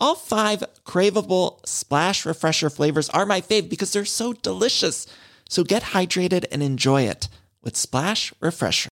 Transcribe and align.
All 0.00 0.14
five 0.14 0.64
craveable 0.84 1.64
Splash 1.66 2.24
Refresher 2.24 2.70
flavors 2.70 3.10
are 3.10 3.26
my 3.26 3.40
fave 3.40 3.68
because 3.68 3.92
they're 3.92 4.04
so 4.06 4.32
delicious. 4.32 5.06
So 5.48 5.62
get 5.64 5.82
hydrated 5.82 6.46
and 6.50 6.62
enjoy 6.62 7.02
it 7.02 7.28
with 7.62 7.76
Splash 7.76 8.32
Refresher. 8.40 8.88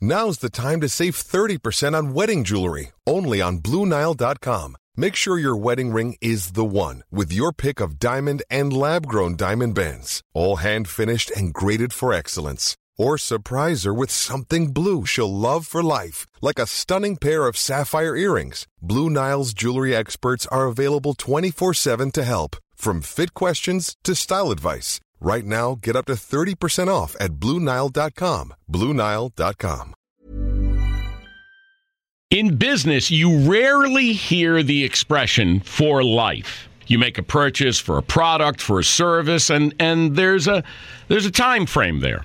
Now's 0.00 0.38
the 0.38 0.50
time 0.50 0.80
to 0.80 0.88
save 0.88 1.14
30% 1.16 1.96
on 1.96 2.14
wedding 2.14 2.44
jewelry, 2.44 2.92
only 3.06 3.40
on 3.40 3.58
BlueNile.com. 3.58 4.76
Make 4.96 5.14
sure 5.14 5.38
your 5.38 5.56
wedding 5.56 5.92
ring 5.92 6.16
is 6.20 6.52
the 6.52 6.64
one 6.64 7.04
with 7.10 7.32
your 7.32 7.52
pick 7.52 7.78
of 7.80 8.00
diamond 8.00 8.42
and 8.50 8.72
lab 8.72 9.06
grown 9.06 9.36
diamond 9.36 9.76
bands, 9.76 10.22
all 10.34 10.56
hand 10.56 10.88
finished 10.88 11.30
and 11.30 11.54
graded 11.54 11.92
for 11.92 12.12
excellence. 12.12 12.76
Or 12.98 13.16
surprise 13.16 13.84
her 13.84 13.94
with 13.94 14.10
something 14.10 14.72
blue 14.72 15.06
she'll 15.06 15.32
love 15.32 15.66
for 15.66 15.82
life, 15.82 16.26
like 16.42 16.58
a 16.58 16.66
stunning 16.66 17.16
pair 17.16 17.46
of 17.46 17.56
sapphire 17.56 18.16
earrings. 18.16 18.66
Blue 18.82 19.08
Nile's 19.08 19.54
jewelry 19.54 19.94
experts 19.94 20.46
are 20.48 20.66
available 20.66 21.14
24 21.14 21.72
7 21.74 22.10
to 22.10 22.24
help, 22.24 22.56
from 22.74 23.00
fit 23.00 23.32
questions 23.34 23.96
to 24.04 24.14
style 24.14 24.50
advice. 24.50 25.00
Right 25.20 25.44
now, 25.44 25.76
get 25.80 25.96
up 25.96 26.06
to 26.06 26.14
30% 26.14 26.88
off 26.88 27.16
at 27.20 27.32
BlueNile.com. 27.32 28.54
BlueNile.com. 28.70 29.94
In 32.30 32.56
business, 32.56 33.10
you 33.10 33.50
rarely 33.50 34.12
hear 34.12 34.62
the 34.62 34.84
expression 34.84 35.60
for 35.60 36.04
life. 36.04 36.68
You 36.86 36.98
make 36.98 37.16
a 37.16 37.22
purchase 37.22 37.78
for 37.78 37.96
a 37.96 38.02
product, 38.02 38.60
for 38.60 38.78
a 38.78 38.84
service, 38.84 39.48
and, 39.48 39.74
and 39.78 40.14
there's 40.14 40.46
a 40.46 40.62
there's 41.08 41.24
a 41.24 41.30
time 41.30 41.64
frame 41.64 42.00
there. 42.00 42.24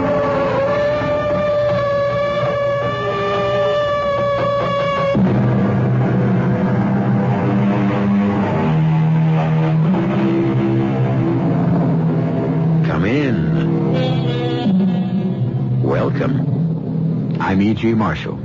Welcome. 17.83 17.97
Marshall. 17.97 18.37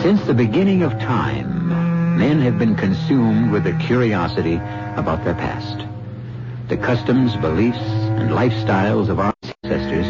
Since 0.00 0.24
the 0.24 0.32
beginning 0.32 0.82
of 0.82 0.92
time, 0.92 2.16
men 2.16 2.40
have 2.40 2.58
been 2.58 2.74
consumed 2.74 3.50
with 3.50 3.66
a 3.66 3.74
curiosity 3.74 4.54
about 4.96 5.22
their 5.22 5.34
past. 5.34 5.86
The 6.68 6.78
customs, 6.78 7.36
beliefs, 7.36 7.76
and 7.76 8.30
lifestyles 8.30 9.10
of 9.10 9.20
our 9.20 9.34
ancestors 9.42 10.06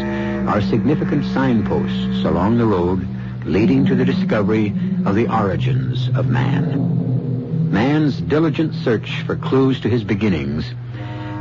are 0.47 0.61
significant 0.61 1.25
signposts 1.33 2.23
along 2.23 2.59
the 2.59 2.65
road 2.65 3.05
leading 3.43 3.85
to 3.87 3.95
the 3.95 4.05
discovery 4.05 4.69
of 5.05 5.15
the 5.15 5.27
origins 5.27 6.07
of 6.15 6.27
man. 6.27 7.71
Man's 7.71 8.21
diligent 8.21 8.73
search 8.73 9.21
for 9.23 9.35
clues 9.35 9.81
to 9.81 9.89
his 9.89 10.05
beginnings 10.05 10.63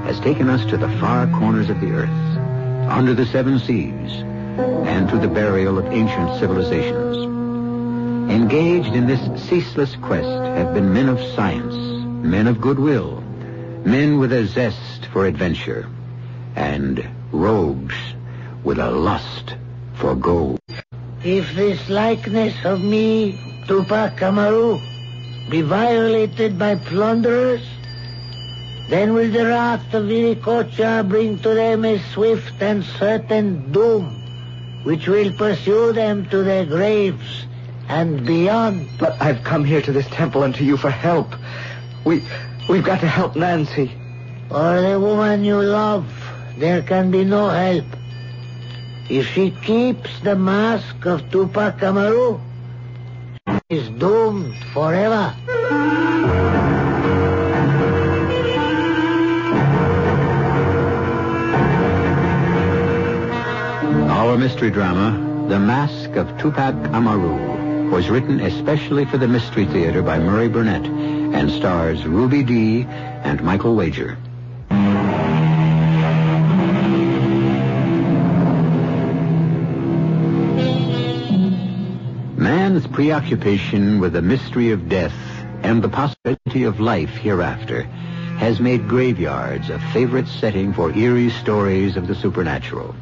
has 0.02 0.18
taken 0.18 0.50
us 0.50 0.68
to 0.70 0.76
the 0.76 0.90
far 0.98 1.28
corners 1.28 1.70
of 1.70 1.80
the 1.80 1.92
earth, 1.92 2.88
under 2.90 3.14
the 3.14 3.26
seven 3.26 3.60
seas, 3.60 4.24
and 4.58 5.08
to 5.08 5.18
the 5.18 5.28
burial 5.28 5.78
of 5.78 5.86
ancient 5.86 6.38
civilizations. 6.38 7.16
Engaged 8.30 8.94
in 8.94 9.06
this 9.06 9.20
ceaseless 9.48 9.96
quest 9.96 10.26
have 10.56 10.74
been 10.74 10.92
men 10.92 11.08
of 11.08 11.20
science, 11.34 11.74
men 12.24 12.46
of 12.46 12.60
goodwill, 12.60 13.20
men 13.84 14.18
with 14.18 14.32
a 14.32 14.46
zest 14.46 15.06
for 15.12 15.26
adventure, 15.26 15.88
and 16.56 17.08
rogues 17.32 17.96
with 18.64 18.78
a 18.78 18.90
lust 18.90 19.56
for 19.94 20.14
gold. 20.14 20.60
If 21.24 21.54
this 21.54 21.88
likeness 21.88 22.54
of 22.64 22.80
me, 22.80 23.38
Tupac 23.66 24.22
Amaru, 24.22 24.78
be 25.50 25.62
violated 25.62 26.58
by 26.58 26.76
plunderers, 26.76 27.62
then 28.88 29.12
will 29.14 29.30
the 29.30 29.46
wrath 29.46 29.94
of 29.94 30.06
Viracocha 30.06 31.04
bring 31.08 31.38
to 31.40 31.50
them 31.50 31.84
a 31.84 31.98
swift 32.12 32.60
and 32.60 32.84
certain 32.84 33.70
doom, 33.70 34.19
which 34.84 35.06
will 35.06 35.32
pursue 35.32 35.92
them 35.92 36.28
to 36.30 36.42
their 36.42 36.64
graves 36.64 37.46
and 37.88 38.24
beyond. 38.26 38.88
But 38.98 39.20
I've 39.20 39.42
come 39.44 39.64
here 39.64 39.82
to 39.82 39.92
this 39.92 40.06
temple 40.08 40.42
and 40.42 40.54
to 40.54 40.64
you 40.64 40.76
for 40.76 40.90
help. 40.90 41.34
We, 42.04 42.22
we've 42.68 42.84
got 42.84 43.00
to 43.00 43.08
help 43.08 43.36
Nancy. 43.36 43.92
Or 44.50 44.80
the 44.80 44.98
woman 44.98 45.44
you 45.44 45.60
love, 45.60 46.06
there 46.56 46.82
can 46.82 47.10
be 47.10 47.24
no 47.24 47.48
help. 47.48 47.84
If 49.08 49.26
she 49.26 49.50
keeps 49.50 50.20
the 50.20 50.36
mask 50.36 51.04
of 51.04 51.30
Tupac 51.30 51.82
Amaru, 51.82 52.38
she 53.48 53.76
is 53.76 53.88
doomed 53.90 54.56
forever. 54.72 55.34
Our 64.30 64.38
mystery 64.38 64.70
drama, 64.70 65.48
The 65.48 65.58
Mask 65.58 66.14
of 66.14 66.38
Tupac 66.38 66.76
Amaru, 66.94 67.90
was 67.90 68.08
written 68.08 68.38
especially 68.38 69.04
for 69.04 69.18
the 69.18 69.26
Mystery 69.26 69.66
Theater 69.66 70.02
by 70.02 70.20
Murray 70.20 70.46
Burnett 70.46 70.86
and 70.86 71.50
stars 71.50 72.06
Ruby 72.06 72.44
Dee 72.44 72.84
and 72.84 73.42
Michael 73.42 73.74
Wager. 73.74 74.16
Man's 82.36 82.86
preoccupation 82.86 83.98
with 83.98 84.12
the 84.12 84.22
mystery 84.22 84.70
of 84.70 84.88
death 84.88 85.16
and 85.64 85.82
the 85.82 85.88
possibility 85.88 86.62
of 86.62 86.78
life 86.78 87.10
hereafter 87.16 87.82
has 88.38 88.60
made 88.60 88.88
graveyards 88.88 89.70
a 89.70 89.80
favorite 89.92 90.28
setting 90.28 90.72
for 90.72 90.96
eerie 90.96 91.30
stories 91.30 91.96
of 91.96 92.06
the 92.06 92.14
supernatural. 92.14 92.94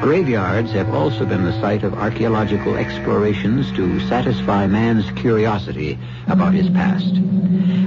Graveyards 0.00 0.70
have 0.72 0.94
also 0.94 1.26
been 1.26 1.44
the 1.44 1.60
site 1.60 1.82
of 1.82 1.94
archaeological 1.94 2.76
explorations 2.76 3.70
to 3.72 3.98
satisfy 4.08 4.66
man's 4.66 5.10
curiosity 5.12 5.98
about 6.28 6.54
his 6.54 6.70
past. 6.70 7.14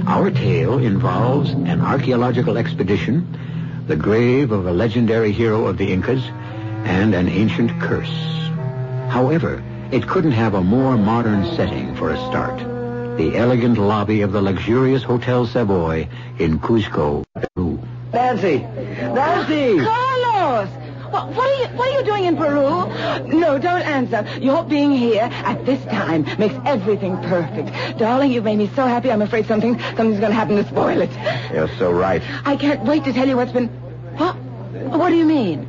Our 0.06 0.30
tale 0.30 0.78
involves 0.78 1.50
an 1.50 1.80
archaeological 1.80 2.58
expedition, 2.58 3.26
the 3.86 3.96
grave 3.96 4.52
of 4.52 4.66
a 4.66 4.72
legendary 4.72 5.32
hero 5.32 5.66
of 5.66 5.78
the 5.78 5.90
Incas, 5.90 6.22
and 6.84 7.14
an 7.14 7.28
ancient 7.28 7.80
curse. 7.80 8.12
However, 9.08 9.62
it 9.90 10.06
couldn't 10.06 10.32
have 10.32 10.52
a 10.52 10.62
more 10.62 10.98
modern 10.98 11.44
setting 11.56 11.94
for 11.96 12.10
a 12.10 12.16
start. 12.28 12.58
The 13.16 13.36
elegant 13.36 13.78
lobby 13.78 14.20
of 14.20 14.32
the 14.32 14.42
luxurious 14.42 15.02
Hotel 15.02 15.46
Savoy 15.46 16.08
in 16.38 16.58
Cusco, 16.58 17.24
Peru. 17.34 17.80
Nancy! 18.12 18.58
Nancy! 18.58 19.78
Carlos! 19.82 20.81
What, 21.12 21.28
what, 21.28 21.50
are 21.50 21.62
you, 21.62 21.76
what 21.76 21.88
are 21.90 21.98
you 21.98 22.04
doing 22.06 22.24
in 22.24 22.36
Peru? 22.38 22.88
No, 23.38 23.58
don't 23.58 23.82
answer. 23.82 24.26
Your 24.40 24.64
being 24.64 24.92
here 24.92 25.28
at 25.30 25.66
this 25.66 25.84
time 25.84 26.22
makes 26.38 26.54
everything 26.64 27.18
perfect. 27.18 27.98
Darling, 27.98 28.32
you've 28.32 28.44
made 28.44 28.56
me 28.56 28.70
so 28.74 28.86
happy. 28.86 29.12
I'm 29.12 29.20
afraid 29.20 29.46
something 29.46 29.78
something's 29.78 30.20
going 30.20 30.30
to 30.30 30.32
happen 30.32 30.56
to 30.56 30.66
spoil 30.66 31.02
it. 31.02 31.10
You're 31.52 31.68
so 31.76 31.92
right. 31.92 32.22
I 32.46 32.56
can't 32.56 32.82
wait 32.84 33.04
to 33.04 33.12
tell 33.12 33.28
you 33.28 33.36
what's 33.36 33.52
been... 33.52 33.68
What? 34.16 34.36
What 34.36 35.10
do 35.10 35.16
you 35.16 35.26
mean? 35.26 35.68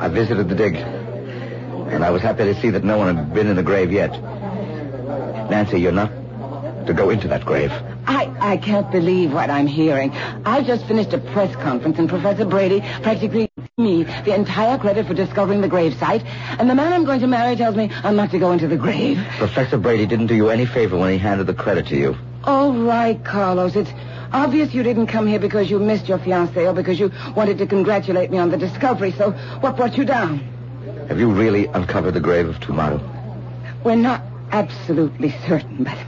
I 0.00 0.08
visited 0.08 0.48
the 0.48 0.56
dig, 0.56 0.74
and 0.74 2.04
I 2.04 2.10
was 2.10 2.22
happy 2.22 2.42
to 2.44 2.60
see 2.60 2.70
that 2.70 2.82
no 2.82 2.98
one 2.98 3.16
had 3.16 3.32
been 3.32 3.46
in 3.46 3.54
the 3.54 3.62
grave 3.62 3.92
yet. 3.92 4.10
Nancy, 5.50 5.80
you're 5.80 5.92
not 5.92 6.10
to 6.86 6.94
go 6.94 7.10
into 7.10 7.28
that 7.28 7.44
grave. 7.44 7.70
I, 8.06 8.34
I 8.40 8.56
can't 8.56 8.90
believe 8.90 9.32
what 9.32 9.50
I'm 9.50 9.66
hearing. 9.66 10.10
I 10.44 10.62
just 10.62 10.86
finished 10.86 11.12
a 11.12 11.18
press 11.18 11.54
conference, 11.56 11.98
and 11.98 12.08
Professor 12.08 12.44
Brady 12.44 12.80
practically 13.02 13.47
me 13.76 14.04
the 14.04 14.34
entire 14.34 14.78
credit 14.78 15.06
for 15.06 15.14
discovering 15.14 15.60
the 15.60 15.68
grave 15.68 15.94
site. 15.98 16.24
And 16.58 16.68
the 16.68 16.74
man 16.74 16.92
I'm 16.92 17.04
going 17.04 17.20
to 17.20 17.26
marry 17.26 17.56
tells 17.56 17.76
me 17.76 17.90
I'm 18.04 18.16
not 18.16 18.30
to 18.32 18.38
go 18.38 18.52
into 18.52 18.68
the 18.68 18.76
grave. 18.76 19.18
Professor 19.38 19.78
Brady 19.78 20.06
didn't 20.06 20.26
do 20.26 20.34
you 20.34 20.48
any 20.50 20.66
favor 20.66 20.96
when 20.96 21.12
he 21.12 21.18
handed 21.18 21.46
the 21.46 21.54
credit 21.54 21.86
to 21.88 21.96
you. 21.96 22.16
All 22.44 22.72
right, 22.72 23.22
Carlos. 23.24 23.76
It's 23.76 23.90
obvious 24.32 24.72
you 24.74 24.82
didn't 24.82 25.06
come 25.06 25.26
here 25.26 25.38
because 25.38 25.70
you 25.70 25.78
missed 25.78 26.08
your 26.08 26.18
fiancée 26.18 26.68
or 26.68 26.72
because 26.72 26.98
you 26.98 27.10
wanted 27.34 27.58
to 27.58 27.66
congratulate 27.66 28.30
me 28.30 28.38
on 28.38 28.50
the 28.50 28.56
discovery. 28.56 29.12
So 29.12 29.32
what 29.60 29.76
brought 29.76 29.96
you 29.96 30.04
down? 30.04 30.38
Have 31.08 31.18
you 31.18 31.30
really 31.30 31.66
uncovered 31.66 32.14
the 32.14 32.20
grave 32.20 32.48
of 32.48 32.56
Tumaru? 32.56 33.00
We're 33.84 33.96
not 33.96 34.22
absolutely 34.52 35.30
certain, 35.46 35.84
but 35.84 35.98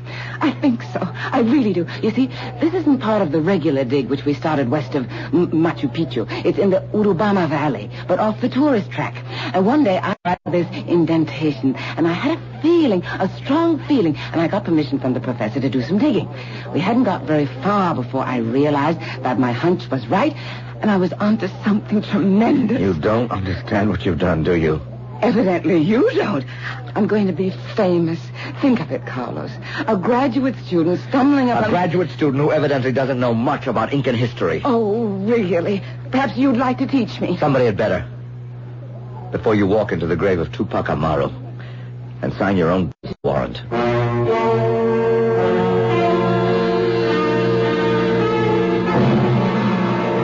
I 0.41 0.57
think 0.61 0.83
so. 0.83 1.01
I 1.03 1.41
really 1.41 1.73
do. 1.73 1.87
You 2.03 2.11
see, 2.11 2.27
this 2.61 2.75
isn't 2.75 2.99
part 2.99 3.23
of 3.23 3.33
the 3.33 3.41
regular 3.41 3.85
dig 3.85 4.09
which 4.09 4.25
we 4.25 4.35
started 4.35 4.71
west 4.71 4.95
of 4.95 5.05
M- 5.11 5.49
Machu 5.49 5.93
Picchu. 5.93 6.27
It's 6.45 6.59
in 6.59 6.71
the 6.71 6.81
Urubamba 6.93 7.49
Valley, 7.49 7.91
but 8.09 8.19
off 8.19 8.41
the 8.41 8.49
tourist 8.49 8.91
track. 8.91 9.15
And 9.55 9.67
one 9.67 9.85
day 9.85 9.99
I 9.99 10.17
got 10.25 10.41
this 10.51 10.67
indentation, 10.87 11.75
and 11.77 12.07
I 12.07 12.13
had 12.13 12.39
a 12.39 12.63
feeling, 12.63 13.03
a 13.05 13.29
strong 13.43 13.79
feeling, 13.87 14.17
and 14.17 14.41
I 14.41 14.49
got 14.49 14.65
permission 14.65 14.99
from 14.99 15.15
the 15.15 15.21
professor 15.21 15.61
to 15.61 15.69
do 15.69 15.83
some 15.83 15.99
digging. 15.99 16.29
We 16.73 16.81
hadn't 16.81 17.05
got 17.05 17.25
very 17.25 17.47
far 17.63 17.95
before 17.95 18.25
I 18.25 18.39
realized 18.39 19.01
that 19.23 19.39
my 19.39 19.53
hunch 19.53 19.89
was 19.91 20.07
right, 20.09 20.35
and 20.81 20.91
I 20.91 20.97
was 20.97 21.13
onto 21.15 21.49
something 21.65 22.03
tremendous. 22.03 22.81
You 22.81 22.95
don't 22.95 23.31
understand 23.31 23.91
what 23.91 24.05
you've 24.07 24.19
done, 24.19 24.43
do 24.43 24.55
you? 24.57 24.81
Evidently 25.23 25.79
you 25.79 26.11
don't. 26.15 26.45
I'm 26.97 27.07
going 27.07 27.27
to 27.27 27.33
be 27.33 27.51
famous. 27.77 28.19
Think 28.61 28.81
of 28.81 28.91
it, 28.91 29.07
Carlos. 29.07 29.51
A 29.87 29.97
graduate 29.97 30.57
student 30.67 30.99
stumbling 31.09 31.51
about 31.51 31.67
A 31.67 31.71
graduate 31.71 32.11
student 32.11 32.43
who 32.43 32.51
evidently 32.51 32.93
doesn't 32.93 33.21
know 33.21 33.35
much 33.35 33.67
about 33.67 33.93
Incan 33.93 34.15
history. 34.15 34.63
Oh, 34.65 35.05
really? 35.05 35.83
Perhaps 36.11 36.37
you'd 36.37 36.57
like 36.57 36.79
to 36.79 36.87
teach 36.87 37.21
me. 37.21 37.37
Somebody 37.37 37.67
had 37.67 37.77
better. 37.77 38.09
Before 39.31 39.55
you 39.55 39.67
walk 39.67 39.93
into 39.93 40.07
the 40.07 40.17
grave 40.17 40.41
of 40.41 40.53
Tupac 40.53 40.89
Amaru 40.89 41.31
and 42.23 42.33
sign 42.35 42.57
your 42.57 42.71
own 42.71 42.93
warrant. 43.23 43.63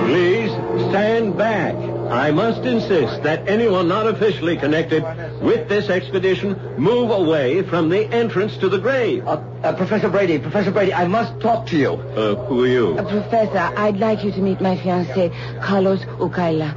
Please 0.06 0.50
stand 0.90 1.36
back. 1.36 1.95
I 2.08 2.30
must 2.30 2.64
insist 2.64 3.22
that 3.22 3.48
anyone 3.48 3.88
not 3.88 4.06
officially 4.06 4.56
connected 4.56 5.02
with 5.40 5.68
this 5.68 5.88
expedition 5.88 6.58
move 6.78 7.10
away 7.10 7.62
from 7.62 7.88
the 7.88 8.06
entrance 8.12 8.56
to 8.58 8.68
the 8.68 8.78
grave. 8.78 9.26
Uh, 9.26 9.42
uh, 9.62 9.74
Professor 9.76 10.08
Brady, 10.08 10.38
Professor 10.38 10.70
Brady, 10.70 10.94
I 10.94 11.06
must 11.06 11.40
talk 11.40 11.66
to 11.68 11.76
you. 11.76 11.92
Uh, 11.92 12.34
who 12.46 12.64
are 12.64 12.68
you? 12.68 12.98
Uh, 12.98 13.02
Professor, 13.08 13.58
I'd 13.58 13.98
like 13.98 14.24
you 14.24 14.32
to 14.32 14.40
meet 14.40 14.60
my 14.60 14.76
fiancé, 14.76 15.32
Carlos 15.62 16.00
Ukaila. 16.00 16.74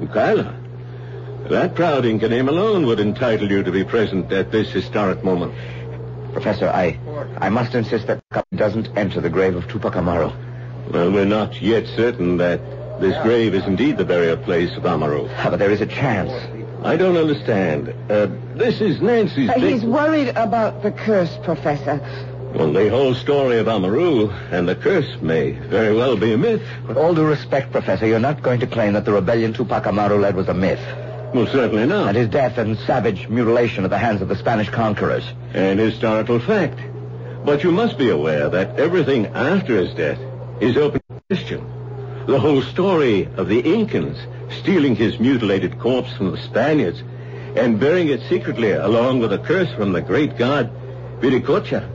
Ukaila. 0.00 0.58
That 1.48 1.74
proud 1.74 2.04
Inca 2.04 2.28
name 2.28 2.48
alone 2.48 2.86
would 2.86 3.00
entitle 3.00 3.50
you 3.50 3.62
to 3.62 3.70
be 3.70 3.84
present 3.84 4.32
at 4.32 4.52
this 4.52 4.70
historic 4.70 5.22
moment. 5.24 5.54
Professor, 6.32 6.68
I, 6.68 6.98
I 7.38 7.50
must 7.50 7.74
insist 7.74 8.06
that 8.06 8.16
the 8.16 8.34
couple 8.34 8.58
doesn't 8.58 8.88
enter 8.96 9.20
the 9.20 9.28
grave 9.28 9.54
of 9.54 9.68
Tupac 9.68 9.96
Amaru. 9.96 10.32
Well, 10.90 11.10
we're 11.12 11.24
not 11.24 11.60
yet 11.60 11.86
certain 11.86 12.38
that 12.38 12.60
this 13.02 13.20
grave 13.22 13.54
is 13.54 13.64
indeed 13.64 13.96
the 13.96 14.04
burial 14.04 14.36
place 14.36 14.74
of 14.76 14.86
Amaru. 14.86 15.28
Ah, 15.36 15.48
but 15.50 15.58
there 15.58 15.70
is 15.70 15.80
a 15.80 15.86
chance. 15.86 16.30
I 16.84 16.96
don't 16.96 17.16
understand. 17.16 17.94
Uh, 18.10 18.28
this 18.54 18.80
is 18.80 19.00
Nancy's 19.00 19.50
Uh, 19.50 19.58
he's 19.58 19.84
worried 19.84 20.28
about 20.28 20.82
the 20.82 20.90
curse, 20.90 21.36
Professor. 21.42 22.00
Well, 22.54 22.72
the 22.72 22.90
whole 22.90 23.14
story 23.14 23.58
of 23.58 23.68
Amaru 23.68 24.30
and 24.50 24.68
the 24.68 24.74
curse 24.74 25.20
may 25.20 25.52
very 25.52 25.94
well 25.94 26.16
be 26.16 26.32
a 26.32 26.38
myth. 26.38 26.62
With 26.86 26.96
all 26.96 27.14
due 27.14 27.24
respect, 27.24 27.72
Professor, 27.72 28.06
you're 28.06 28.18
not 28.18 28.42
going 28.42 28.60
to 28.60 28.66
claim 28.66 28.92
that 28.92 29.04
the 29.04 29.12
rebellion 29.12 29.52
Tupac 29.52 29.86
Amaru 29.86 30.18
led 30.18 30.36
was 30.36 30.48
a 30.48 30.54
myth. 30.54 30.80
Well, 31.34 31.46
certainly 31.46 31.86
not. 31.86 32.08
And 32.08 32.16
his 32.16 32.28
death 32.28 32.58
and 32.58 32.78
savage 32.80 33.28
mutilation 33.28 33.84
at 33.84 33.90
the 33.90 33.98
hands 33.98 34.20
of 34.20 34.28
the 34.28 34.36
Spanish 34.36 34.68
conquerors. 34.68 35.24
An 35.54 35.78
historical 35.78 36.38
fact. 36.38 36.78
But 37.44 37.64
you 37.64 37.72
must 37.72 37.96
be 37.96 38.10
aware 38.10 38.48
that 38.50 38.78
everything 38.78 39.26
after 39.28 39.76
his 39.76 39.94
death 39.94 40.18
is 40.60 40.76
open 40.76 41.00
to 41.08 41.22
question. 41.34 41.81
The 42.26 42.38
whole 42.38 42.62
story 42.62 43.28
of 43.36 43.48
the 43.48 43.62
Incans 43.62 44.16
stealing 44.60 44.94
his 44.94 45.18
mutilated 45.18 45.80
corpse 45.80 46.12
from 46.12 46.30
the 46.30 46.38
Spaniards 46.38 47.02
and 47.56 47.80
burying 47.80 48.08
it 48.08 48.20
secretly 48.28 48.70
along 48.70 49.18
with 49.18 49.32
a 49.32 49.38
curse 49.38 49.72
from 49.72 49.92
the 49.92 50.00
great 50.00 50.38
god 50.38 50.70
Viracocha 51.20 51.88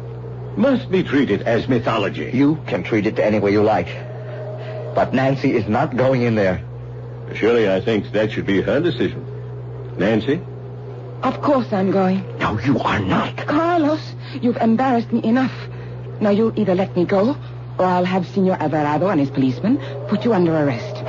must 0.57 0.91
be 0.91 1.01
treated 1.03 1.43
as 1.43 1.67
mythology. 1.69 2.29
You 2.33 2.57
can 2.67 2.83
treat 2.83 3.05
it 3.05 3.19
any 3.19 3.39
way 3.39 3.51
you 3.51 3.63
like. 3.63 3.87
But 4.95 5.13
Nancy 5.13 5.55
is 5.55 5.67
not 5.67 5.95
going 5.95 6.23
in 6.23 6.35
there. 6.35 6.61
Surely 7.35 7.69
I 7.69 7.79
think 7.79 8.11
that 8.11 8.31
should 8.31 8.45
be 8.45 8.61
her 8.61 8.81
decision. 8.81 9.25
Nancy? 9.97 10.41
Of 11.23 11.41
course 11.41 11.71
I'm 11.71 11.91
going. 11.91 12.37
No, 12.39 12.59
you 12.59 12.79
are 12.79 12.99
not. 12.99 13.37
Carlos, 13.37 14.13
you've 14.41 14.57
embarrassed 14.57 15.11
me 15.11 15.23
enough. 15.23 15.53
Now 16.19 16.31
you'll 16.31 16.57
either 16.59 16.75
let 16.75 16.95
me 16.95 17.05
go, 17.05 17.37
or 17.79 17.85
I'll 17.85 18.05
have 18.05 18.27
Senor 18.27 18.55
Alvarado 18.59 19.07
and 19.09 19.19
his 19.19 19.29
policeman 19.29 19.77
put 20.07 20.23
you 20.25 20.33
under 20.33 20.55
arrest. 20.55 21.03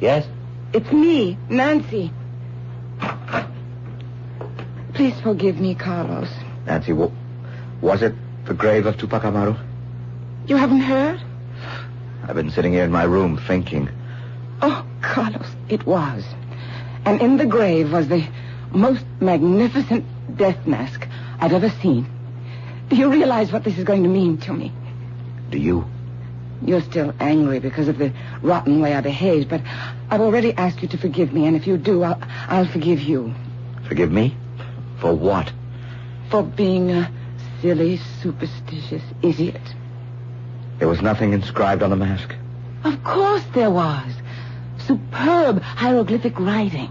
Yes? 0.00 0.26
It's 0.72 0.90
me, 0.92 1.36
Nancy. 1.48 2.12
Please 4.94 5.18
forgive 5.20 5.58
me, 5.60 5.74
Carlos. 5.74 6.28
Nancy, 6.66 6.92
wa- 6.92 7.10
was 7.80 8.02
it 8.02 8.14
the 8.44 8.54
grave 8.54 8.86
of 8.86 8.96
Tupac 8.96 9.24
Amaru? 9.24 9.54
You 10.46 10.56
haven't 10.56 10.80
heard? 10.80 11.20
I've 12.24 12.34
been 12.36 12.50
sitting 12.50 12.72
here 12.72 12.84
in 12.84 12.92
my 12.92 13.04
room 13.04 13.40
thinking. 13.46 13.88
Oh, 14.62 14.84
Carlos, 15.02 15.46
it 15.68 15.84
was. 15.86 16.24
And 17.04 17.20
in 17.20 17.36
the 17.36 17.46
grave 17.46 17.92
was 17.92 18.08
the 18.08 18.24
most 18.72 19.04
magnificent 19.20 20.04
death 20.36 20.66
mask 20.66 21.06
I've 21.40 21.52
ever 21.52 21.70
seen. 21.82 22.06
Do 22.88 22.96
you 22.96 23.10
realize 23.10 23.52
what 23.52 23.64
this 23.64 23.78
is 23.78 23.84
going 23.84 24.02
to 24.02 24.08
mean 24.08 24.38
to 24.38 24.52
me? 24.52 24.72
Do 25.50 25.58
you? 25.58 25.86
You're 26.64 26.80
still 26.82 27.14
angry 27.20 27.60
because 27.60 27.88
of 27.88 27.98
the 27.98 28.12
rotten 28.42 28.80
way 28.80 28.94
I 28.94 29.00
behaved, 29.00 29.48
but 29.48 29.60
I've 30.10 30.20
already 30.20 30.52
asked 30.54 30.82
you 30.82 30.88
to 30.88 30.98
forgive 30.98 31.32
me, 31.32 31.46
and 31.46 31.56
if 31.56 31.66
you 31.66 31.76
do, 31.76 32.02
I'll, 32.02 32.20
I'll 32.48 32.66
forgive 32.66 33.00
you 33.00 33.34
Forgive 33.86 34.10
me? 34.12 34.36
For 35.00 35.14
what? 35.14 35.52
for 36.30 36.42
being 36.42 36.90
a 36.90 37.10
silly, 37.62 37.98
superstitious 38.20 39.02
idiot. 39.22 39.62
There 40.78 40.88
was 40.88 41.00
nothing 41.00 41.32
inscribed 41.32 41.82
on 41.82 41.88
the 41.88 41.96
mask. 41.96 42.34
Of 42.84 43.02
course 43.02 43.42
there 43.54 43.70
was. 43.70 44.12
Superb 44.86 45.62
hieroglyphic 45.62 46.38
writing. 46.38 46.90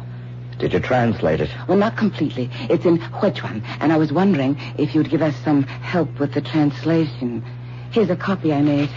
Did 0.60 0.74
you 0.74 0.80
translate 0.80 1.40
it? 1.40 1.50
Well, 1.68 1.78
not 1.78 1.98
completely. 1.98 2.50
It's 2.70 2.86
in 2.86 2.98
Quechuan, 2.98 3.64
and 3.80 3.94
I 3.94 3.98
was 3.98 4.12
wondering 4.12 4.58
if 4.78 4.96
you'd 4.96 5.10
give 5.10 5.22
us 5.22 5.36
some 5.44 5.64
help 5.64 6.20
with 6.20 6.34
the 6.34 6.42
translation. 6.42 7.44
Here's 7.92 8.10
a 8.10 8.16
copy 8.16 8.52
I 8.52 8.62
made. 8.62 8.90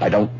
I 0.00 0.08
don't 0.08 0.30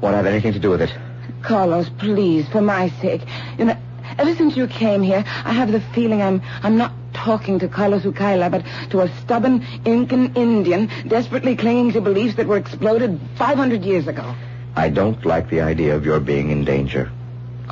want 0.00 0.12
to 0.12 0.16
have 0.16 0.26
anything 0.26 0.52
to 0.52 0.60
do 0.60 0.70
with 0.70 0.80
it. 0.80 0.94
Carlos, 1.42 1.88
please, 1.98 2.48
for 2.48 2.60
my 2.60 2.88
sake. 3.00 3.22
You 3.58 3.64
know, 3.64 3.76
ever 4.16 4.34
since 4.36 4.56
you 4.56 4.68
came 4.68 5.02
here, 5.02 5.24
I 5.44 5.52
have 5.52 5.72
the 5.72 5.80
feeling 5.80 6.22
I'm 6.22 6.40
I'm 6.62 6.76
not 6.76 6.92
talking 7.12 7.58
to 7.58 7.68
Carlos 7.68 8.02
Ukaila, 8.02 8.50
but 8.50 8.64
to 8.90 9.00
a 9.00 9.08
stubborn 9.18 9.66
Incan 9.84 10.34
Indian 10.34 10.88
desperately 11.08 11.56
clinging 11.56 11.92
to 11.92 12.00
beliefs 12.00 12.36
that 12.36 12.46
were 12.46 12.56
exploded 12.56 13.20
500 13.36 13.84
years 13.84 14.06
ago. 14.06 14.34
I 14.76 14.88
don't 14.88 15.24
like 15.26 15.50
the 15.50 15.60
idea 15.60 15.96
of 15.96 16.04
your 16.04 16.20
being 16.20 16.50
in 16.50 16.64
danger. 16.64 17.10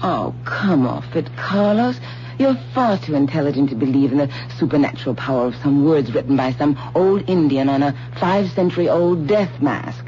Oh, 0.02 0.34
come 0.44 0.86
off 0.86 1.16
it, 1.16 1.28
Carlos. 1.36 1.98
You're 2.38 2.56
far 2.72 2.98
too 2.98 3.14
intelligent 3.14 3.70
to 3.70 3.76
believe 3.76 4.12
in 4.12 4.18
the 4.18 4.30
supernatural 4.58 5.16
power 5.16 5.46
of 5.46 5.56
some 5.56 5.84
words 5.84 6.14
written 6.14 6.36
by 6.36 6.52
some 6.52 6.78
old 6.94 7.28
Indian 7.28 7.68
on 7.68 7.82
a 7.82 7.96
five-century-old 8.20 9.26
death 9.26 9.60
mask. 9.60 10.06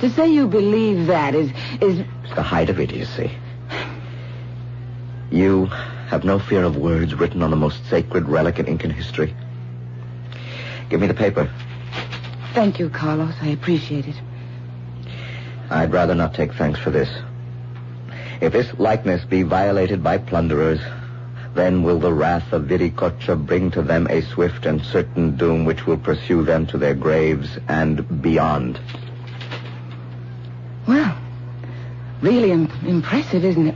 To 0.00 0.10
say 0.10 0.28
you 0.28 0.46
believe 0.46 1.06
that 1.06 1.34
is 1.34 1.50
is 1.80 2.04
It's 2.24 2.34
the 2.34 2.42
height 2.42 2.68
of 2.68 2.78
idiocy. 2.78 3.30
You 5.30 5.66
have 6.08 6.24
no 6.24 6.38
fear 6.38 6.62
of 6.62 6.76
words 6.76 7.14
written 7.14 7.42
on 7.42 7.50
the 7.50 7.56
most 7.56 7.86
sacred 7.88 8.28
relic 8.28 8.58
in 8.58 8.66
Incan 8.66 8.90
history. 8.90 9.34
Give 10.90 11.00
me 11.00 11.06
the 11.06 11.14
paper. 11.14 11.50
Thank 12.52 12.78
you, 12.78 12.90
Carlos. 12.90 13.34
I 13.40 13.48
appreciate 13.48 14.06
it. 14.06 14.16
I'd 15.70 15.92
rather 15.92 16.14
not 16.14 16.34
take 16.34 16.52
thanks 16.52 16.78
for 16.78 16.90
this. 16.90 17.08
If 18.40 18.52
this 18.52 18.72
likeness 18.78 19.24
be 19.24 19.42
violated 19.42 20.02
by 20.02 20.18
plunderers, 20.18 20.80
then 21.54 21.82
will 21.82 22.00
the 22.00 22.12
wrath 22.12 22.52
of 22.52 22.64
Viracocha 22.64 23.36
bring 23.36 23.70
to 23.70 23.82
them 23.82 24.06
a 24.10 24.22
swift 24.22 24.66
and 24.66 24.84
certain 24.84 25.36
doom 25.36 25.64
which 25.64 25.86
will 25.86 25.96
pursue 25.96 26.42
them 26.42 26.66
to 26.66 26.78
their 26.78 26.94
graves 26.94 27.48
and 27.68 28.20
beyond. 28.20 28.78
Well, 30.88 31.16
really 32.20 32.50
Im- 32.50 32.70
impressive, 32.84 33.44
isn't 33.44 33.68
it? 33.68 33.74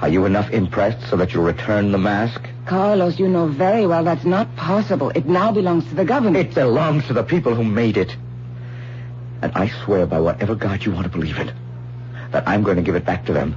Are 0.00 0.08
you 0.08 0.26
enough 0.26 0.50
impressed 0.50 1.08
so 1.08 1.16
that 1.16 1.32
you'll 1.32 1.44
return 1.44 1.92
the 1.92 1.98
mask? 1.98 2.48
Carlos, 2.66 3.20
you 3.20 3.28
know 3.28 3.46
very 3.46 3.86
well 3.86 4.02
that's 4.02 4.24
not 4.24 4.54
possible. 4.56 5.10
It 5.10 5.26
now 5.26 5.52
belongs 5.52 5.86
to 5.88 5.94
the 5.94 6.04
government. 6.04 6.48
It 6.48 6.54
belongs 6.54 7.06
to 7.06 7.12
the 7.12 7.22
people 7.22 7.54
who 7.54 7.62
made 7.62 7.96
it. 7.96 8.16
And 9.42 9.52
I 9.54 9.68
swear 9.84 10.06
by 10.06 10.18
whatever 10.18 10.56
God 10.56 10.84
you 10.84 10.90
want 10.90 11.04
to 11.04 11.10
believe 11.10 11.38
in, 11.38 11.52
that 12.32 12.48
I'm 12.48 12.64
going 12.64 12.76
to 12.76 12.82
give 12.82 12.96
it 12.96 13.04
back 13.04 13.26
to 13.26 13.32
them 13.32 13.54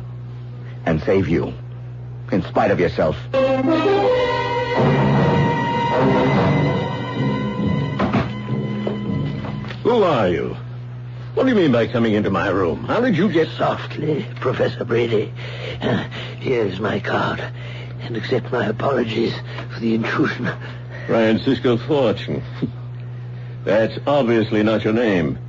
and 0.85 1.01
save 1.03 1.27
you, 1.27 1.53
in 2.31 2.43
spite 2.43 2.71
of 2.71 2.79
yourself. 2.79 3.15
Who 9.83 10.03
are 10.03 10.29
you? 10.29 10.55
What 11.35 11.43
do 11.43 11.49
you 11.49 11.55
mean 11.55 11.71
by 11.71 11.87
coming 11.87 12.13
into 12.13 12.29
my 12.29 12.47
room? 12.47 12.85
How 12.85 13.01
did 13.01 13.17
you 13.17 13.31
get... 13.31 13.49
Softly, 13.49 14.25
Professor 14.39 14.85
Brady. 14.85 15.33
Uh, 15.81 16.07
here's 16.39 16.79
my 16.79 16.99
card. 16.99 17.39
And 18.01 18.15
accept 18.15 18.51
my 18.51 18.67
apologies 18.67 19.33
for 19.73 19.79
the 19.79 19.95
intrusion. 19.95 20.49
Francisco 21.07 21.77
Fortune. 21.77 22.41
That's 23.63 23.97
obviously 24.07 24.63
not 24.63 24.83
your 24.83 24.93
name. 24.93 25.39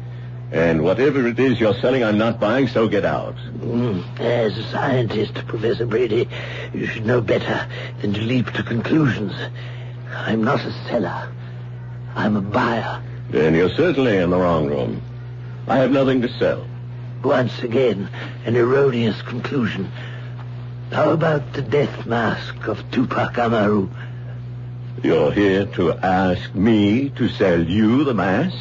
And 0.52 0.84
whatever 0.84 1.26
it 1.26 1.38
is 1.40 1.58
you're 1.58 1.74
selling, 1.80 2.04
I'm 2.04 2.18
not 2.18 2.38
buying, 2.38 2.68
so 2.68 2.86
get 2.88 3.04
out. 3.04 3.34
Mm, 3.58 4.20
As 4.20 4.56
a 4.56 4.62
scientist, 4.70 5.34
Professor 5.46 5.86
Brady, 5.86 6.28
you 6.72 6.86
should 6.86 7.04
know 7.04 7.20
better 7.20 7.66
than 8.00 8.12
to 8.14 8.20
leap 8.20 8.52
to 8.52 8.62
conclusions. 8.62 9.32
I'm 10.14 10.44
not 10.44 10.60
a 10.64 10.72
seller. 10.88 11.32
I'm 12.14 12.36
a 12.36 12.40
buyer. 12.40 13.02
Then 13.30 13.54
you're 13.54 13.70
certainly 13.70 14.16
in 14.18 14.30
the 14.30 14.38
wrong 14.38 14.66
room. 14.68 15.02
I 15.66 15.78
have 15.78 15.90
nothing 15.90 16.22
to 16.22 16.28
sell. 16.38 16.64
Once 17.24 17.58
again, 17.64 18.08
an 18.44 18.56
erroneous 18.56 19.20
conclusion. 19.22 19.90
How 20.92 21.10
about 21.10 21.54
the 21.54 21.62
death 21.62 22.06
mask 22.06 22.68
of 22.68 22.88
Tupac 22.92 23.36
Amaru? 23.36 23.88
You're 25.02 25.32
here 25.32 25.66
to 25.74 25.92
ask 25.94 26.54
me 26.54 27.10
to 27.10 27.28
sell 27.30 27.60
you 27.60 28.04
the 28.04 28.14
mask? 28.14 28.56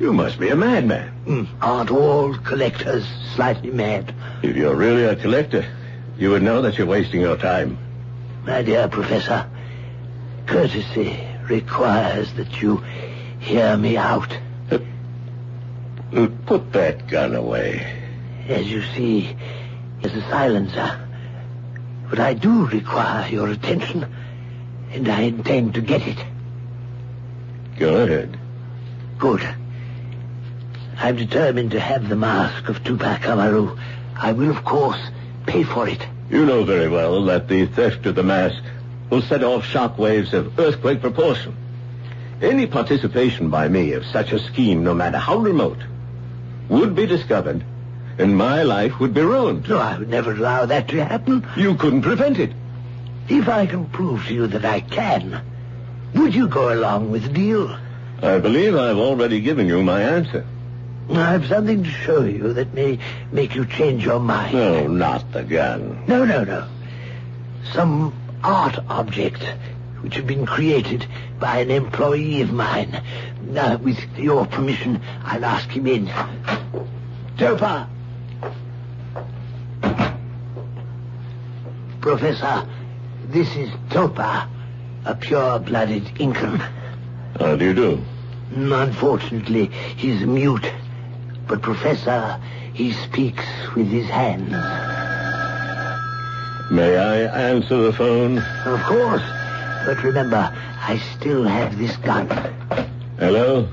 You 0.00 0.12
must 0.12 0.38
be 0.40 0.48
a 0.48 0.56
madman. 0.56 1.12
Mm, 1.26 1.48
Aren't 1.62 1.90
all 1.90 2.34
collectors 2.38 3.06
slightly 3.34 3.70
mad? 3.70 4.14
If 4.42 4.56
you're 4.56 4.74
really 4.74 5.04
a 5.04 5.16
collector, 5.16 5.64
you 6.18 6.30
would 6.30 6.42
know 6.42 6.62
that 6.62 6.76
you're 6.78 6.86
wasting 6.86 7.20
your 7.20 7.36
time. 7.36 7.78
My 8.44 8.62
dear 8.62 8.88
Professor, 8.88 9.48
courtesy 10.46 11.16
requires 11.48 12.32
that 12.34 12.60
you 12.60 12.78
hear 13.38 13.76
me 13.76 13.96
out. 13.96 14.36
Uh, 14.70 14.78
Put 16.46 16.72
that 16.72 17.06
gun 17.08 17.34
away. 17.34 17.86
As 18.48 18.70
you 18.70 18.82
see, 18.94 19.34
is 20.02 20.12
a 20.14 20.20
silencer. 20.28 21.00
But 22.10 22.18
I 22.20 22.34
do 22.34 22.66
require 22.66 23.28
your 23.28 23.48
attention, 23.48 24.06
and 24.92 25.08
I 25.08 25.22
intend 25.22 25.74
to 25.74 25.80
get 25.80 26.02
it. 26.06 26.18
Go 27.78 28.04
ahead. 28.04 28.38
Good. 29.18 29.42
I'm 30.96 31.16
determined 31.16 31.72
to 31.72 31.80
have 31.80 32.08
the 32.08 32.16
mask 32.16 32.68
of 32.68 32.82
Tupac 32.84 33.26
Amaru. 33.26 33.76
I 34.16 34.32
will, 34.32 34.50
of 34.50 34.64
course, 34.64 35.00
pay 35.46 35.64
for 35.64 35.88
it. 35.88 36.06
You 36.30 36.46
know 36.46 36.64
very 36.64 36.88
well 36.88 37.24
that 37.24 37.48
the 37.48 37.66
theft 37.66 38.06
of 38.06 38.14
the 38.14 38.22
mask 38.22 38.62
will 39.10 39.22
set 39.22 39.44
off 39.44 39.64
shock 39.64 39.98
waves 39.98 40.32
of 40.32 40.58
earthquake 40.58 41.00
proportion. 41.00 41.56
Any 42.40 42.66
participation 42.66 43.50
by 43.50 43.68
me 43.68 43.92
of 43.92 44.04
such 44.06 44.32
a 44.32 44.38
scheme, 44.38 44.84
no 44.84 44.94
matter 44.94 45.18
how 45.18 45.38
remote, 45.38 45.78
would 46.68 46.94
be 46.94 47.06
discovered, 47.06 47.64
and 48.18 48.36
my 48.36 48.62
life 48.62 48.98
would 49.00 49.14
be 49.14 49.20
ruined. 49.20 49.68
No, 49.68 49.78
I 49.78 49.98
would 49.98 50.08
never 50.08 50.32
allow 50.32 50.66
that 50.66 50.88
to 50.88 51.04
happen. 51.04 51.46
You 51.56 51.74
couldn't 51.74 52.02
prevent 52.02 52.38
it. 52.38 52.52
If 53.28 53.48
I 53.48 53.66
can 53.66 53.86
prove 53.86 54.26
to 54.26 54.34
you 54.34 54.46
that 54.48 54.64
I 54.64 54.80
can, 54.80 55.42
would 56.14 56.34
you 56.34 56.48
go 56.48 56.72
along 56.72 57.10
with 57.10 57.24
the 57.24 57.28
deal? 57.30 57.76
I 58.22 58.38
believe 58.38 58.74
I've 58.74 58.98
already 58.98 59.40
given 59.40 59.66
you 59.66 59.82
my 59.82 60.00
answer. 60.02 60.46
I 61.10 61.32
have 61.32 61.46
something 61.46 61.84
to 61.84 61.90
show 61.90 62.22
you 62.22 62.54
that 62.54 62.72
may 62.74 62.98
make 63.30 63.54
you 63.54 63.66
change 63.66 64.04
your 64.04 64.20
mind. 64.20 64.54
No, 64.54 64.86
not 64.86 65.32
the 65.32 65.42
gun. 65.42 66.04
No, 66.06 66.24
no, 66.24 66.44
no. 66.44 66.66
Some 67.72 68.14
art 68.42 68.78
object 68.88 69.42
which 70.00 70.16
had 70.16 70.26
been 70.26 70.44
created 70.44 71.06
by 71.38 71.60
an 71.60 71.70
employee 71.70 72.42
of 72.42 72.52
mine. 72.52 73.02
Now, 73.42 73.76
with 73.76 73.98
your 74.16 74.46
permission, 74.46 75.00
I'll 75.24 75.44
ask 75.44 75.68
him 75.70 75.86
in. 75.86 76.06
Topa! 77.36 77.88
Professor, 82.00 82.68
this 83.28 83.48
is 83.56 83.70
Topa, 83.88 84.46
a 85.06 85.14
pure-blooded 85.14 86.20
Incan. 86.20 86.58
How 87.38 87.56
do 87.56 87.64
you 87.64 87.74
do? 87.74 88.04
Unfortunately, 88.54 89.66
he's 89.96 90.20
mute. 90.26 90.70
But, 91.46 91.62
Professor, 91.62 92.40
he 92.72 92.92
speaks 92.92 93.44
with 93.76 93.88
his 93.88 94.06
hands. 94.06 94.50
May 96.70 96.96
I 96.96 97.50
answer 97.50 97.76
the 97.82 97.92
phone? 97.92 98.38
Of 98.38 98.82
course. 98.84 99.22
But 99.84 100.02
remember, 100.02 100.50
I 100.80 100.98
still 101.16 101.44
have 101.44 101.78
this 101.78 101.94
gun. 101.98 102.26
Hello? 103.18 103.68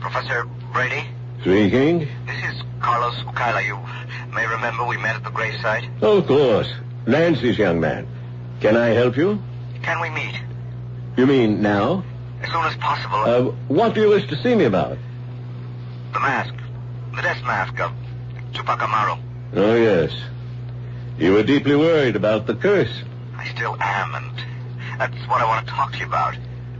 Professor 0.00 0.44
Brady, 0.72 1.04
Speaking? 1.40 2.08
this 2.26 2.54
is 2.54 2.62
Carlos 2.80 3.14
Ukaila. 3.24 3.66
You 3.66 3.78
may 4.32 4.46
remember 4.46 4.84
we 4.84 4.96
met 4.98 5.16
at 5.16 5.24
the 5.24 5.30
graveside. 5.30 5.88
Of 6.02 6.26
course. 6.26 6.72
Nancy's 7.06 7.58
young 7.58 7.80
man. 7.80 8.06
Can 8.60 8.76
I 8.76 8.88
help 8.88 9.16
you? 9.16 9.40
Can 9.82 10.00
we 10.00 10.10
meet? 10.10 10.40
You 11.16 11.26
mean 11.26 11.60
now? 11.62 12.04
As 12.42 12.50
soon 12.52 12.64
as 12.64 12.76
possible. 12.76 13.16
Uh, 13.16 13.42
what 13.68 13.94
do 13.94 14.00
you 14.02 14.08
wish 14.10 14.26
to 14.28 14.36
see 14.42 14.54
me 14.54 14.64
about? 14.64 14.98
the 16.12 16.20
mask. 16.20 16.54
The 17.16 17.22
death 17.22 17.42
mask 17.44 17.80
of 17.80 17.92
Tupac 18.52 18.82
Amaru. 18.82 19.16
Oh, 19.54 19.74
yes. 19.74 20.12
You 21.18 21.32
were 21.32 21.42
deeply 21.42 21.74
worried 21.74 22.14
about 22.14 22.46
the 22.46 22.54
curse. 22.54 22.92
I 23.38 23.48
still 23.48 23.74
am, 23.80 24.14
and 24.14 24.44
that's 24.98 25.16
what 25.26 25.40
I 25.40 25.46
want 25.46 25.66
to 25.66 25.72
talk 25.72 25.92
to 25.92 25.98
you 25.98 26.04
about. 26.04 26.36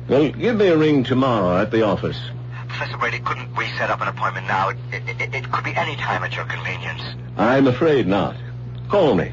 Well, 0.08 0.28
give 0.30 0.56
me 0.56 0.66
a 0.66 0.76
ring 0.76 1.04
tomorrow 1.04 1.56
at 1.56 1.70
the 1.70 1.86
office. 1.86 2.20
Professor 2.68 2.98
Brady, 2.98 3.18
couldn't 3.20 3.56
we 3.56 3.66
set 3.78 3.88
up 3.88 4.02
an 4.02 4.08
appointment 4.08 4.46
now? 4.46 4.68
It, 4.68 4.76
it, 4.92 5.20
it, 5.22 5.34
it 5.34 5.50
could 5.50 5.64
be 5.64 5.74
any 5.74 5.96
time 5.96 6.22
at 6.22 6.36
your 6.36 6.44
convenience. 6.44 7.02
I'm 7.38 7.66
afraid 7.66 8.06
not. 8.06 8.36
Call 8.90 9.14
me. 9.14 9.32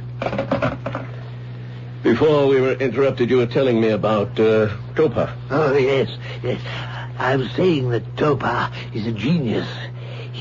Before 2.01 2.47
we 2.47 2.61
were 2.61 2.73
interrupted, 2.73 3.29
you 3.29 3.37
were 3.37 3.45
telling 3.45 3.81
me 3.81 3.89
about 3.89 4.39
uh, 4.39 4.69
Topa. 4.95 5.35
Oh, 5.51 5.75
yes, 5.75 6.09
yes. 6.41 6.61
I 7.19 7.35
was 7.35 7.51
saying 7.51 7.89
that 7.89 8.15
Topa 8.15 8.71
is 8.95 9.05
a 9.05 9.11
genius. 9.11 9.67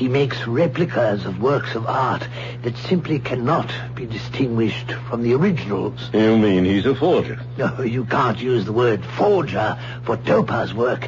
He 0.03 0.09
makes 0.09 0.45
replicas 0.45 1.25
of 1.25 1.41
works 1.41 1.75
of 1.75 1.87
art 1.87 2.27
that 2.63 2.75
simply 2.75 3.19
cannot 3.19 3.73
be 3.95 4.05
distinguished 4.05 4.91
from 4.91 5.23
the 5.23 5.33
originals. 5.33 6.09
You 6.11 6.37
mean 6.37 6.65
he's 6.65 6.85
a 6.85 6.93
forger? 6.93 7.39
No, 7.57 7.83
you 7.83 8.03
can't 8.03 8.37
use 8.37 8.65
the 8.65 8.73
word 8.73 9.01
forger 9.15 9.79
for 10.03 10.17
Topa's 10.17 10.73
work. 10.73 11.07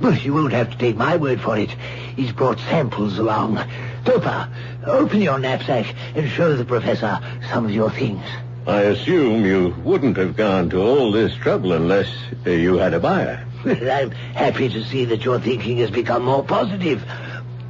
But 0.00 0.24
you 0.24 0.34
won't 0.34 0.52
have 0.52 0.70
to 0.70 0.78
take 0.78 0.96
my 0.96 1.16
word 1.16 1.40
for 1.40 1.58
it. 1.58 1.70
He's 2.14 2.30
brought 2.30 2.60
samples 2.60 3.18
along. 3.18 3.56
Topa, 4.04 4.48
open 4.86 5.20
your 5.20 5.40
knapsack 5.40 5.92
and 6.14 6.30
show 6.30 6.54
the 6.54 6.64
professor 6.64 7.18
some 7.50 7.64
of 7.64 7.72
your 7.72 7.90
things. 7.90 8.22
I 8.68 8.82
assume 8.82 9.46
you 9.46 9.74
wouldn't 9.82 10.16
have 10.16 10.36
gone 10.36 10.70
to 10.70 10.80
all 10.80 11.10
this 11.10 11.34
trouble 11.34 11.72
unless 11.72 12.06
uh, 12.46 12.50
you 12.50 12.76
had 12.76 12.94
a 12.94 13.00
buyer. 13.00 13.44
I'm 13.64 14.12
happy 14.12 14.68
to 14.68 14.84
see 14.84 15.06
that 15.06 15.24
your 15.24 15.40
thinking 15.40 15.78
has 15.78 15.90
become 15.90 16.24
more 16.24 16.44
positive. 16.44 17.02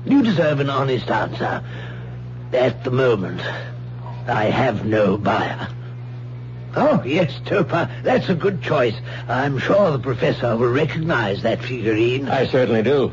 You 0.08 0.22
deserve 0.22 0.60
an 0.60 0.70
honest 0.70 1.10
answer. 1.10 1.62
At 2.52 2.82
the 2.82 2.90
moment, 2.90 3.42
I 4.26 4.44
have 4.44 4.86
no 4.86 5.18
buyer. 5.18 5.68
Oh, 6.74 7.02
yes, 7.04 7.30
Topa, 7.44 7.90
that's 8.02 8.28
a 8.28 8.34
good 8.34 8.62
choice. 8.62 8.94
I'm 9.28 9.58
sure 9.58 9.90
the 9.90 9.98
professor 9.98 10.56
will 10.56 10.70
recognize 10.70 11.42
that 11.42 11.62
figurine. 11.62 12.28
I 12.28 12.46
certainly 12.46 12.82
do. 12.82 13.12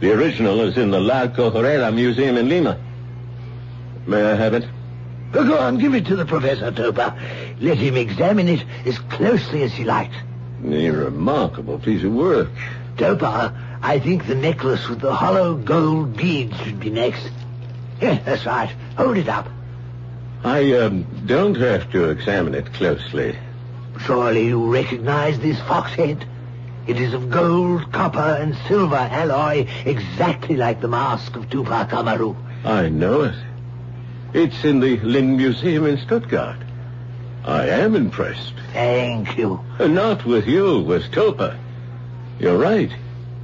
The 0.00 0.12
original 0.12 0.60
is 0.60 0.76
in 0.76 0.92
the 0.92 1.00
Larco 1.00 1.52
Herrera 1.52 1.90
Museum 1.90 2.36
in 2.36 2.48
Lima. 2.48 2.78
May 4.06 4.22
I 4.22 4.36
have 4.36 4.54
it? 4.54 4.64
Oh, 5.34 5.44
go 5.44 5.58
on, 5.58 5.78
give 5.78 5.94
it 5.94 6.06
to 6.06 6.16
the 6.16 6.24
professor, 6.24 6.70
Topa. 6.70 7.18
Let 7.60 7.78
him 7.78 7.96
examine 7.96 8.48
it 8.48 8.64
as 8.86 8.98
closely 8.98 9.64
as 9.64 9.72
he 9.72 9.84
likes. 9.84 10.14
A 10.64 10.90
remarkable 10.90 11.78
piece 11.80 12.04
of 12.04 12.12
work. 12.12 12.50
Topa, 12.96 13.52
I 13.82 13.98
think 13.98 14.26
the 14.26 14.34
necklace 14.34 14.88
with 14.88 15.00
the 15.00 15.14
hollow 15.14 15.54
gold 15.54 16.16
beads 16.16 16.56
should 16.62 16.80
be 16.80 16.90
next. 16.90 17.30
Yeah, 18.00 18.18
that's 18.24 18.44
right. 18.46 18.70
Hold 18.96 19.16
it 19.16 19.28
up. 19.28 19.48
I 20.44 20.72
um, 20.74 21.06
don't 21.26 21.56
have 21.56 21.90
to 21.92 22.10
examine 22.10 22.54
it 22.54 22.72
closely. 22.74 23.36
Surely 24.06 24.46
you 24.46 24.72
recognize 24.72 25.38
this 25.40 25.58
fox 25.60 25.92
head? 25.92 26.24
It 26.86 27.00
is 27.00 27.12
of 27.12 27.30
gold, 27.30 27.92
copper, 27.92 28.38
and 28.40 28.56
silver 28.66 28.96
alloy, 28.96 29.66
exactly 29.84 30.56
like 30.56 30.80
the 30.80 30.88
mask 30.88 31.36
of 31.36 31.50
Tupac 31.50 31.92
Amaru. 31.92 32.34
I 32.64 32.88
know 32.88 33.22
it. 33.22 33.34
It's 34.32 34.64
in 34.64 34.80
the 34.80 34.98
Lynn 34.98 35.36
Museum 35.36 35.86
in 35.86 35.98
Stuttgart. 35.98 36.58
I 37.44 37.68
am 37.68 37.94
impressed. 37.94 38.54
Thank 38.72 39.36
you. 39.38 39.60
Not 39.80 40.24
with 40.24 40.46
you, 40.46 40.80
with 40.80 41.04
Topa. 41.10 41.58
You're 42.38 42.58
right. 42.58 42.90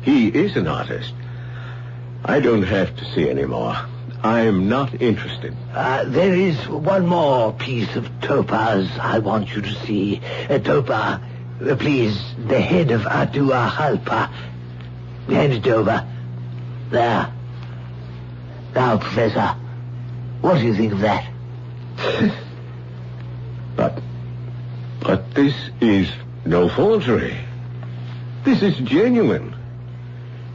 He 0.05 0.29
is 0.29 0.57
an 0.57 0.67
artist. 0.69 1.13
I 2.25 2.41
don't 2.41 2.63
have 2.63 2.95
to 2.97 3.05
see 3.13 3.29
any 3.29 3.47
more. 3.47 3.75
I'm 4.23 4.69
not 4.69 5.03
interested. 5.03 5.57
Uh, 5.73 6.05
there 6.05 6.35
is 6.35 6.57
one 6.69 7.07
more 7.07 7.53
piece 7.53 7.95
of 7.97 8.05
Topa's 8.21 8.91
I 8.99 9.19
want 9.19 9.55
you 9.55 9.63
to 9.63 9.75
see. 9.87 10.21
Uh, 10.49 10.59
Topa, 10.59 11.21
uh, 11.71 11.77
please, 11.77 12.19
the 12.47 12.61
head 12.61 12.91
of 12.91 13.03
Atahualpa. 13.03 14.31
Hand 15.29 15.53
it 15.53 15.67
over. 15.69 16.07
There. 16.91 17.33
Now, 18.75 18.99
Professor, 18.99 19.57
what 20.41 20.55
do 20.59 20.67
you 20.67 20.75
think 20.75 20.93
of 20.93 21.01
that? 21.01 21.31
But, 23.77 24.01
but 25.01 25.35
this 25.35 25.55
is 25.81 26.09
no 26.45 26.69
forgery. 26.69 27.37
This 28.45 28.63
is 28.63 28.77
genuine. 28.79 29.54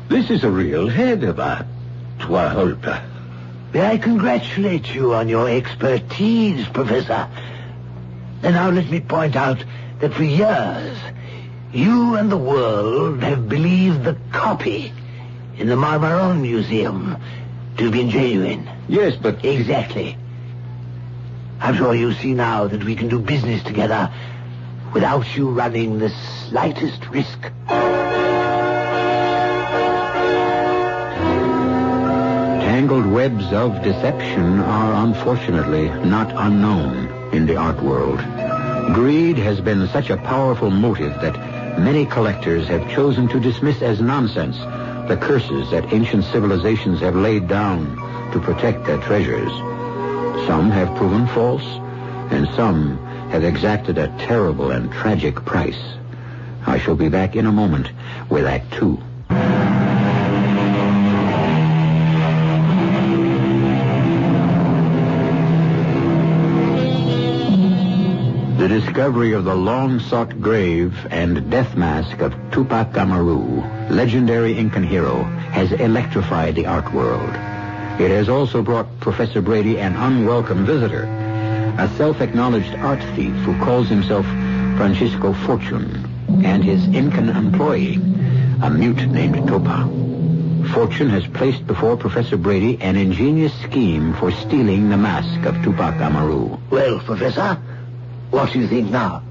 This 0.10 0.32
is 0.32 0.44
a 0.44 0.50
real 0.50 0.88
head 0.88 1.24
of 1.24 1.36
Atahualpa. 1.36 3.04
May 3.72 3.86
I 3.86 4.00
congratulate 4.00 4.92
you 4.92 5.14
on 5.14 5.30
your 5.30 5.48
expertise, 5.48 6.68
Professor. 6.70 7.30
And 8.42 8.56
now 8.56 8.72
let 8.72 8.90
me 8.90 9.02
point 9.02 9.36
out 9.36 9.64
that 10.00 10.16
for 10.16 10.24
years, 10.24 10.98
you 11.72 12.16
and 12.16 12.32
the 12.32 12.38
world 12.38 13.22
have 13.22 13.48
believed 13.48 14.04
the 14.04 14.18
copy 14.32 14.92
in 15.60 15.68
the 15.68 15.76
Marmaron 15.76 16.42
Museum 16.42 17.16
to 17.78 17.84
have 17.84 17.94
been 17.94 18.10
genuine. 18.10 18.68
Yes, 18.88 19.16
but... 19.16 19.46
Exactly. 19.46 20.18
I'm 21.60 21.76
sure 21.76 21.94
you 21.94 22.14
see 22.14 22.34
now 22.34 22.66
that 22.66 22.84
we 22.84 22.96
can 22.96 23.10
do 23.10 23.20
business 23.20 23.62
together 23.62 24.12
without 24.92 25.38
you 25.38 25.52
running 25.52 26.00
the 26.00 26.10
slightest 26.10 27.06
risk. 27.10 27.52
Tangled 32.90 33.14
webs 33.14 33.54
of 33.54 33.84
deception 33.84 34.62
are 34.62 35.06
unfortunately 35.06 35.90
not 36.10 36.34
unknown 36.36 37.08
in 37.32 37.46
the 37.46 37.56
art 37.56 37.80
world. 37.84 38.18
Greed 38.96 39.38
has 39.38 39.62
been 39.62 39.88
such 39.90 40.10
a 40.10 40.18
powerful 40.18 40.72
motive 40.72 41.14
that 41.22 41.38
many 41.78 42.08
collectors 42.08 42.68
have 42.68 42.90
chosen 42.90 43.28
to 43.28 43.40
dismiss 43.40 43.84
as 43.84 44.02
nonsense 44.02 44.58
the 45.08 45.20
curses 45.22 45.70
that 45.70 45.94
ancient 45.94 46.24
civilizations 46.24 47.00
have 47.02 47.16
laid 47.16 47.48
down 47.48 47.96
to 48.32 48.40
protect 48.40 48.88
their 48.88 48.98
treasures. 48.98 49.52
Some 50.48 50.72
have 50.72 50.98
proven 50.98 51.28
false, 51.28 51.68
and 52.32 52.48
some 52.56 52.98
have 53.30 53.44
exacted 53.44 54.00
a 54.00 54.08
terrible 54.18 54.72
and 54.72 54.92
tragic 54.92 55.36
price. 55.46 55.80
I 56.66 56.80
shall 56.80 56.96
be 56.96 57.08
back 57.08 57.36
in 57.36 57.46
a 57.46 57.52
moment 57.52 57.92
with 58.32 58.48
Act 58.48 58.74
Two. 58.74 59.00
Discovery 68.90 69.34
of 69.34 69.46
the 69.46 69.54
long-sought 69.54 70.42
grave 70.42 71.06
and 71.12 71.52
death 71.52 71.78
mask 71.78 72.22
of 72.22 72.34
Tupac 72.50 72.98
Amaru, 72.98 73.62
legendary 73.88 74.58
Incan 74.58 74.84
hero, 74.84 75.26
has 75.52 75.72
electrified 75.74 76.56
the 76.56 76.66
art 76.66 76.92
world. 76.92 77.30
It 78.02 78.10
has 78.10 78.30
also 78.30 78.64
brought 78.64 79.00
Professor 79.00 79.44
Brady 79.44 79.78
an 79.80 79.96
unwelcome 79.96 80.66
visitor, 80.66 81.04
a 81.78 81.88
self-acknowledged 81.98 82.74
art 82.78 83.00
thief 83.16 83.36
who 83.46 83.56
calls 83.64 83.88
himself 83.90 84.26
Francisco 84.78 85.34
Fortune, 85.34 86.10
and 86.44 86.64
his 86.64 86.84
Incan 86.88 87.30
employee, 87.30 87.98
a 88.64 88.72
mute 88.72 89.06
named 89.08 89.36
Topa. 89.48 89.88
Fortune 90.74 91.12
has 91.12 91.28
placed 91.28 91.68
before 91.68 91.96
Professor 91.96 92.38
Brady 92.38 92.82
an 92.82 92.96
ingenious 92.96 93.54
scheme 93.62 94.16
for 94.16 94.32
stealing 94.32 94.90
the 94.90 94.98
mask 94.98 95.46
of 95.46 95.62
Tupac 95.64 95.94
Amaru. 96.02 96.58
Well, 96.72 97.00
Professor, 97.02 97.62
what 98.32 98.54
do 98.54 98.60
you 98.60 98.68
think 98.68 98.90
now? 98.90 99.24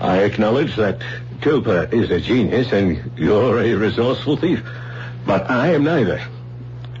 I 0.00 0.18
acknowledge 0.18 0.76
that 0.76 1.00
Topa 1.40 1.92
is 1.92 2.10
a 2.10 2.20
genius 2.20 2.72
and 2.72 3.12
you're 3.16 3.58
a 3.60 3.74
resourceful 3.74 4.36
thief. 4.36 4.62
But 5.26 5.50
I 5.50 5.74
am 5.74 5.84
neither. 5.84 6.22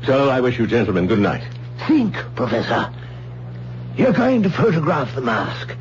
So 0.04 0.28
I 0.28 0.40
wish 0.40 0.58
you 0.58 0.66
gentlemen 0.66 1.06
good 1.06 1.18
night. 1.20 1.42
Think, 1.86 2.14
Professor. 2.34 2.92
You're 3.96 4.12
going 4.12 4.42
to 4.42 4.50
photograph 4.50 5.14
the 5.14 5.20
mask. 5.20 5.74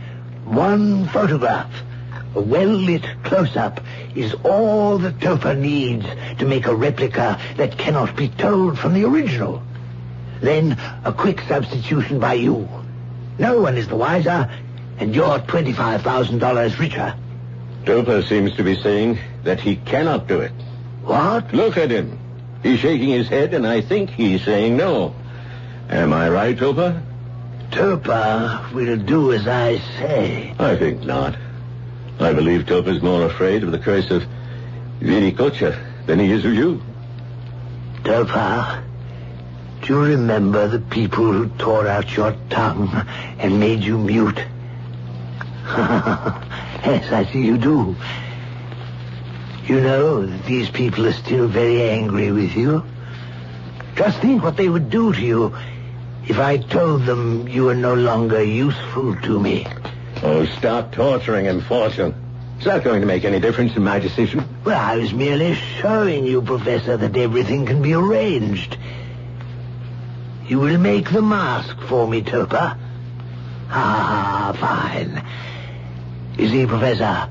One 0.45 1.07
photograph. 1.09 1.71
A 2.35 2.41
well-lit 2.41 3.03
close-up 3.23 3.81
is 4.15 4.33
all 4.43 4.97
that 4.99 5.19
Topa 5.19 5.57
needs 5.57 6.05
to 6.39 6.45
make 6.45 6.65
a 6.67 6.75
replica 6.75 7.39
that 7.57 7.77
cannot 7.77 8.15
be 8.15 8.29
told 8.29 8.77
from 8.77 8.93
the 8.93 9.05
original. 9.05 9.61
Then 10.41 10.77
a 11.03 11.11
quick 11.11 11.41
substitution 11.41 12.19
by 12.19 12.33
you. 12.35 12.67
No 13.39 13.61
one 13.61 13.77
is 13.77 13.87
the 13.87 13.95
wiser, 13.95 14.49
and 14.97 15.13
you're 15.15 15.39
$25,000 15.39 16.79
richer. 16.79 17.15
Topa 17.83 18.27
seems 18.27 18.55
to 18.55 18.63
be 18.63 18.75
saying 18.75 19.17
that 19.43 19.59
he 19.59 19.77
cannot 19.77 20.27
do 20.27 20.41
it. 20.41 20.51
What? 21.03 21.53
Look 21.53 21.77
at 21.77 21.89
him. 21.89 22.19
He's 22.63 22.79
shaking 22.79 23.09
his 23.09 23.29
head, 23.29 23.53
and 23.53 23.65
I 23.65 23.81
think 23.81 24.09
he's 24.09 24.43
saying 24.43 24.75
no. 24.75 25.15
Am 25.89 26.11
I 26.11 26.29
right, 26.29 26.57
Topa? 26.57 27.01
Topa 27.71 28.73
will 28.73 28.97
do 28.97 29.31
as 29.31 29.47
I 29.47 29.77
say. 29.99 30.53
I 30.59 30.75
think 30.75 31.03
not. 31.03 31.37
I 32.19 32.33
believe 32.33 32.63
Topa's 32.63 33.01
more 33.01 33.25
afraid 33.25 33.63
of 33.63 33.71
the 33.71 33.79
curse 33.79 34.09
of 34.09 34.23
Viracocha 34.99 35.77
than 36.07 36.19
he 36.19 36.31
is 36.31 36.43
of 36.43 36.53
you. 36.53 36.81
Topa, 38.03 38.83
do 39.81 39.93
you 39.93 40.01
remember 40.01 40.67
the 40.67 40.79
people 40.79 41.31
who 41.31 41.47
tore 41.57 41.87
out 41.87 42.15
your 42.17 42.35
tongue 42.49 42.89
and 43.37 43.59
made 43.59 43.81
you 43.81 43.97
mute? 43.97 44.39
yes, 46.85 47.11
I 47.11 47.27
see 47.31 47.41
you 47.41 47.57
do. 47.57 47.95
You 49.65 49.81
know 49.81 50.25
that 50.25 50.45
these 50.45 50.69
people 50.69 51.05
are 51.05 51.13
still 51.13 51.47
very 51.47 51.89
angry 51.89 52.31
with 52.31 52.55
you. 52.55 52.83
Just 53.95 54.19
think 54.19 54.43
what 54.43 54.55
they 54.55 54.69
would 54.69 54.89
do 54.89 55.11
to 55.11 55.21
you 55.21 55.55
if 56.25 56.39
I 56.39 56.57
told 56.57 57.05
them 57.05 57.47
you 57.47 57.65
were 57.65 57.75
no 57.75 57.95
longer 57.95 58.41
useful 58.41 59.15
to 59.15 59.39
me. 59.39 59.67
Oh, 60.23 60.45
stop 60.45 60.93
torturing 60.93 61.45
him, 61.45 61.61
Fortune. 61.61 62.15
It's 62.57 62.65
not 62.65 62.83
going 62.83 63.01
to 63.01 63.07
make 63.07 63.25
any 63.25 63.39
difference 63.39 63.75
in 63.75 63.83
my 63.83 63.99
decision? 63.99 64.47
Well, 64.63 64.79
I 64.79 64.97
was 64.97 65.13
merely 65.13 65.55
showing 65.79 66.25
you, 66.25 66.41
Professor, 66.41 66.97
that 66.97 67.15
everything 67.17 67.65
can 67.65 67.81
be 67.81 67.93
arranged. 67.93 68.77
You 70.47 70.59
will 70.59 70.77
make 70.77 71.11
the 71.11 71.21
mask 71.21 71.77
for 71.81 72.07
me, 72.07 72.21
Topa. 72.21 72.77
Ah, 73.69 74.55
fine. 74.57 75.23
You 76.37 76.49
see, 76.49 76.65
Professor, 76.65 77.29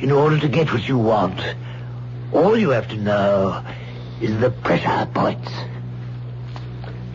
in 0.00 0.10
order 0.10 0.38
to 0.38 0.48
get 0.48 0.72
what 0.72 0.88
you 0.88 0.98
want, 0.98 1.40
all 2.32 2.56
you 2.58 2.70
have 2.70 2.88
to 2.88 2.96
know 2.96 3.64
is 4.20 4.38
the 4.40 4.50
pressure 4.50 5.06
points. 5.12 5.50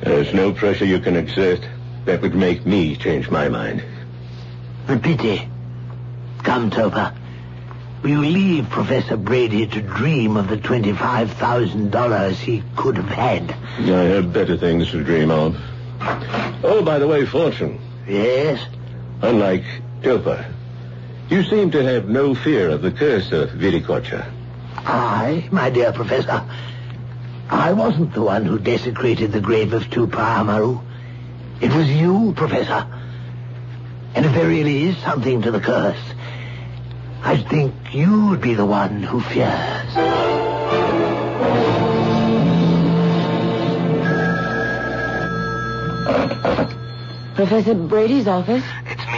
There's 0.02 0.34
no 0.34 0.54
pressure 0.54 0.86
you 0.86 1.00
can 1.00 1.16
exert 1.16 1.62
that 2.06 2.22
would 2.22 2.36
make 2.36 2.66
me 2.66 2.96
change 2.96 3.30
my 3.30 3.50
mind. 3.50 3.84
A 4.88 4.98
pity. 4.98 5.50
Come, 6.44 6.70
Topa. 6.70 7.16
Will 8.04 8.12
you 8.12 8.20
leave 8.22 8.70
Professor 8.70 9.18
Brady 9.18 9.66
to 9.66 9.82
dream 9.82 10.38
of 10.38 10.48
the 10.48 10.58
$25,000 10.58 12.32
he 12.34 12.62
could 12.76 12.98
have 12.98 13.08
had? 13.08 13.52
I 13.80 14.04
have 14.14 14.32
better 14.32 14.56
things 14.56 14.92
to 14.92 15.04
dream 15.04 15.32
of. 15.32 15.58
Oh, 16.64 16.84
by 16.86 17.00
the 17.00 17.08
way, 17.08 17.26
Fortune, 17.26 17.80
Yes? 18.08 18.64
unlike 19.24 19.64
Topa, 20.02 20.46
you 21.30 21.44
seem 21.44 21.72
to 21.72 21.84
have 21.84 22.08
no 22.08 22.36
fear 22.36 22.70
of 22.70 22.82
the 22.82 22.92
curse 22.92 23.32
of 23.32 23.50
Viracocha. 23.50 24.32
I, 24.78 25.48
my 25.52 25.70
dear 25.70 25.92
Professor, 25.92 26.44
I 27.50 27.74
wasn't 27.74 28.14
the 28.14 28.22
one 28.22 28.46
who 28.46 28.60
desecrated 28.60 29.32
the 29.32 29.42
grave 29.42 29.74
of 29.74 29.90
Tupac 29.90 30.20
Amaru. 30.20 30.80
It 31.62 31.74
was 31.74 31.90
you, 31.90 32.34
Professor. 32.36 32.86
And 34.14 34.26
if 34.26 34.34
there 34.34 34.48
really 34.48 34.86
is 34.86 34.98
something 34.98 35.42
to 35.42 35.52
the 35.52 35.60
curse, 35.60 36.00
I 37.24 37.38
think 37.38 37.74
you'd 37.92 38.42
be 38.42 38.54
the 38.54 38.66
one 38.66 39.02
who 39.02 39.20
fears. 39.22 39.94
Professor 47.36 47.74
Brady's 47.74 48.28
office? 48.28 48.64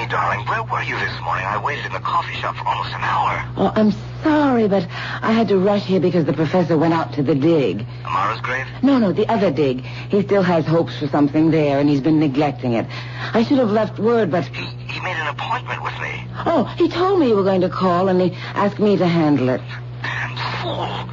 Me, 0.07 0.13
darling. 0.13 0.45
Where 0.47 0.63
were 0.63 0.83
you 0.83 0.97
this 0.99 1.21
morning? 1.21 1.45
I 1.45 1.57
waited 1.57 1.87
in 1.87 1.91
the 1.91 1.99
coffee 1.99 2.33
shop 2.35 2.55
for 2.55 2.65
almost 2.65 2.93
an 2.93 3.01
hour. 3.01 3.45
Oh, 3.57 3.73
I'm 3.75 3.91
sorry, 4.23 4.67
but 4.67 4.87
I 5.21 5.33
had 5.33 5.49
to 5.49 5.57
rush 5.57 5.83
here 5.83 5.99
because 5.99 6.23
the 6.23 6.33
professor 6.33 6.77
went 6.77 6.93
out 6.93 7.13
to 7.13 7.23
the 7.23 7.35
dig. 7.35 7.85
Amaru's 8.05 8.39
grave? 8.39 8.65
No, 8.81 8.99
no, 8.99 9.11
the 9.11 9.27
other 9.27 9.51
dig. 9.51 9.81
He 9.81 10.21
still 10.21 10.43
has 10.43 10.65
hopes 10.65 10.97
for 10.97 11.07
something 11.07 11.51
there, 11.51 11.79
and 11.79 11.89
he's 11.89 11.99
been 11.99 12.19
neglecting 12.19 12.73
it. 12.73 12.85
I 13.33 13.43
should 13.43 13.57
have 13.57 13.71
left 13.71 13.99
word, 13.99 14.31
but... 14.31 14.45
He, 14.45 14.65
he 14.65 14.99
made 15.01 15.17
an 15.17 15.27
appointment 15.27 15.83
with 15.83 15.99
me. 15.99 16.23
Oh, 16.45 16.63
he 16.77 16.87
told 16.87 17.19
me 17.19 17.27
you 17.27 17.35
were 17.35 17.43
going 17.43 17.61
to 17.61 17.69
call, 17.69 18.07
and 18.07 18.21
he 18.21 18.31
asked 18.53 18.79
me 18.79 18.95
to 18.95 19.07
handle 19.07 19.49
it. 19.49 19.61
Damn 20.03 20.37
fool. 20.61 21.09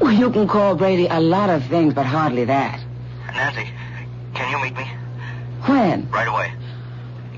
Well, 0.00 0.12
you 0.12 0.30
can 0.30 0.46
call 0.46 0.74
Brady 0.74 1.06
a 1.06 1.20
lot 1.20 1.48
of 1.48 1.64
things, 1.66 1.94
but 1.94 2.04
hardly 2.04 2.44
that. 2.44 2.84
Nancy, 3.32 3.70
can 4.34 4.50
you 4.50 4.62
meet 4.62 4.76
me? 4.76 4.84
When? 5.64 6.10
Right 6.10 6.28
away. 6.28 6.52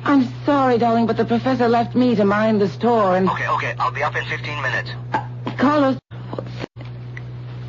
I'm 0.09 0.27
sorry, 0.47 0.79
darling, 0.79 1.07
but 1.07 1.19
the 1.19 1.25
professor 1.27 1.69
left 1.69 1.95
me 1.95 2.15
to 2.15 2.25
mind 2.25 2.63
the 2.63 2.69
store, 2.69 3.15
and... 3.15 3.29
Okay, 3.29 3.47
okay. 3.47 3.75
I'll 3.79 3.93
be 3.93 4.03
up 4.03 4.17
in 4.17 4.25
15 4.25 4.63
minutes. 4.63 4.91
Carlos... 5.59 5.99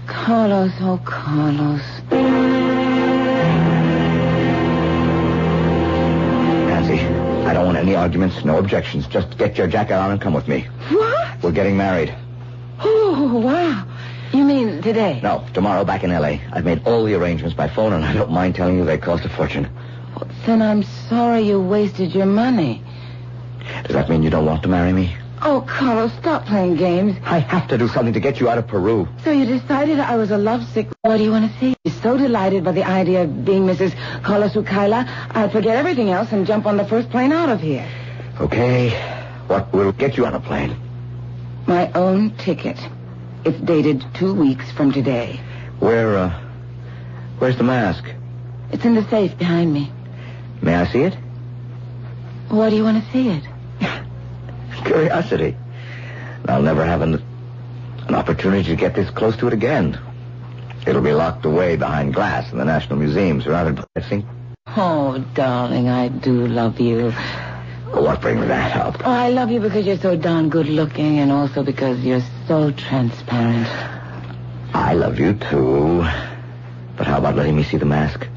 Carlos, 0.08 0.72
oh, 0.80 1.02
Carlos. 1.04 1.82
Nancy, 6.70 7.02
I 7.46 7.54
don't 7.54 7.66
want 7.66 7.78
any 7.78 7.94
arguments, 7.94 8.46
no 8.46 8.58
objections. 8.58 9.06
Just 9.08 9.38
get 9.38 9.58
your 9.58 9.68
jacket 9.68 9.96
on 9.96 10.12
and 10.12 10.22
come 10.22 10.34
with 10.34 10.48
me. 10.48 10.62
What? 10.92 11.44
We're 11.44 11.52
getting 11.52 11.76
married. 11.76 12.16
Oh, 12.80 13.38
wow. 13.44 13.86
You 14.32 14.46
mean 14.46 14.82
today? 14.82 15.20
No, 15.22 15.46
tomorrow 15.54 15.84
back 15.84 16.06
in 16.06 16.12
L.A. 16.12 16.40
I've 16.54 16.64
made 16.64 16.88
all 16.88 17.04
the 17.04 17.16
arrangements 17.16 17.54
by 17.54 17.68
phone, 17.68 17.92
and 17.92 18.06
I 18.06 18.14
don't 18.14 18.32
mind 18.32 18.56
telling 18.56 18.78
you 18.78 18.86
they 18.86 18.98
cost 18.98 19.26
a 19.26 19.30
fortune. 19.30 19.70
Then 20.46 20.62
I'm 20.62 20.84
sorry 20.84 21.42
you 21.42 21.62
wasted 21.62 22.14
your 22.14 22.26
money. 22.26 22.84
Does 23.84 23.96
that 23.96 24.10
mean 24.10 24.24
you 24.24 24.30
don't 24.30 24.46
want 24.46 24.64
to 24.64 24.70
marry 24.70 24.94
me? 24.94 25.16
Oh, 25.42 25.62
Carlos, 25.68 26.12
stop 26.20 26.46
playing 26.46 26.76
games. 26.76 27.16
I 27.24 27.40
have 27.40 27.68
to 27.70 27.78
do 27.78 27.88
something 27.88 28.14
to 28.14 28.20
get 28.20 28.42
you 28.42 28.50
out 28.50 28.58
of 28.58 28.68
Peru. 28.68 29.08
So 29.24 29.32
you 29.32 29.46
decided 29.46 30.00
I 30.00 30.18
was 30.18 30.32
a 30.32 30.38
lovesick. 30.38 30.88
What 31.04 31.18
do 31.18 31.24
you 31.24 31.32
want 31.32 31.50
to 31.50 31.60
see? 31.60 31.76
You're 31.86 31.94
so 32.02 32.18
delighted 32.18 32.66
by 32.66 32.74
the 32.74 32.84
idea 32.84 33.24
of 33.24 33.46
being 33.46 33.64
Mrs. 33.66 33.96
Carlos 34.22 34.54
Ukaila, 34.54 35.08
I'll 35.32 35.50
forget 35.50 35.78
everything 35.78 36.10
else 36.10 36.34
and 36.34 36.46
jump 36.46 36.66
on 36.66 36.76
the 36.76 36.86
first 36.86 37.10
plane 37.10 37.32
out 37.32 37.48
of 37.48 37.62
here. 37.62 37.88
Okay. 38.42 38.90
What 39.48 39.72
will 39.72 39.94
get 39.94 40.18
you 40.18 40.26
on 40.26 40.34
a 40.34 40.40
plane? 40.42 40.76
My 41.68 41.90
own 41.94 42.36
ticket. 42.38 42.78
It's 43.46 43.60
dated 43.62 44.06
two 44.16 44.34
weeks 44.34 44.70
from 44.72 44.92
today. 44.92 45.40
Where, 45.80 46.18
uh, 46.18 46.30
where's 47.38 47.58
the 47.58 47.64
mask? 47.64 48.04
It's 48.72 48.84
in 48.84 48.96
the 48.96 49.08
safe 49.10 49.38
behind 49.38 49.74
me. 49.74 49.92
May 50.62 50.76
I 50.76 50.92
see 50.92 51.04
it? 51.04 51.14
Why 52.50 52.70
do 52.70 52.76
you 52.76 52.84
want 52.84 53.04
to 53.04 53.12
see 53.12 53.30
it? 53.30 53.44
Curiosity. 54.86 55.56
I'll 56.48 56.62
never 56.62 56.84
have 56.84 57.02
an, 57.02 57.24
an 58.08 58.16
opportunity 58.16 58.70
to 58.70 58.76
get 58.76 58.96
this 58.96 59.10
close 59.12 59.38
to 59.38 59.48
it 59.48 59.54
again. 59.54 60.00
It'll 60.88 61.02
be 61.02 61.14
locked 61.14 61.46
away 61.46 61.76
behind 61.76 62.14
glass 62.14 62.52
in 62.52 62.58
the 62.58 62.66
National 62.66 62.98
Museum, 62.98 63.42
surrounded 63.42 63.76
by, 63.76 63.86
I 63.96 64.02
think. 64.10 64.26
Oh, 64.68 65.20
darling, 65.34 65.90
I 65.90 66.08
do 66.08 66.48
love 66.48 66.80
you. 66.80 67.14
Oh, 67.92 68.04
what 68.04 68.22
brings 68.22 68.48
that 68.48 68.76
up? 68.78 69.02
Oh, 69.06 69.12
I 69.12 69.30
love 69.30 69.52
you 69.52 69.60
because 69.60 69.86
you're 69.86 69.98
so 69.98 70.16
darn 70.16 70.50
good 70.50 70.68
looking 70.68 71.20
and 71.20 71.32
also 71.32 71.64
because 71.64 72.00
you're 72.00 72.24
so 72.48 72.72
transparent. 72.72 73.68
I 74.74 74.94
love 74.94 75.20
you, 75.20 75.34
too. 75.34 76.06
But 76.98 77.08
how 77.08 77.18
about 77.18 77.36
letting 77.36 77.56
me 77.56 77.64
see 77.64 77.78
the 77.78 77.86
mask? 77.86 78.28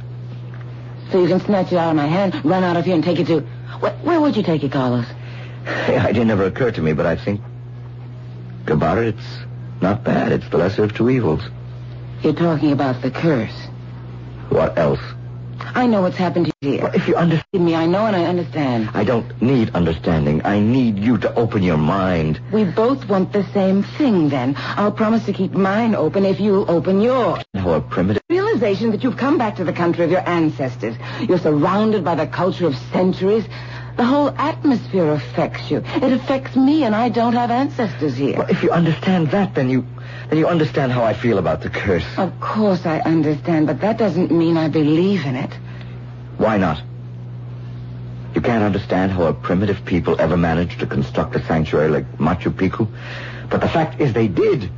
So 1.12 1.20
you 1.20 1.28
can 1.28 1.40
snatch 1.40 1.70
it 1.72 1.76
out 1.76 1.90
of 1.90 1.96
my 1.96 2.06
hand, 2.06 2.42
run 2.42 2.64
out 2.64 2.78
of 2.78 2.86
here, 2.86 2.94
and 2.94 3.04
take 3.04 3.20
it 3.20 3.26
to. 3.26 3.40
Where, 3.80 3.92
where 3.98 4.20
would 4.20 4.34
you 4.34 4.42
take 4.42 4.64
it, 4.64 4.72
Carlos? 4.72 5.06
The 5.64 5.98
idea 5.98 6.24
never 6.24 6.44
occurred 6.44 6.74
to 6.76 6.80
me, 6.80 6.94
but 6.94 7.04
I 7.04 7.16
think 7.16 7.42
about 8.66 8.96
it, 8.96 9.14
it's 9.14 9.38
not 9.82 10.04
bad. 10.04 10.32
It's 10.32 10.48
the 10.48 10.56
lesser 10.56 10.84
of 10.84 10.94
two 10.94 11.10
evils. 11.10 11.42
You're 12.22 12.32
talking 12.32 12.72
about 12.72 13.02
the 13.02 13.10
curse. 13.10 13.54
What 14.48 14.78
else? 14.78 15.00
I 15.74 15.86
know 15.86 16.02
what's 16.02 16.16
happened 16.16 16.46
to 16.46 16.52
you 16.60 16.72
here. 16.72 16.82
Well, 16.82 16.94
if 16.94 17.08
you 17.08 17.16
understand, 17.16 17.64
me, 17.64 17.74
I 17.74 17.86
know 17.86 18.06
and 18.06 18.16
I 18.16 18.24
understand. 18.24 18.90
I 18.94 19.04
don't 19.04 19.40
need 19.40 19.74
understanding. 19.74 20.44
I 20.44 20.60
need 20.60 20.98
you 20.98 21.18
to 21.18 21.34
open 21.34 21.62
your 21.62 21.76
mind. 21.76 22.40
We 22.52 22.64
both 22.64 23.08
want 23.08 23.32
the 23.32 23.44
same 23.52 23.82
thing, 23.82 24.28
then. 24.28 24.54
I'll 24.56 24.92
promise 24.92 25.24
to 25.26 25.32
keep 25.32 25.52
mine 25.52 25.94
open 25.94 26.24
if 26.24 26.40
you'll 26.40 26.70
open 26.70 27.00
yours. 27.00 27.42
How 27.54 27.72
a 27.72 27.80
primitive... 27.80 28.22
Realization 28.28 28.90
that 28.90 29.02
you've 29.02 29.16
come 29.16 29.38
back 29.38 29.56
to 29.56 29.64
the 29.64 29.72
country 29.72 30.04
of 30.04 30.10
your 30.10 30.26
ancestors. 30.28 30.96
You're 31.28 31.38
surrounded 31.38 32.04
by 32.04 32.14
the 32.14 32.26
culture 32.26 32.66
of 32.66 32.76
centuries. 32.92 33.44
The 33.96 34.04
whole 34.04 34.30
atmosphere 34.30 35.10
affects 35.12 35.70
you. 35.70 35.78
It 35.78 36.12
affects 36.12 36.56
me, 36.56 36.84
and 36.84 36.94
I 36.94 37.08
don't 37.08 37.34
have 37.34 37.50
ancestors 37.50 38.16
here. 38.16 38.38
Well, 38.38 38.48
if 38.48 38.62
you 38.62 38.70
understand 38.70 39.30
that, 39.32 39.54
then 39.54 39.68
you 39.68 39.84
then 40.28 40.38
you 40.38 40.46
understand 40.46 40.92
how 40.92 41.04
I 41.04 41.12
feel 41.12 41.38
about 41.38 41.60
the 41.60 41.68
curse. 41.68 42.06
Of 42.16 42.40
course 42.40 42.86
I 42.86 43.00
understand, 43.00 43.66
but 43.66 43.80
that 43.80 43.98
doesn't 43.98 44.30
mean 44.30 44.56
I 44.56 44.68
believe 44.68 45.26
in 45.26 45.36
it. 45.36 45.52
Why 46.38 46.56
not? 46.56 46.82
You 48.34 48.40
can't 48.40 48.64
understand 48.64 49.12
how 49.12 49.24
a 49.24 49.34
primitive 49.34 49.84
people 49.84 50.18
ever 50.18 50.38
managed 50.38 50.80
to 50.80 50.86
construct 50.86 51.36
a 51.36 51.44
sanctuary 51.44 51.90
like 51.90 52.10
Machu 52.16 52.50
Picchu. 52.50 52.88
But 53.50 53.60
the 53.60 53.68
fact 53.68 54.00
is 54.00 54.14
they 54.14 54.28
did. 54.28 54.70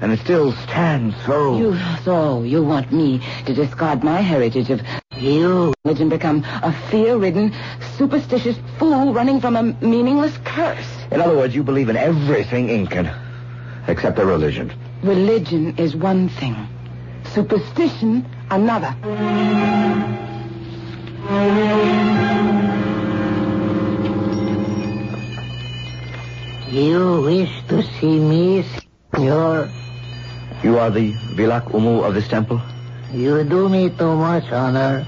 And 0.00 0.12
it 0.12 0.20
still 0.20 0.52
stands 0.52 1.16
so. 1.24 1.58
You, 1.58 1.78
so 2.04 2.42
you 2.42 2.62
want 2.62 2.92
me 2.92 3.20
to 3.46 3.54
discard 3.54 4.04
my 4.04 4.20
heritage 4.20 4.70
of 4.70 4.80
you 5.20 5.72
religion 5.84 6.08
become 6.08 6.44
a 6.62 6.72
fear-ridden, 6.90 7.54
superstitious 7.96 8.56
fool 8.78 9.12
running 9.12 9.40
from 9.40 9.56
a 9.56 9.62
meaningless 9.84 10.36
curse. 10.44 10.86
In 11.10 11.20
other 11.20 11.36
words, 11.36 11.54
you 11.54 11.62
believe 11.62 11.88
in 11.88 11.96
everything 11.96 12.68
Incan, 12.68 13.10
except 13.88 14.16
their 14.16 14.26
religion. 14.26 14.72
Religion 15.02 15.76
is 15.78 15.96
one 15.96 16.28
thing. 16.28 16.56
Superstition, 17.32 18.26
another. 18.50 18.94
You 26.70 27.22
wish 27.22 27.50
to 27.68 27.82
see 27.98 28.18
me, 28.18 28.64
senor? 29.14 29.70
You 30.62 30.78
are 30.78 30.90
the 30.90 31.12
Vilak 31.34 31.72
Umu 31.72 32.00
of 32.02 32.14
this 32.14 32.28
temple? 32.28 32.60
You 33.12 33.42
do 33.42 33.70
me 33.70 33.88
too 33.88 34.16
much 34.16 34.52
honor. 34.52 35.06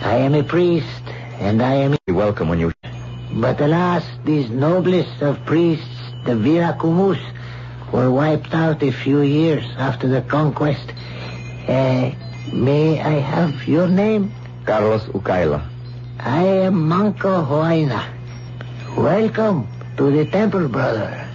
I 0.00 0.16
am 0.16 0.34
a 0.34 0.42
priest, 0.42 1.02
and 1.38 1.60
I 1.60 1.74
am... 1.74 1.96
You're 2.06 2.16
welcome 2.16 2.48
when 2.48 2.58
you... 2.58 2.72
But 3.34 3.60
alas, 3.60 4.02
these 4.24 4.48
noblest 4.48 5.20
of 5.20 5.44
priests, 5.44 5.84
the 6.24 6.34
Viracumus, 6.34 7.20
were 7.92 8.10
wiped 8.10 8.54
out 8.54 8.82
a 8.82 8.90
few 8.90 9.20
years 9.20 9.64
after 9.76 10.08
the 10.08 10.22
conquest. 10.22 10.90
Uh, 11.68 12.12
may 12.50 12.98
I 12.98 13.20
have 13.20 13.68
your 13.68 13.88
name? 13.88 14.32
Carlos 14.64 15.04
Ukaila. 15.12 15.62
I 16.20 16.44
am 16.44 16.88
Manco 16.88 17.44
Huayna. 17.44 18.08
Welcome 18.96 19.68
to 19.98 20.10
the 20.10 20.24
temple, 20.24 20.66
brother. 20.68 21.28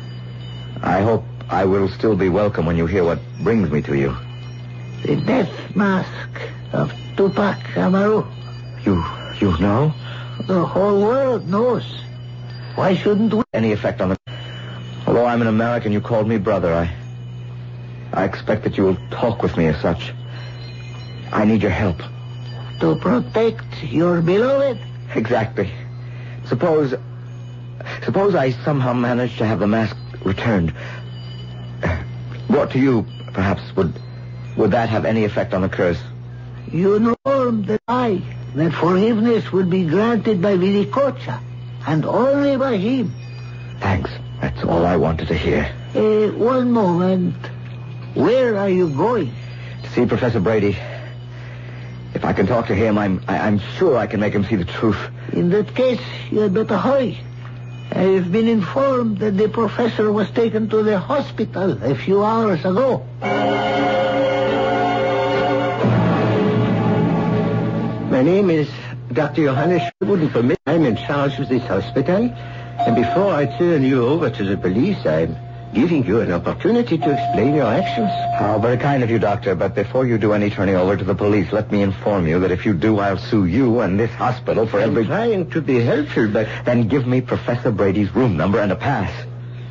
I 0.81 1.01
hope 1.03 1.23
I 1.49 1.65
will 1.65 1.87
still 1.87 2.15
be 2.15 2.29
welcome 2.29 2.65
when 2.65 2.77
you 2.77 2.87
hear 2.87 3.03
what 3.03 3.19
brings 3.43 3.69
me 3.69 3.83
to 3.83 3.95
you. 3.95 4.17
The 5.03 5.17
death 5.17 5.75
mask 5.75 6.41
of 6.71 6.93
Tupac 7.17 7.77
Amaru. 7.77 8.23
You, 8.85 9.03
you 9.37 9.57
know? 9.59 9.93
The 10.47 10.65
whole 10.65 11.01
world 11.01 11.45
knows. 11.47 11.83
Why 12.75 12.95
shouldn't 12.95 13.33
we? 13.33 13.43
Any 13.53 13.73
effect 13.73 13.99
on 13.99 14.09
the... 14.09 14.17
Although 15.05 15.25
I'm 15.25 15.41
an 15.41 15.47
American, 15.47 15.91
you 15.91 15.99
called 15.99 16.27
me 16.29 16.37
brother. 16.37 16.73
I... 16.73 16.89
I 18.13 18.23
expect 18.23 18.63
that 18.63 18.77
you 18.77 18.85
will 18.85 18.97
talk 19.11 19.43
with 19.43 19.57
me 19.57 19.67
as 19.67 19.81
such. 19.81 20.13
I 21.33 21.43
need 21.43 21.61
your 21.61 21.71
help. 21.71 21.97
To 22.79 22.95
protect 22.95 23.83
your 23.83 24.21
beloved? 24.21 24.79
Exactly. 25.15 25.69
Suppose... 26.45 26.93
Suppose 28.05 28.35
I 28.35 28.51
somehow 28.63 28.93
managed 28.93 29.37
to 29.39 29.45
have 29.45 29.59
the 29.59 29.67
mask 29.67 29.97
returned. 30.23 30.73
Brought 32.47 32.71
to 32.71 32.79
you, 32.79 33.05
perhaps, 33.33 33.61
would... 33.75 33.93
Would 34.57 34.71
that 34.71 34.89
have 34.89 35.05
any 35.05 35.23
effect 35.25 35.53
on 35.53 35.61
the 35.61 35.69
curse? 35.69 35.99
You 36.71 36.99
know 36.99 37.15
that 37.51 37.81
I, 37.87 38.21
that 38.55 38.73
forgiveness 38.73 39.51
will 39.51 39.65
be 39.65 39.85
granted 39.85 40.41
by 40.41 40.55
Viracocha, 40.57 41.41
and 41.87 42.05
only 42.05 42.57
by 42.57 42.77
him. 42.77 43.13
Thanks. 43.79 44.09
That's 44.41 44.63
all 44.63 44.85
I 44.85 44.97
wanted 44.97 45.27
to 45.29 45.37
hear. 45.37 45.71
Uh, 45.95 46.27
one 46.37 46.71
moment. 46.71 47.35
Where 48.13 48.57
are 48.57 48.69
you 48.69 48.89
going? 48.89 49.33
To 49.83 49.89
see 49.91 50.05
Professor 50.05 50.39
Brady. 50.39 50.77
If 52.13 52.23
I 52.23 52.33
can 52.33 52.45
talk 52.45 52.67
to 52.67 52.75
him, 52.75 52.97
I'm 52.97 53.23
I, 53.27 53.39
I'm 53.39 53.59
sure 53.77 53.97
I 53.97 54.05
can 54.05 54.19
make 54.19 54.33
him 54.33 54.43
see 54.43 54.55
the 54.55 54.65
truth. 54.65 54.99
In 55.31 55.49
that 55.49 55.73
case, 55.73 56.01
you 56.29 56.41
had 56.41 56.53
better 56.53 56.77
hurry. 56.77 57.17
I 57.91 58.03
have 58.17 58.31
been 58.31 58.47
informed 58.47 59.19
that 59.19 59.37
the 59.37 59.49
professor 59.49 60.11
was 60.11 60.29
taken 60.31 60.69
to 60.69 60.83
the 60.83 60.99
hospital 60.99 61.81
a 61.83 61.95
few 61.95 62.23
hours 62.23 62.65
ago. 62.65 63.05
Name 68.23 68.49
is 68.49 68.69
Dr. 69.11 69.43
Johannes 69.43 69.83
wouldn't 70.01 70.31
permit. 70.31 70.59
I'm 70.65 70.85
in 70.85 70.95
charge 70.95 71.39
of 71.39 71.49
this 71.49 71.63
hospital. 71.63 72.29
And 72.79 72.95
before 72.95 73.33
I 73.33 73.45
turn 73.57 73.83
you 73.83 74.05
over 74.05 74.29
to 74.29 74.43
the 74.43 74.57
police, 74.57 75.05
I'm 75.05 75.35
giving 75.73 76.05
you 76.05 76.21
an 76.21 76.31
opportunity 76.31 76.97
to 76.97 77.11
explain 77.11 77.55
your 77.55 77.65
actions. 77.65 78.09
How 78.39 78.59
very 78.59 78.77
kind 78.77 79.03
of 79.03 79.09
you, 79.09 79.19
Doctor. 79.19 79.55
But 79.55 79.75
before 79.75 80.05
you 80.05 80.17
do 80.17 80.33
any 80.33 80.49
turning 80.49 80.75
over 80.75 80.95
to 80.95 81.03
the 81.03 81.15
police, 81.15 81.51
let 81.51 81.71
me 81.71 81.81
inform 81.81 82.27
you 82.27 82.39
that 82.39 82.51
if 82.51 82.65
you 82.65 82.73
do, 82.73 82.99
I'll 82.99 83.17
sue 83.17 83.45
you 83.45 83.81
and 83.81 83.99
this 83.99 84.11
hospital 84.11 84.67
for 84.67 84.79
I'm 84.79 84.89
every... 84.89 85.05
trying 85.05 85.49
to 85.49 85.61
be 85.61 85.81
helpful, 85.81 86.27
but 86.27 86.47
Then 86.65 86.87
give 86.87 87.05
me 87.05 87.21
Professor 87.21 87.71
Brady's 87.71 88.13
room 88.15 88.37
number 88.37 88.59
and 88.59 88.71
a 88.71 88.75
pass. 88.75 89.11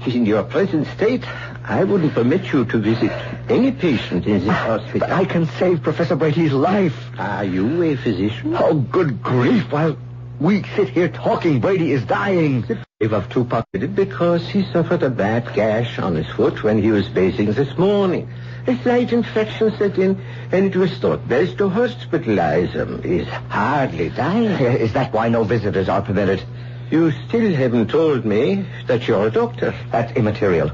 He's 0.01 0.17
in 0.17 0.27
your 0.27 0.43
present 0.43 0.89
state, 0.89 1.25
I 1.65 1.85
wouldn't 1.85 2.13
permit 2.13 2.53
you 2.53 2.65
to 2.65 2.79
visit 2.79 3.13
any 3.49 3.71
patient 3.71 4.27
in 4.27 4.41
this 4.41 4.47
But 4.47 4.55
hospital. 4.55 5.13
I 5.13 5.25
can 5.25 5.47
save 5.59 5.83
Professor 5.83 6.17
Brady's 6.17 6.53
life. 6.53 6.97
Are 7.19 7.45
you 7.45 7.83
a 7.83 7.97
physician? 7.97 8.57
Oh, 8.57 8.75
good 8.75 9.23
grief. 9.23 9.71
While 9.71 9.97
we 10.41 10.65
sit 10.75 10.89
here 10.89 11.09
talking, 11.09 11.61
Brady 11.61 11.93
is 11.93 12.05
dying. 12.05 12.63
Grave 12.63 13.13
of 13.13 13.29
Tupac 13.29 13.65
did 13.73 13.85
it 13.85 13.95
because 13.95 14.49
he 14.49 14.65
suffered 14.73 15.05
a 15.05 15.11
bad 15.11 15.55
gash 15.55 16.01
on 16.01 16.17
his 16.17 16.27
foot 16.27 16.65
when 16.65 16.83
he 16.83 16.91
was 16.91 17.09
bathing 17.09 17.53
this 17.53 17.79
morning. 17.79 18.29
A 18.67 18.77
slight 18.83 19.13
infection 19.13 19.73
set 19.79 19.99
in, 19.99 20.21
and 20.51 20.67
it 20.67 20.77
was 20.77 20.93
thought 20.99 21.29
best 21.29 21.59
to 21.59 21.69
hospitalize 21.69 22.71
him. 22.71 23.03
He's 23.03 23.29
hardly 23.29 24.11
dying. 24.11 24.49
Uh, 24.49 24.71
is 24.71 24.93
that 24.95 25.13
why 25.13 25.29
no 25.29 25.45
visitors 25.45 25.89
are 25.89 26.03
permitted? 26.03 26.43
You 26.91 27.13
still 27.29 27.55
haven't 27.55 27.89
told 27.89 28.25
me 28.25 28.67
that 28.87 29.07
you're 29.07 29.29
a 29.29 29.31
doctor. 29.31 29.75
That's 29.91 30.13
immaterial. 30.17 30.71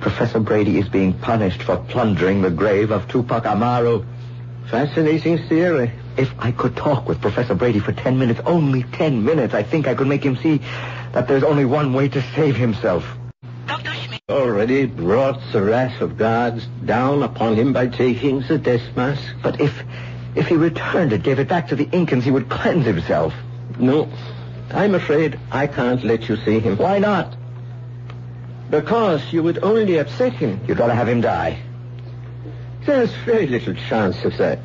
Professor 0.00 0.40
Brady 0.40 0.78
is 0.78 0.88
being 0.88 1.12
punished 1.12 1.62
for 1.62 1.76
plundering 1.76 2.42
the 2.42 2.50
grave 2.50 2.90
of 2.90 3.08
Tupac 3.08 3.46
Amaru. 3.46 4.04
Fascinating 4.70 5.38
theory. 5.48 5.90
If 6.16 6.32
I 6.38 6.52
could 6.52 6.76
talk 6.76 7.08
with 7.08 7.20
Professor 7.20 7.54
Brady 7.54 7.78
for 7.78 7.92
ten 7.92 8.18
minutes, 8.18 8.40
only 8.44 8.82
ten 8.82 9.24
minutes, 9.24 9.54
I 9.54 9.62
think 9.62 9.86
I 9.86 9.94
could 9.94 10.08
make 10.08 10.24
him 10.24 10.36
see 10.36 10.60
that 11.12 11.26
there's 11.26 11.44
only 11.44 11.64
one 11.64 11.92
way 11.92 12.08
to 12.08 12.22
save 12.34 12.56
himself. 12.56 13.04
Dr. 13.66 13.92
Schmidt. 13.92 14.20
Already 14.28 14.86
brought 14.86 15.40
the 15.52 15.62
wrath 15.62 16.00
of 16.00 16.18
God 16.18 16.62
down 16.84 17.22
upon 17.22 17.54
him 17.54 17.72
by 17.72 17.86
taking 17.86 18.40
the 18.40 18.58
death 18.58 18.94
mask. 18.94 19.22
But 19.42 19.60
if 19.60 19.82
if 20.34 20.48
he 20.48 20.56
returned 20.56 21.12
it, 21.12 21.22
gave 21.22 21.38
it 21.38 21.48
back 21.48 21.68
to 21.68 21.76
the 21.76 21.86
Incans, 21.86 22.22
he 22.22 22.30
would 22.30 22.48
cleanse 22.48 22.84
himself. 22.84 23.32
No, 23.78 24.08
I'm 24.70 24.94
afraid 24.94 25.40
I 25.50 25.66
can't 25.66 26.04
let 26.04 26.28
you 26.28 26.36
see 26.36 26.58
him. 26.58 26.76
Why 26.76 26.98
not? 26.98 27.37
Because 28.70 29.32
you 29.32 29.42
would 29.42 29.62
only 29.64 29.96
upset 29.98 30.34
him. 30.34 30.60
You'd 30.66 30.78
rather 30.78 30.94
have 30.94 31.08
him 31.08 31.20
die. 31.20 31.58
There's 32.84 33.12
very 33.24 33.46
little 33.46 33.74
chance 33.88 34.22
of 34.24 34.36
that. 34.38 34.60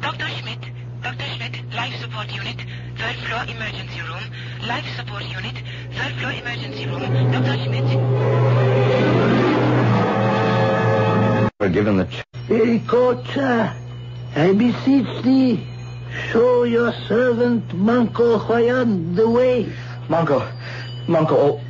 Dr. 0.00 0.26
Schmidt. 0.28 0.58
Dr. 1.02 1.24
Schmidt, 1.36 1.74
life 1.74 1.94
support 2.00 2.32
unit, 2.32 2.56
third 2.96 3.16
floor 3.26 3.42
emergency 3.48 4.00
room. 4.00 4.22
Life 4.66 4.86
support 4.96 5.24
unit, 5.24 5.56
third 5.94 6.12
floor 6.18 6.32
emergency 6.32 6.86
room. 6.86 7.32
Dr. 7.32 7.64
Schmidt. 7.64 7.90
We're 11.60 11.68
given 11.68 11.96
the 11.98 12.04
ch- 12.06 12.24
Viracocha, 12.48 13.74
I 14.36 14.52
beseech 14.52 15.22
thee, 15.22 15.66
show 16.30 16.62
your 16.64 16.92
servant 17.08 17.74
Manco 17.74 18.38
Huayna 18.38 19.14
the 19.16 19.28
way. 19.28 19.70
Manco. 20.08 20.40
Manco, 21.08 21.36
oh. 21.36 21.60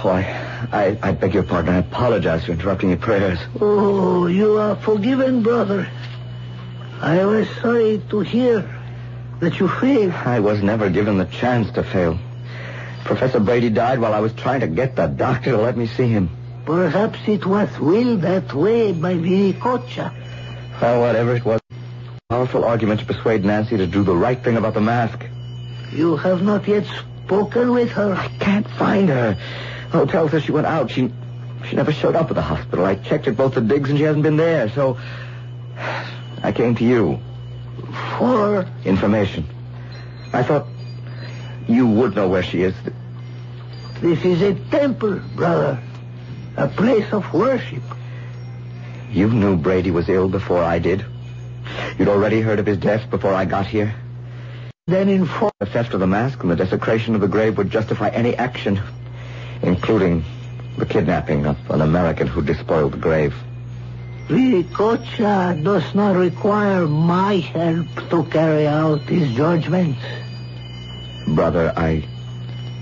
Oh, 0.00 0.10
I, 0.10 0.22
I, 0.70 0.98
I 1.02 1.12
beg 1.12 1.34
your 1.34 1.42
pardon. 1.42 1.74
I 1.74 1.78
apologize 1.78 2.44
for 2.44 2.52
interrupting 2.52 2.90
your 2.90 2.98
prayers. 2.98 3.38
Oh, 3.60 4.28
you 4.28 4.56
are 4.56 4.76
forgiven, 4.76 5.42
brother. 5.42 5.90
I 7.00 7.24
was 7.24 7.48
sorry 7.60 8.00
to 8.10 8.20
hear 8.20 8.68
that 9.40 9.58
you 9.58 9.68
failed. 9.68 10.12
I 10.12 10.38
was 10.38 10.62
never 10.62 10.88
given 10.88 11.18
the 11.18 11.24
chance 11.24 11.70
to 11.72 11.82
fail. 11.82 12.16
Professor 13.04 13.40
Brady 13.40 13.70
died 13.70 13.98
while 13.98 14.14
I 14.14 14.20
was 14.20 14.32
trying 14.34 14.60
to 14.60 14.68
get 14.68 14.94
the 14.94 15.06
doctor 15.06 15.50
to 15.50 15.58
let 15.58 15.76
me 15.76 15.86
see 15.88 16.06
him. 16.06 16.30
Perhaps 16.64 17.18
it 17.26 17.44
was 17.44 17.68
willed 17.80 18.22
that 18.22 18.52
way 18.54 18.92
by 18.92 19.14
Viracocha. 19.14 20.12
Well, 20.80 21.00
whatever 21.00 21.34
it 21.34 21.44
was, 21.44 21.60
powerful 22.28 22.64
argument 22.64 23.00
to 23.00 23.06
persuade 23.06 23.44
Nancy 23.44 23.76
to 23.76 23.86
do 23.86 24.04
the 24.04 24.14
right 24.14 24.42
thing 24.44 24.56
about 24.56 24.74
the 24.74 24.80
mask. 24.80 25.24
You 25.90 26.16
have 26.16 26.42
not 26.42 26.68
yet 26.68 26.84
spoken 27.24 27.72
with 27.72 27.90
her. 27.90 28.14
I 28.14 28.28
can't 28.38 28.68
find 28.72 29.08
her. 29.08 29.36
The 29.90 29.98
hotel 29.98 30.28
says 30.28 30.42
she 30.42 30.52
went 30.52 30.66
out. 30.66 30.90
She 30.90 31.12
she 31.68 31.76
never 31.76 31.92
showed 31.92 32.14
up 32.14 32.30
at 32.30 32.34
the 32.34 32.42
hospital. 32.42 32.84
I 32.84 32.94
checked 32.94 33.26
at 33.26 33.36
both 33.36 33.54
the 33.54 33.60
digs 33.60 33.90
and 33.90 33.98
she 33.98 34.04
hasn't 34.04 34.22
been 34.22 34.36
there, 34.36 34.68
so 34.70 34.98
I 36.42 36.52
came 36.52 36.74
to 36.76 36.84
you. 36.84 37.18
For 38.18 38.66
Information. 38.84 39.46
I 40.32 40.42
thought 40.42 40.66
you 41.68 41.86
would 41.86 42.14
know 42.14 42.28
where 42.28 42.42
she 42.42 42.62
is. 42.62 42.74
this 44.00 44.24
is 44.24 44.42
a 44.42 44.54
temple, 44.70 45.20
brother. 45.34 45.78
A 46.56 46.68
place 46.68 47.12
of 47.12 47.32
worship. 47.32 47.82
You 49.10 49.30
knew 49.30 49.56
Brady 49.56 49.90
was 49.90 50.08
ill 50.08 50.28
before 50.28 50.62
I 50.62 50.78
did. 50.78 51.04
You'd 51.98 52.08
already 52.08 52.40
heard 52.40 52.58
of 52.58 52.66
his 52.66 52.78
death 52.78 53.08
before 53.10 53.32
I 53.32 53.44
got 53.44 53.66
here. 53.66 53.94
Then 54.86 55.08
inform 55.08 55.52
The 55.60 55.66
theft 55.66 55.94
of 55.94 56.00
the 56.00 56.06
mask 56.06 56.42
and 56.42 56.50
the 56.50 56.56
desecration 56.56 57.14
of 57.14 57.20
the 57.20 57.28
grave 57.28 57.58
would 57.58 57.70
justify 57.70 58.08
any 58.08 58.34
action, 58.36 58.80
including 59.62 60.24
the 60.76 60.86
kidnapping 60.86 61.46
of 61.46 61.56
an 61.70 61.80
American 61.80 62.26
who 62.26 62.42
despoiled 62.42 62.92
the 62.92 62.98
grave. 62.98 63.34
Viracocha 64.28 65.62
does 65.64 65.94
not 65.94 66.16
require 66.16 66.86
my 66.86 67.36
help 67.36 67.86
to 68.10 68.24
carry 68.24 68.66
out 68.66 69.00
his 69.02 69.34
judgments. 69.34 70.00
Brother, 71.28 71.72
I 71.76 72.06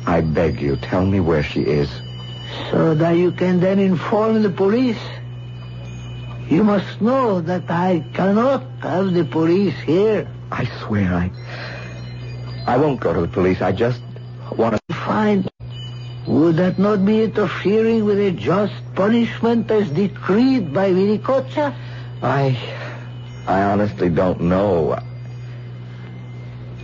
I 0.07 0.21
beg 0.21 0.61
you, 0.61 0.77
tell 0.77 1.07
me 1.07 1.21
where 1.21 1.43
she 1.43 1.63
is. 1.63 1.91
So 2.71 2.95
that 2.95 3.13
you 3.13 3.33
can 3.33 3.61
then 3.61 3.79
inform 3.79 4.43
the 4.43 4.51
police. 4.51 5.03
You 6.49 6.63
must 6.63 7.01
know 7.01 7.41
that 7.41 7.71
I 7.71 8.05
cannot 8.13 8.63
have 8.81 9.13
the 9.13 9.25
police 9.25 9.75
here. 9.81 10.29
I 10.53 10.65
swear 10.83 11.13
I 11.13 11.31
I 12.67 12.77
won't 12.77 13.01
go 13.01 13.15
to 13.15 13.21
the 13.21 13.29
police. 13.29 13.63
I 13.63 13.73
just 13.73 14.01
want 14.57 14.75
to 14.75 14.95
Fine. 15.07 15.47
Would 16.27 16.57
that 16.57 16.77
not 16.77 17.05
be 17.07 17.23
interfering 17.23 18.05
with 18.05 18.19
a 18.19 18.33
just 18.33 18.75
punishment 18.97 19.71
as 19.71 19.89
decreed 19.91 20.75
by 20.75 20.91
Viracocha? 20.91 21.73
I 22.21 22.59
I 23.47 23.63
honestly 23.63 24.09
don't 24.09 24.41
know. 24.41 24.99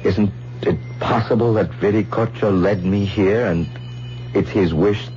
Isn't 0.04 0.30
it 0.62 0.78
possible 1.00 1.54
that 1.54 1.70
Viracocha 1.72 2.50
led 2.50 2.84
me 2.84 3.04
here 3.04 3.46
and 3.46 3.66
it's 4.32 4.50
his 4.50 4.72
wish 4.72 5.08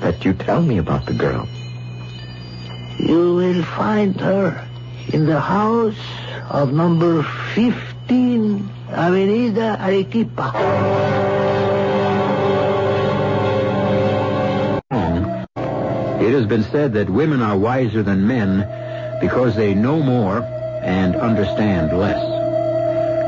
that 0.00 0.24
you 0.24 0.32
tell 0.32 0.62
me 0.62 0.78
about 0.78 1.04
the 1.04 1.12
girl? 1.12 1.46
You 2.98 3.34
will 3.34 3.62
find 3.76 4.18
her 4.20 4.66
in 5.12 5.26
the 5.26 5.40
house 5.40 6.00
of 6.48 6.72
number 6.72 7.22
15 7.54 8.70
Avenida 8.88 9.76
Arequipa. 9.80 11.33
It 16.24 16.32
has 16.32 16.46
been 16.46 16.64
said 16.64 16.94
that 16.94 17.10
women 17.10 17.42
are 17.42 17.58
wiser 17.58 18.02
than 18.02 18.26
men 18.26 18.66
because 19.20 19.54
they 19.54 19.74
know 19.74 20.02
more 20.02 20.38
and 20.82 21.14
understand 21.16 21.92
less. 21.92 22.24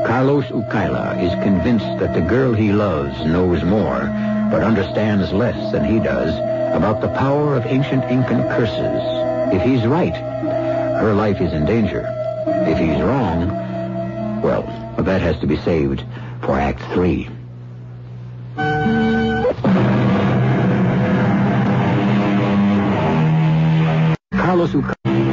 Carlos 0.07 0.45
Ukaila 0.45 1.21
is 1.21 1.31
convinced 1.43 1.85
that 1.99 2.15
the 2.15 2.27
girl 2.27 2.53
he 2.53 2.71
loves 2.73 3.23
knows 3.23 3.63
more, 3.63 3.99
but 4.49 4.63
understands 4.63 5.31
less 5.31 5.71
than 5.71 5.85
he 5.85 5.99
does 5.99 6.33
about 6.75 6.99
the 7.01 7.09
power 7.09 7.55
of 7.55 7.67
ancient 7.67 8.03
Incan 8.05 8.41
curses. 8.57 9.53
If 9.53 9.61
he's 9.61 9.85
right, 9.85 10.15
her 10.15 11.13
life 11.13 11.39
is 11.39 11.53
in 11.53 11.65
danger. 11.65 12.03
If 12.47 12.79
he's 12.79 12.99
wrong, 13.03 14.41
well, 14.41 14.63
that 14.97 15.21
has 15.21 15.39
to 15.41 15.45
be 15.45 15.57
saved 15.57 16.03
for 16.41 16.53
Act 16.53 16.81
Three. 16.93 17.29
Carlos 24.67 24.95
Ukaila. 25.05 25.23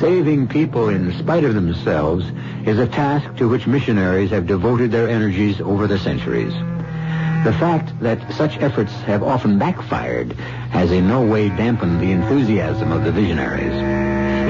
Saving 0.00 0.48
people 0.48 0.88
in 0.88 1.16
spite 1.18 1.44
of 1.44 1.54
themselves 1.54 2.26
is 2.66 2.78
a 2.78 2.86
task 2.86 3.36
to 3.36 3.48
which 3.48 3.66
missionaries 3.66 4.30
have 4.30 4.46
devoted 4.46 4.90
their 4.90 5.08
energies 5.08 5.60
over 5.60 5.86
the 5.86 5.98
centuries. 5.98 6.52
The 7.44 7.54
fact 7.58 7.98
that 8.00 8.32
such 8.32 8.56
efforts 8.58 8.92
have 9.02 9.22
often 9.22 9.58
backfired 9.58 10.32
has 10.70 10.90
in 10.90 11.06
no 11.08 11.22
way 11.26 11.48
dampened 11.50 12.00
the 12.00 12.12
enthusiasm 12.12 12.90
of 12.92 13.04
the 13.04 13.12
visionaries. 13.12 13.74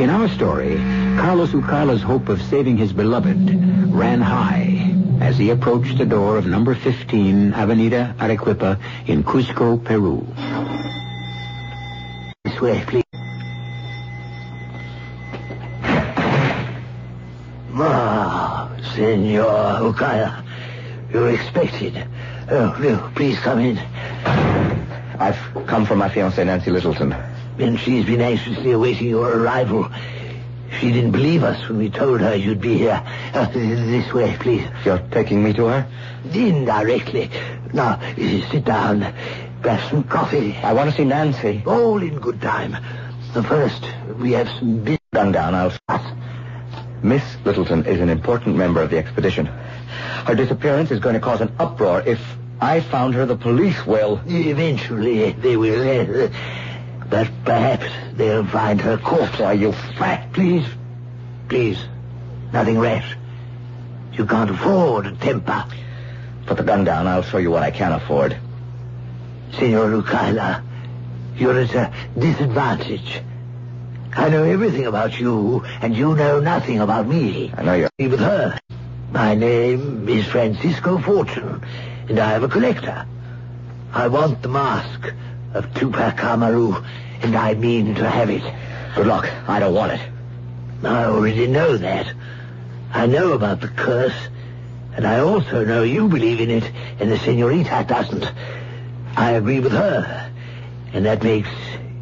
In 0.00 0.10
our 0.10 0.28
story, 0.28 0.76
Carlos 1.16 1.50
Ukaila's 1.50 2.02
hope 2.02 2.28
of 2.28 2.42
saving 2.42 2.76
his 2.76 2.92
beloved 2.92 3.38
ran 3.92 4.20
high 4.20 4.83
as 5.20 5.36
he 5.38 5.50
approached 5.50 5.98
the 5.98 6.06
door 6.06 6.36
of 6.36 6.46
number 6.46 6.74
15 6.74 7.54
Avenida 7.54 8.14
Arequipa 8.18 8.78
in 9.06 9.22
Cusco, 9.24 9.82
Peru. 9.82 10.26
This 12.44 12.60
way, 12.60 12.84
please. 12.86 13.04
Ah, 17.76 18.70
Senor 18.94 19.92
Ukaila, 19.92 20.44
you're 21.12 21.30
expected. 21.30 22.06
Oh, 22.50 22.76
no, 22.80 23.10
please 23.14 23.38
come 23.40 23.58
in. 23.58 23.78
I've 25.18 25.38
come 25.66 25.86
for 25.86 25.96
my 25.96 26.08
fiancée, 26.08 26.44
Nancy 26.46 26.70
Littleton. 26.70 27.12
And 27.58 27.78
she's 27.78 28.04
been 28.04 28.20
anxiously 28.20 28.72
awaiting 28.72 29.08
your 29.08 29.28
arrival. 29.36 29.88
She 30.80 30.92
didn't 30.92 31.12
believe 31.12 31.44
us 31.44 31.68
when 31.68 31.78
we 31.78 31.90
told 31.90 32.20
her 32.20 32.34
you'd 32.34 32.60
be 32.60 32.76
here. 32.78 33.02
Uh, 33.32 33.46
this 33.46 34.12
way, 34.12 34.36
please. 34.38 34.66
You're 34.84 35.02
taking 35.10 35.42
me 35.42 35.52
to 35.54 35.66
her? 35.66 35.86
Indirectly. 36.32 37.30
Now, 37.72 38.00
sit 38.16 38.64
down. 38.64 39.02
Have 39.02 39.90
some 39.90 40.04
coffee. 40.04 40.56
I 40.56 40.72
want 40.72 40.90
to 40.90 40.96
see 40.96 41.04
Nancy. 41.04 41.62
All 41.66 42.02
in 42.02 42.18
good 42.18 42.40
time. 42.42 42.76
First, 43.32 43.88
we 44.18 44.32
have 44.32 44.48
some 44.48 44.78
business. 44.78 45.00
Gun 45.12 45.32
down, 45.32 45.54
I'll... 45.54 45.70
start. 45.70 46.02
Miss 47.02 47.22
Littleton 47.44 47.86
is 47.86 48.00
an 48.00 48.08
important 48.08 48.56
member 48.56 48.82
of 48.82 48.90
the 48.90 48.98
expedition. 48.98 49.46
Her 49.46 50.34
disappearance 50.34 50.90
is 50.90 51.00
going 51.00 51.14
to 51.14 51.20
cause 51.20 51.40
an 51.40 51.52
uproar. 51.58 52.02
If 52.04 52.20
I 52.60 52.80
found 52.80 53.14
her, 53.14 53.26
the 53.26 53.36
police 53.36 53.86
will... 53.86 54.20
Eventually, 54.26 55.32
they 55.32 55.56
will. 55.56 56.30
But 57.10 57.30
perhaps 57.44 57.86
they'll 58.14 58.46
find 58.46 58.80
her 58.80 58.96
corpse. 58.96 59.38
Why, 59.38 59.52
you 59.52 59.72
fat... 59.72 60.32
Please, 60.32 60.66
please, 61.48 61.78
nothing 62.52 62.78
rash. 62.78 63.16
You 64.12 64.26
can't 64.26 64.50
afford 64.50 65.06
a 65.06 65.12
temper. 65.16 65.64
Put 66.46 66.56
the 66.56 66.62
gun 66.62 66.84
down. 66.84 67.06
I'll 67.06 67.22
show 67.22 67.38
you 67.38 67.50
what 67.50 67.62
I 67.62 67.70
can 67.70 67.92
afford. 67.92 68.36
Senor 69.52 70.02
Ukaila, 70.02 70.62
you're 71.36 71.60
at 71.60 71.74
a 71.74 71.92
disadvantage. 72.18 73.22
I 74.16 74.28
know 74.28 74.44
everything 74.44 74.86
about 74.86 75.18
you, 75.18 75.64
and 75.80 75.96
you 75.96 76.14
know 76.14 76.40
nothing 76.40 76.80
about 76.80 77.06
me. 77.06 77.52
I 77.56 77.62
know 77.62 77.74
you're... 77.74 77.90
With 77.98 78.20
her. 78.20 78.58
My 79.10 79.34
name 79.34 80.08
is 80.08 80.26
Francisco 80.26 80.98
Fortune, 80.98 81.64
and 82.08 82.18
I 82.18 82.32
am 82.32 82.44
a 82.44 82.48
collector. 82.48 83.06
I 83.92 84.08
want 84.08 84.42
the 84.42 84.48
mask 84.48 85.12
of 85.54 85.72
Tupac 85.74 86.22
Amaru, 86.22 86.82
and 87.22 87.36
I 87.36 87.54
mean 87.54 87.94
to 87.94 88.08
have 88.08 88.28
it. 88.28 88.42
Good 88.94 89.06
luck. 89.06 89.26
I 89.48 89.60
don't 89.60 89.74
want 89.74 89.92
it. 89.92 90.00
I 90.82 91.04
already 91.04 91.46
know 91.46 91.76
that. 91.76 92.12
I 92.92 93.06
know 93.06 93.32
about 93.32 93.60
the 93.60 93.68
curse, 93.68 94.16
and 94.94 95.06
I 95.06 95.20
also 95.20 95.64
know 95.64 95.82
you 95.82 96.08
believe 96.08 96.40
in 96.40 96.50
it, 96.50 96.70
and 97.00 97.10
the 97.10 97.18
senorita 97.18 97.86
doesn't. 97.88 98.30
I 99.16 99.32
agree 99.32 99.60
with 99.60 99.72
her, 99.72 100.30
and 100.92 101.06
that 101.06 101.22
makes 101.22 101.48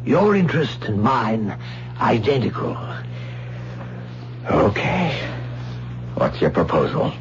your 0.03 0.35
interest 0.35 0.83
and 0.83 1.01
mine 1.01 1.57
identical. 2.01 2.77
Okay. 4.45 5.29
What's 6.15 6.41
your 6.41 6.49
proposal? 6.49 7.13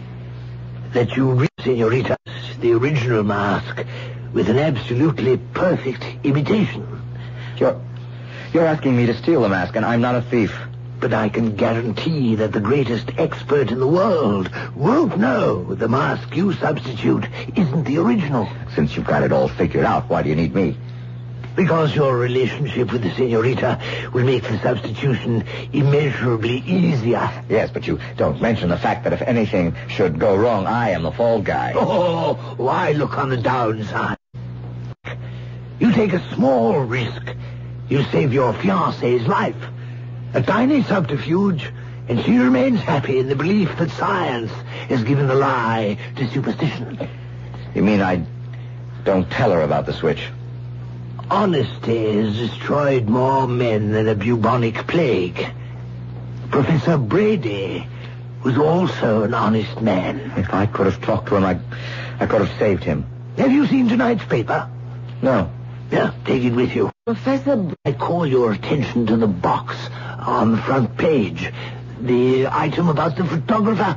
That 0.92 1.16
you 1.16 1.30
read 1.32 1.50
Senorita 1.60 2.16
the 2.62 2.72
original 2.72 3.24
mask 3.24 3.84
with 4.32 4.48
an 4.48 4.58
absolutely 4.58 5.36
perfect 5.36 6.04
imitation. 6.24 6.86
You're, 7.56 7.80
you're 8.52 8.66
asking 8.66 8.96
me 8.96 9.06
to 9.06 9.14
steal 9.14 9.42
the 9.42 9.48
mask, 9.48 9.76
and 9.76 9.84
I'm 9.84 10.00
not 10.00 10.14
a 10.14 10.22
thief. 10.22 10.56
But 11.00 11.12
I 11.12 11.30
can 11.30 11.56
guarantee 11.56 12.36
that 12.36 12.52
the 12.52 12.60
greatest 12.60 13.10
expert 13.18 13.72
in 13.72 13.80
the 13.80 13.88
world 13.88 14.48
won't 14.76 15.18
know 15.18 15.74
the 15.74 15.88
mask 15.88 16.36
you 16.36 16.52
substitute 16.52 17.26
isn't 17.56 17.84
the 17.84 17.98
original. 17.98 18.48
Since 18.76 18.96
you've 18.96 19.06
got 19.06 19.24
it 19.24 19.32
all 19.32 19.48
figured 19.48 19.84
out, 19.84 20.08
why 20.08 20.22
do 20.22 20.28
you 20.28 20.36
need 20.36 20.54
me? 20.54 20.76
Because 21.56 21.94
your 21.94 22.16
relationship 22.16 22.92
with 22.92 23.02
the 23.02 23.10
senorita 23.10 23.80
will 24.14 24.24
make 24.24 24.44
the 24.44 24.58
substitution 24.60 25.44
immeasurably 25.72 26.58
easier. 26.58 27.44
Yes, 27.48 27.70
but 27.70 27.86
you 27.86 27.98
don't 28.16 28.40
mention 28.40 28.68
the 28.68 28.78
fact 28.78 29.04
that 29.04 29.12
if 29.12 29.22
anything 29.22 29.74
should 29.88 30.20
go 30.20 30.36
wrong, 30.36 30.66
I 30.66 30.90
am 30.90 31.02
the 31.02 31.12
fall 31.12 31.42
guy. 31.42 31.72
Oh, 31.74 32.34
why 32.56 32.92
look 32.92 33.18
on 33.18 33.28
the 33.28 33.36
downside? 33.36 34.16
You 35.82 35.90
take 35.90 36.12
a 36.12 36.34
small 36.34 36.78
risk. 36.78 37.34
You 37.88 38.04
save 38.04 38.32
your 38.32 38.52
fiancée's 38.52 39.26
life. 39.26 39.56
A 40.32 40.40
tiny 40.40 40.84
subterfuge, 40.84 41.72
and 42.08 42.22
she 42.22 42.38
remains 42.38 42.78
happy 42.78 43.18
in 43.18 43.28
the 43.28 43.34
belief 43.34 43.76
that 43.78 43.90
science 43.90 44.52
has 44.88 45.02
given 45.02 45.26
the 45.26 45.34
lie 45.34 45.98
to 46.14 46.30
superstition. 46.30 47.08
You 47.74 47.82
mean 47.82 48.00
I 48.00 48.24
don't 49.02 49.28
tell 49.28 49.50
her 49.50 49.62
about 49.62 49.86
the 49.86 49.92
switch? 49.92 50.28
Honesty 51.28 52.14
has 52.14 52.36
destroyed 52.36 53.08
more 53.08 53.48
men 53.48 53.90
than 53.90 54.06
a 54.06 54.14
bubonic 54.14 54.86
plague. 54.86 55.44
Professor 56.52 56.96
Brady 56.96 57.88
was 58.44 58.56
also 58.56 59.24
an 59.24 59.34
honest 59.34 59.82
man. 59.82 60.32
If 60.36 60.54
I 60.54 60.66
could 60.66 60.86
have 60.86 61.02
talked 61.02 61.26
to 61.30 61.34
him, 61.34 61.44
I, 61.44 61.58
I 62.20 62.26
could 62.26 62.40
have 62.40 62.56
saved 62.60 62.84
him. 62.84 63.04
Have 63.36 63.50
you 63.50 63.66
seen 63.66 63.88
tonight's 63.88 64.24
paper? 64.26 64.70
No. 65.22 65.50
Yeah, 65.92 66.14
take 66.24 66.42
it 66.42 66.54
with 66.54 66.74
you. 66.74 66.90
Professor... 67.04 67.70
I 67.84 67.92
call 67.92 68.26
your 68.26 68.52
attention 68.52 69.04
to 69.08 69.16
the 69.18 69.26
box 69.26 69.76
on 70.18 70.52
the 70.52 70.56
front 70.56 70.96
page. 70.96 71.52
The 72.00 72.46
item 72.46 72.88
about 72.88 73.16
the 73.16 73.24
photographer. 73.24 73.92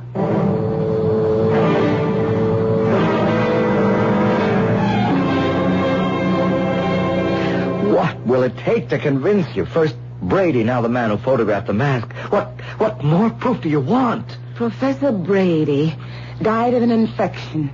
What 7.95 8.19
will 8.27 8.43
it 8.43 8.57
take 8.57 8.89
to 8.89 8.99
convince 8.99 9.55
you? 9.55 9.65
First 9.65 9.95
Brady, 10.21 10.65
now 10.65 10.81
the 10.81 10.89
man 10.89 11.11
who 11.11 11.17
photographed 11.17 11.67
the 11.67 11.73
mask. 11.73 12.11
What 12.29 12.59
what 12.77 13.05
more 13.05 13.29
proof 13.29 13.61
do 13.61 13.69
you 13.69 13.79
want? 13.79 14.37
Professor 14.55 15.13
Brady 15.13 15.95
died 16.41 16.73
of 16.73 16.83
an 16.83 16.91
infection. 16.91 17.71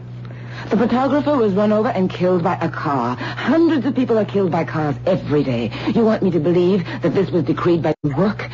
The 0.69 0.77
photographer 0.77 1.35
was 1.35 1.53
run 1.53 1.71
over 1.71 1.89
and 1.89 2.09
killed 2.09 2.43
by 2.43 2.55
a 2.55 2.69
car. 2.69 3.15
Hundreds 3.15 3.85
of 3.85 3.95
people 3.95 4.17
are 4.17 4.25
killed 4.25 4.51
by 4.51 4.63
cars 4.63 4.95
every 5.05 5.43
day. 5.43 5.71
You 5.93 6.05
want 6.05 6.23
me 6.23 6.31
to 6.31 6.39
believe 6.39 6.85
that 7.01 7.13
this 7.13 7.29
was 7.29 7.43
decreed 7.43 7.81
by 7.81 7.93
work? 8.03 8.49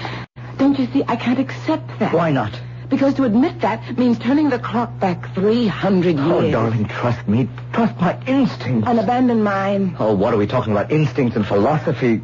Don't 0.58 0.78
you 0.80 0.88
see, 0.88 1.04
I 1.08 1.16
can't 1.16 1.40
accept 1.40 2.00
that. 2.00 2.14
Why 2.14 2.32
not? 2.32 2.60
Because 2.90 3.14
to 3.16 3.26
admit 3.26 3.62
that 3.62 3.98
means 3.98 4.18
turning 4.18 4.50
the 4.50 4.60
clock 4.60 4.98
back 5.00 5.34
300 5.36 6.16
years. 6.16 6.20
Oh, 6.20 6.50
darling, 6.52 6.86
trust 6.86 7.28
me. 7.28 7.50
Trust 7.74 8.00
my 8.00 8.18
instincts. 8.26 8.88
And 8.88 9.00
abandon 9.00 9.44
mine. 9.44 9.96
Oh, 10.00 10.16
what 10.16 10.34
are 10.34 10.38
we 10.38 10.48
talking 10.48 10.72
about? 10.72 10.92
Instincts 10.92 11.36
and 11.36 11.46
philosophy 11.46 12.18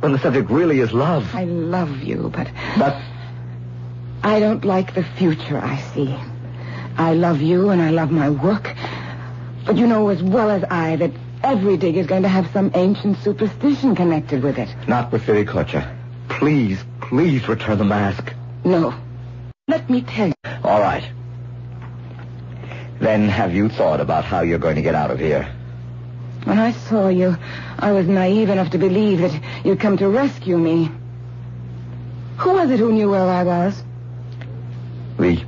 when 0.00 0.12
the 0.12 0.18
subject 0.18 0.50
really 0.50 0.80
is 0.80 0.92
love. 0.92 1.34
I 1.34 1.44
love 1.44 2.02
you, 2.02 2.30
but... 2.32 2.48
But... 2.78 3.00
I 4.22 4.38
don't 4.40 4.64
like 4.64 4.94
the 4.94 5.02
future 5.02 5.58
I 5.58 5.78
see. 5.92 6.16
I 6.96 7.14
love 7.14 7.42
you 7.42 7.70
and 7.70 7.82
I 7.82 7.90
love 7.90 8.10
my 8.10 8.30
work. 8.30 8.74
But 9.66 9.76
you 9.78 9.86
know 9.86 10.08
as 10.08 10.22
well 10.22 10.50
as 10.50 10.62
I 10.64 10.96
that 10.96 11.10
every 11.42 11.76
dig 11.76 11.96
is 11.96 12.06
going 12.06 12.22
to 12.22 12.28
have 12.28 12.50
some 12.52 12.70
ancient 12.74 13.18
superstition 13.18 13.94
connected 13.94 14.42
with 14.42 14.58
it. 14.58 14.68
Not 14.86 15.10
with 15.10 15.22
Viracocha. 15.22 15.96
Please, 16.28 16.84
please 17.00 17.48
return 17.48 17.78
the 17.78 17.84
mask. 17.84 18.32
No. 18.64 18.94
Let 19.66 19.88
me 19.88 20.02
tell 20.02 20.28
you. 20.28 20.34
All 20.62 20.80
right. 20.80 21.08
Then 23.00 23.28
have 23.28 23.54
you 23.54 23.68
thought 23.68 24.00
about 24.00 24.24
how 24.24 24.42
you're 24.42 24.58
going 24.58 24.76
to 24.76 24.82
get 24.82 24.94
out 24.94 25.10
of 25.10 25.18
here? 25.18 25.50
When 26.44 26.58
I 26.58 26.72
saw 26.72 27.08
you, 27.08 27.36
I 27.78 27.92
was 27.92 28.06
naive 28.06 28.50
enough 28.50 28.70
to 28.70 28.78
believe 28.78 29.20
that 29.20 29.40
you'd 29.64 29.80
come 29.80 29.96
to 29.98 30.08
rescue 30.08 30.58
me. 30.58 30.90
Who 32.38 32.52
was 32.52 32.70
it 32.70 32.78
who 32.78 32.92
knew 32.92 33.10
where 33.10 33.24
I 33.24 33.44
was? 33.44 33.82
The, 35.18 35.42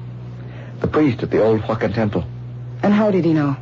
the 0.80 0.86
priest 0.86 1.22
at 1.22 1.30
the 1.30 1.42
old 1.42 1.60
Huacan 1.60 1.94
temple. 1.94 2.24
And 2.82 2.94
how 2.94 3.10
did 3.10 3.24
he 3.24 3.34
know? 3.34 3.56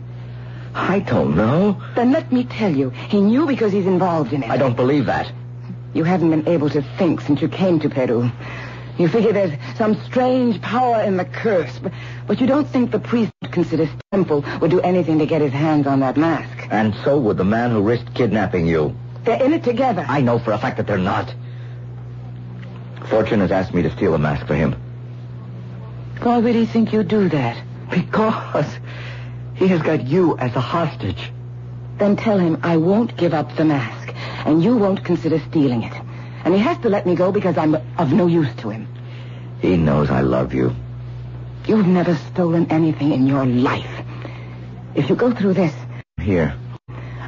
I 0.74 0.98
don't 0.98 1.36
know. 1.36 1.80
Then 1.94 2.10
let 2.10 2.32
me 2.32 2.44
tell 2.44 2.74
you, 2.74 2.90
he 2.90 3.20
knew 3.20 3.46
because 3.46 3.72
he's 3.72 3.86
involved 3.86 4.32
in 4.32 4.42
it. 4.42 4.50
I 4.50 4.56
don't 4.56 4.76
believe 4.76 5.06
that. 5.06 5.30
You 5.94 6.02
haven't 6.02 6.30
been 6.30 6.48
able 6.48 6.68
to 6.70 6.82
think 6.98 7.20
since 7.20 7.40
you 7.40 7.48
came 7.48 7.78
to 7.80 7.88
Peru. 7.88 8.30
You 8.98 9.08
figure 9.08 9.32
there's 9.32 9.52
some 9.76 10.00
strange 10.04 10.60
power 10.60 11.02
in 11.02 11.16
the 11.16 11.24
curse, 11.24 11.78
but, 11.80 11.92
but 12.26 12.40
you 12.40 12.46
don't 12.46 12.66
think 12.66 12.90
the 12.90 12.98
priest 12.98 13.32
considers 13.50 13.88
Temple 14.12 14.44
would 14.60 14.70
do 14.70 14.80
anything 14.80 15.18
to 15.20 15.26
get 15.26 15.40
his 15.40 15.52
hands 15.52 15.86
on 15.86 16.00
that 16.00 16.16
mask. 16.16 16.68
And 16.70 16.94
so 17.04 17.18
would 17.18 17.36
the 17.36 17.44
man 17.44 17.70
who 17.70 17.82
risked 17.82 18.14
kidnapping 18.14 18.66
you. 18.66 18.96
They're 19.24 19.42
in 19.42 19.52
it 19.52 19.64
together. 19.64 20.04
I 20.08 20.20
know 20.20 20.38
for 20.38 20.52
a 20.52 20.58
fact 20.58 20.76
that 20.76 20.86
they're 20.86 20.98
not. 20.98 21.32
Fortune 23.06 23.40
has 23.40 23.50
asked 23.50 23.74
me 23.74 23.82
to 23.82 23.90
steal 23.90 24.14
a 24.14 24.18
mask 24.18 24.46
for 24.46 24.54
him. 24.54 24.76
Why 26.22 26.38
would 26.38 26.54
he 26.54 26.66
think 26.66 26.92
you'd 26.92 27.08
do 27.08 27.28
that? 27.28 27.62
Because 27.90 28.66
he 29.54 29.68
has 29.68 29.82
got 29.82 30.06
you 30.06 30.36
as 30.38 30.54
a 30.56 30.60
hostage. 30.60 31.30
Then 31.98 32.16
tell 32.16 32.38
him 32.38 32.58
I 32.62 32.76
won't 32.76 33.16
give 33.16 33.34
up 33.34 33.56
the 33.56 33.64
mask, 33.64 34.14
and 34.44 34.62
you 34.62 34.76
won't 34.76 35.04
consider 35.04 35.38
stealing 35.50 35.82
it. 35.84 35.92
And 36.44 36.54
he 36.54 36.60
has 36.60 36.76
to 36.78 36.88
let 36.88 37.06
me 37.06 37.14
go 37.14 37.32
because 37.32 37.56
I'm 37.56 37.76
of 37.98 38.12
no 38.12 38.26
use 38.26 38.52
to 38.56 38.70
him. 38.70 38.88
He 39.60 39.76
knows 39.76 40.10
I 40.10 40.20
love 40.20 40.52
you. 40.52 40.74
You've 41.66 41.86
never 41.86 42.16
stolen 42.32 42.66
anything 42.70 43.12
in 43.12 43.26
your 43.26 43.46
life. 43.46 44.04
If 44.94 45.08
you 45.08 45.16
go 45.16 45.32
through 45.32 45.54
this, 45.54 45.72
Here. 46.20 46.54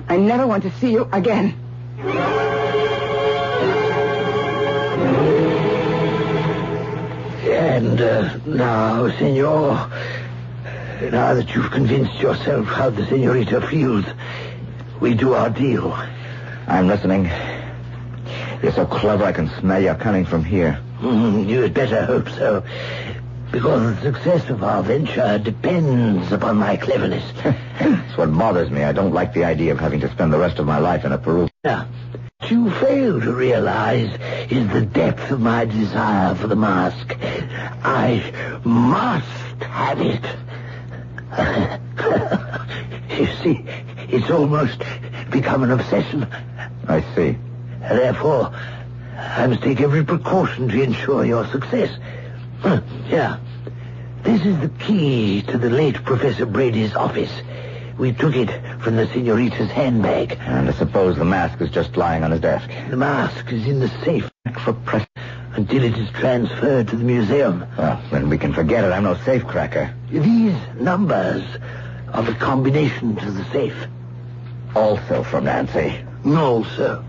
I 0.08 0.16
never 0.16 0.46
want 0.46 0.62
to 0.64 0.70
see 0.78 0.92
you 0.92 1.08
again. 1.12 1.54
And 7.48 8.00
uh, 8.00 8.36
now, 8.46 9.08
senor, 9.18 9.90
now 11.00 11.34
that 11.34 11.54
you've 11.54 11.70
convinced 11.70 12.14
yourself 12.20 12.66
how 12.66 12.90
the 12.90 13.06
senorita 13.06 13.60
feels, 13.68 14.04
we 15.00 15.14
do 15.14 15.34
our 15.34 15.50
deal. 15.50 15.92
I'm 16.66 16.86
listening. 16.88 17.30
You're 18.62 18.72
so 18.72 18.86
clever 18.86 19.24
I 19.24 19.32
can 19.32 19.48
smell 19.60 19.82
your 19.82 19.94
cunning 19.94 20.24
from 20.24 20.42
here. 20.42 20.80
Mm, 21.00 21.48
you 21.48 21.60
had 21.60 21.74
better 21.74 22.04
hope 22.04 22.28
so. 22.30 22.64
Because 23.52 23.96
the 23.96 24.12
success 24.12 24.48
of 24.48 24.64
our 24.64 24.82
venture 24.82 25.38
depends 25.38 26.32
upon 26.32 26.56
my 26.56 26.76
cleverness. 26.76 27.24
That's 27.78 28.16
what 28.16 28.36
bothers 28.36 28.70
me. 28.70 28.82
I 28.82 28.92
don't 28.92 29.12
like 29.12 29.34
the 29.34 29.44
idea 29.44 29.72
of 29.72 29.78
having 29.78 30.00
to 30.00 30.10
spend 30.10 30.32
the 30.32 30.38
rest 30.38 30.58
of 30.58 30.66
my 30.66 30.78
life 30.78 31.04
in 31.04 31.12
a 31.12 31.18
Peru. 31.18 31.48
Now, 31.62 31.86
what 32.40 32.50
you 32.50 32.70
fail 32.70 33.20
to 33.20 33.32
realize 33.32 34.10
is 34.50 34.68
the 34.72 34.84
depth 34.86 35.30
of 35.30 35.40
my 35.40 35.66
desire 35.66 36.34
for 36.34 36.46
the 36.46 36.56
mask. 36.56 37.16
I 37.20 38.60
must 38.64 39.62
have 39.62 40.00
it. 40.00 40.24
You 43.10 43.26
see, 43.42 43.64
it's 44.08 44.30
almost 44.30 44.82
become 45.30 45.62
an 45.62 45.70
obsession. 45.70 46.26
I 46.88 47.02
see. 47.14 47.36
Therefore, 47.80 48.52
I 49.16 49.46
must 49.46 49.62
take 49.62 49.80
every 49.80 50.04
precaution 50.04 50.68
to 50.68 50.82
ensure 50.82 51.24
your 51.24 51.46
success. 51.48 51.98
Yeah. 53.08 53.38
This 54.22 54.44
is 54.44 54.58
the 54.60 54.70
key 54.80 55.42
to 55.42 55.58
the 55.58 55.70
late 55.70 56.02
Professor 56.04 56.46
Brady's 56.46 56.94
office. 56.94 57.30
We 57.98 58.12
took 58.12 58.34
it 58.34 58.50
from 58.80 58.96
the 58.96 59.06
senorita's 59.06 59.70
handbag. 59.70 60.38
And 60.40 60.68
I 60.68 60.72
suppose 60.72 61.16
the 61.16 61.24
mask 61.24 61.60
is 61.60 61.70
just 61.70 61.96
lying 61.96 62.24
on 62.24 62.30
his 62.32 62.40
desk. 62.40 62.68
The 62.90 62.96
mask 62.96 63.52
is 63.52 63.66
in 63.66 63.80
the 63.80 63.88
safe 64.04 64.30
for 64.64 64.72
press 64.72 65.06
until 65.56 65.82
it 65.82 65.96
is 65.96 66.10
transferred 66.10 66.88
to 66.88 66.96
the 66.96 67.04
museum. 67.04 67.66
Well, 67.78 68.00
then 68.10 68.28
we 68.28 68.38
can 68.38 68.52
forget 68.52 68.84
it. 68.84 68.92
I'm 68.92 69.04
no 69.04 69.14
safecracker. 69.14 69.92
These 70.10 70.56
numbers 70.80 71.42
are 72.12 72.22
the 72.22 72.34
combination 72.34 73.16
to 73.16 73.30
the 73.30 73.44
safe. 73.46 73.76
Also 74.74 75.22
from 75.22 75.44
Nancy. 75.44 76.04
No, 76.24 76.64
sir. 76.76 77.02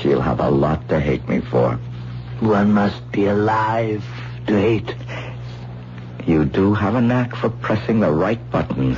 She'll 0.00 0.20
have 0.22 0.40
a 0.40 0.50
lot 0.50 0.88
to 0.88 0.98
hate 0.98 1.28
me 1.28 1.40
for. 1.40 1.74
One 2.40 2.72
must 2.72 3.12
be 3.12 3.26
alive 3.26 4.02
to 4.46 4.58
hate. 4.58 4.94
You 6.26 6.44
do 6.46 6.72
have 6.74 6.94
a 6.94 7.00
knack 7.00 7.36
for 7.36 7.50
pressing 7.50 8.00
the 8.00 8.10
right 8.10 8.50
buttons. 8.50 8.96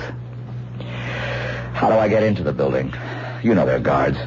How 1.75 1.89
do 1.89 1.95
I 1.95 2.09
get 2.09 2.23
into 2.23 2.45
the 2.45 2.53
building? 2.53 2.95
You 3.43 3.55
know 3.55 3.67
there 3.67 3.77
are 3.77 3.81
guards. 3.81 4.19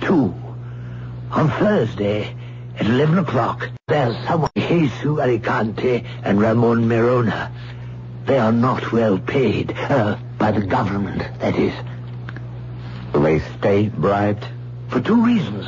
Two. 0.00 0.34
On 1.30 1.50
Thursday 1.50 2.34
at 2.78 2.86
11 2.86 3.18
o'clock, 3.18 3.68
there's 3.86 4.16
someone, 4.26 4.50
Jesu 4.56 5.20
Alicante 5.20 6.04
and 6.22 6.40
Ramon 6.40 6.88
Merona. 6.88 7.52
They 8.24 8.38
are 8.38 8.52
not 8.52 8.92
well 8.92 9.18
paid. 9.18 9.72
Uh, 9.72 10.16
by 10.38 10.52
the 10.52 10.64
government, 10.64 11.22
that 11.40 11.56
is. 11.56 11.74
Will 13.12 13.22
they 13.22 13.40
stay 13.58 13.88
bribed? 13.88 14.46
For 14.88 15.00
two 15.00 15.22
reasons. 15.22 15.66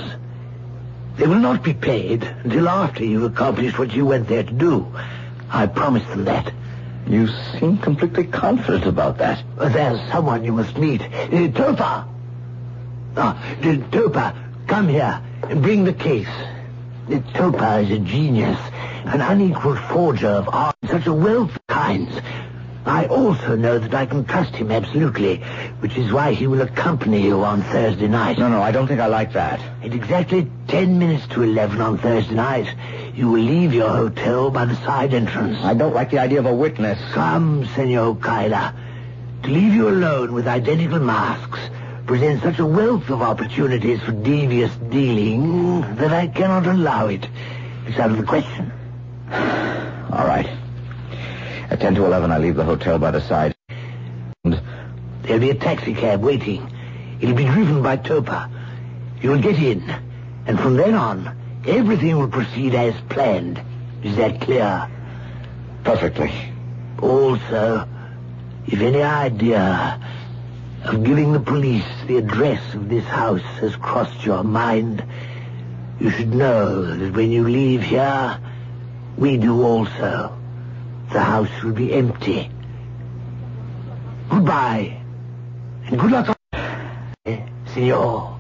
They 1.17 1.27
will 1.27 1.39
not 1.39 1.63
be 1.63 1.75
paid 1.75 2.25
until 2.25 2.69
after 2.69 3.05
you've 3.05 3.25
accomplished 3.25 3.79
what 3.79 3.93
you 3.93 4.07
went 4.07 4.29
there 4.29 4.45
to 4.45 4.53
do. 4.53 4.87
I 5.51 5.67
promised 5.67 6.09
them 6.09 6.25
that. 6.25 6.53
You 7.07 7.29
seem 7.59 7.77
completely 7.79 8.25
confident 8.25 8.87
about 8.87 9.19
that. 9.19 9.45
There's 9.59 10.01
someone 10.11 10.43
you 10.43 10.53
must 10.53 10.79
meet. 10.79 11.03
Uh, 11.03 11.49
Topa! 11.53 12.09
Ah, 13.17 13.37
uh, 13.37 13.63
Topa, 13.63 14.35
come 14.67 14.89
here 14.89 15.21
bring 15.41 15.85
the 15.85 15.93
case. 15.93 16.29
Topa 17.09 17.83
is 17.83 17.91
a 17.91 17.99
genius, 17.99 18.59
an 19.05 19.21
unequaled 19.21 19.79
forger 19.79 20.29
of 20.29 20.49
art, 20.49 20.77
such 20.89 21.07
a 21.07 21.13
wealth 21.13 21.55
of 21.57 21.67
kinds. 21.67 22.15
I 22.87 23.07
also 23.07 23.57
know 23.57 23.79
that 23.79 23.93
I 23.93 24.07
can 24.07 24.25
trust 24.25 24.55
him 24.55 24.71
absolutely, 24.71 25.39
which 25.81 25.99
is 25.99 26.13
why 26.13 26.33
he 26.33 26.47
will 26.47 26.63
accompany 26.63 27.23
you 27.23 27.45
on 27.45 27.63
Thursday 27.65 28.09
night. 28.09 28.39
No, 28.39 28.49
no, 28.49 28.63
I 28.63 28.71
don't 28.71 28.87
think 28.87 29.01
I 29.01 29.07
like 29.07 29.33
that. 29.35 29.61
At 29.83 29.93
exactly 29.93 30.51
ten 30.67 30.99
minutes 30.99 31.27
to 31.29 31.43
eleven 31.43 31.81
on 31.81 31.99
Thursday 31.99 32.35
night, 32.35 32.75
you 33.15 33.29
will 33.29 33.43
leave 33.43 33.75
your 33.75 33.91
hotel 33.91 34.51
by 34.51 34.65
the 34.65 34.77
side 34.77 35.13
entrance. 35.13 35.59
I 35.63 35.75
don't 35.75 35.95
like 35.95 36.11
the 36.11 36.21
idea 36.21 36.39
of 36.39 36.47
a 36.47 36.55
witness. 36.55 36.99
Come, 37.13 37.67
Senor 37.75 38.17
Kyla. 38.17 38.75
To 39.43 39.51
leave 39.51 39.75
you 39.75 39.89
alone 39.89 40.33
with 40.33 40.47
identical 40.47 41.01
masks 41.01 41.59
presents 42.11 42.43
such 42.43 42.59
a 42.59 42.67
wealth 42.67 43.09
of 43.09 43.23
opportunities 43.23 44.03
for 44.03 44.11
devious 44.11 44.75
dealing 44.91 45.81
that 45.95 46.13
I 46.13 46.27
cannot 46.27 46.67
allow 46.67 47.07
it. 47.07 47.25
It's 47.87 48.01
out 48.01 48.11
of 48.11 48.17
the 48.17 48.25
question. 48.25 48.73
All 49.31 50.27
right. 50.27 50.51
At 51.71 51.79
10 51.79 51.95
to 51.95 52.07
11, 52.07 52.33
I 52.33 52.39
leave 52.39 52.57
the 52.57 52.65
hotel 52.65 52.99
by 52.99 53.13
the 53.13 53.21
side. 53.21 53.55
And 54.43 54.61
There'll 55.23 55.39
be 55.39 55.51
a 55.51 55.55
taxi 55.55 55.95
cab 55.95 56.21
waiting. 56.21 56.69
It'll 57.21 57.37
be 57.37 57.45
driven 57.45 57.81
by 57.81 57.97
Topa. 57.97 58.51
You'll 59.23 59.41
get 59.41 59.63
in, 59.63 59.89
and 60.49 60.59
from 60.59 60.77
then 60.77 60.95
on, 60.95 61.63
everything 61.65 62.19
will 62.19 62.27
proceed 62.27 62.75
as 62.75 62.93
planned. 63.09 63.63
Is 64.03 64.17
that 64.17 64.41
clear? 64.41 64.91
perfectly. 65.85 66.33
Also, 67.01 67.89
if 68.67 68.81
any 68.81 69.01
idea 69.01 70.10
of 70.85 71.05
giving 71.05 71.33
the 71.33 71.41
police 71.41 71.85
the 72.07 72.17
address 72.17 72.75
of 72.75 72.89
this 72.89 73.05
house 73.05 73.43
has 73.61 73.77
crossed 73.77 74.25
your 74.25 74.43
mind, 74.43 75.05
you 75.99 76.11
should 76.11 76.35
know 76.35 76.97
that 76.97 77.13
when 77.13 77.31
you 77.31 77.47
leave 77.47 77.83
here, 77.83 78.41
we 79.19 79.37
do 79.37 79.63
also. 79.63 80.37
The 81.13 81.21
house 81.21 81.63
will 81.63 81.73
be 81.73 81.93
empty. 81.93 82.51
Goodbye, 84.31 85.01
and 85.87 85.99
good 85.99 86.11
luck, 86.13 86.39
senor. 87.75 88.39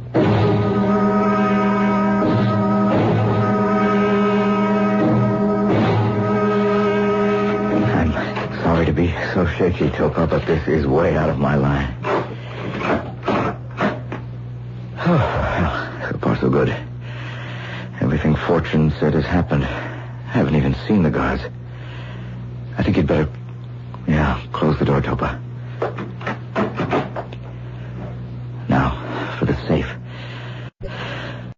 I'm 7.92 8.62
sorry 8.62 8.86
to 8.86 8.92
be 8.92 9.12
so 9.34 9.46
shaky, 9.46 9.88
Topa, 9.90 10.30
but 10.30 10.46
this 10.46 10.66
is 10.68 10.86
way 10.86 11.16
out 11.16 11.28
of 11.28 11.38
my 11.38 11.56
line. 11.56 12.19
Well, 15.06 16.10
so 16.10 16.18
far 16.18 16.36
so 16.36 16.50
good. 16.50 16.74
Everything 18.00 18.34
Fortune 18.34 18.92
said 18.98 19.14
has 19.14 19.24
happened. 19.24 19.64
I 19.64 20.32
haven't 20.32 20.56
even 20.56 20.74
seen 20.86 21.02
the 21.02 21.10
guards. 21.10 21.42
I 22.76 22.82
think 22.82 22.96
you'd 22.96 23.06
better... 23.06 23.28
Yeah, 24.06 24.40
close 24.52 24.78
the 24.78 24.84
door, 24.84 25.00
Topa. 25.00 25.38
Now, 28.68 29.36
for 29.38 29.44
the 29.44 29.56
safe. 29.66 29.86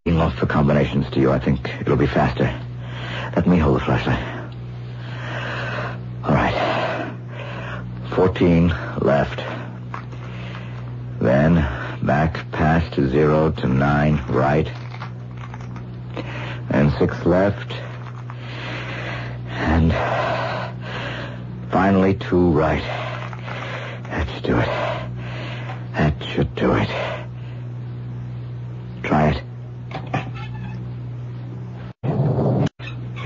Being 0.05 0.18
off 0.18 0.38
the 0.40 0.47
combinations 0.47 1.09
to 1.11 1.20
you, 1.20 1.30
I 1.30 1.38
think 1.38 1.68
it'll 1.80 1.97
be 1.97 2.07
faster. 2.07 2.45
Let 3.36 3.47
me 3.47 3.59
hold 3.59 3.80
the 3.80 3.84
flashlight. 3.84 4.22
All 6.24 6.34
right. 6.34 6.59
14 8.14 8.68
left. 9.01 9.40
Then 11.20 11.82
back 12.03 12.50
past 12.50 12.94
zero 12.94 13.53
to 13.53 13.68
nine 13.68 14.20
right. 14.28 14.68
And 16.70 16.92
six 16.98 17.24
left. 17.24 17.72
And 19.48 19.92
finally 21.70 22.14
two 22.14 22.50
right. 22.50 22.82
That 24.11 24.28
should 24.34 24.42
do 24.42 24.59
it. 24.59 24.66
That 25.92 26.14
should 26.24 26.55
do 26.57 26.72
it. 26.74 26.88
Try 29.03 29.30
it. 29.30 29.42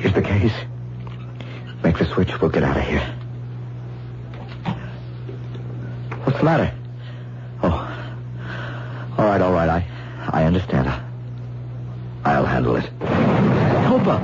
Here's 0.01 0.15
the 0.15 0.23
case. 0.23 0.53
Make 1.83 1.99
the 1.99 2.05
switch. 2.05 2.41
We'll 2.41 2.51
get 2.51 2.63
out 2.63 2.77
of 2.77 2.85
here. 2.85 3.15
What's 6.25 6.39
the 6.39 6.45
matter? 6.45 6.75
Oh. 7.63 7.97
All 9.19 9.25
right, 9.25 9.41
all 9.41 9.53
right. 9.53 9.69
I, 9.69 9.87
I 10.33 10.43
understand. 10.57 10.89
I'll 12.25 12.47
handle 12.47 12.77
it. 12.77 12.85
Topa! 13.89 14.21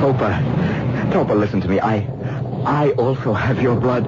Topa. 0.00 1.10
Topa, 1.10 1.38
listen 1.38 1.60
to 1.62 1.68
me. 1.68 1.80
I... 1.80 2.06
I 2.66 2.90
also 2.92 3.32
have 3.32 3.62
your 3.62 3.74
blood. 3.74 4.04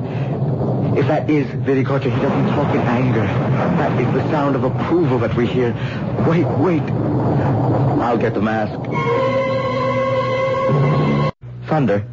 If 0.97 1.07
that 1.09 1.31
is 1.31 1.47
Viracocha, 1.47 2.15
he 2.15 2.21
doesn't 2.21 2.49
talk 2.49 2.75
in 2.75 2.83
anger. 2.83 3.25
That 3.25 3.99
is 3.99 4.13
the 4.13 4.31
sound 4.31 4.57
of 4.57 4.65
approval 4.65 5.19
that 5.21 5.35
we 5.35 5.47
hear. 5.47 5.73
Wait, 6.29 6.45
wait. 6.59 6.83
I'll 8.03 8.19
get 8.19 8.35
the 8.35 8.43
mask. 8.43 8.79
Thunder. 11.67 12.07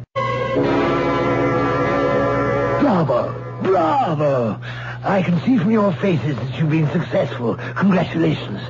Bravo! 2.80 3.34
Bravo! 3.62 4.58
I 5.02 5.22
can 5.22 5.40
see 5.40 5.58
from 5.58 5.70
your 5.70 5.92
faces 5.94 6.36
that 6.36 6.58
you've 6.58 6.70
been 6.70 6.90
successful. 6.90 7.56
Congratulations. 7.56 8.60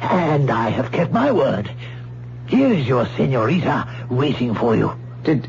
And 0.00 0.50
I 0.50 0.70
have 0.70 0.92
kept 0.92 1.12
my 1.12 1.30
word. 1.32 1.70
Here 2.46 2.72
is 2.72 2.86
your 2.86 3.06
senorita 3.16 4.06
waiting 4.10 4.54
for 4.54 4.74
you. 4.76 4.98
Did... 5.24 5.48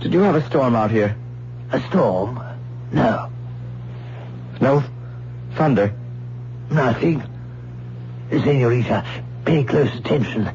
Did 0.00 0.12
you 0.12 0.20
have 0.20 0.36
a 0.36 0.46
storm 0.46 0.76
out 0.76 0.90
here? 0.90 1.16
A 1.72 1.80
storm? 1.88 2.40
No. 2.92 3.30
No 4.60 4.84
thunder? 5.54 5.92
Nothing. 6.70 7.22
Senorita, 8.30 9.04
pay 9.44 9.64
close 9.64 9.94
attention. 9.94 10.50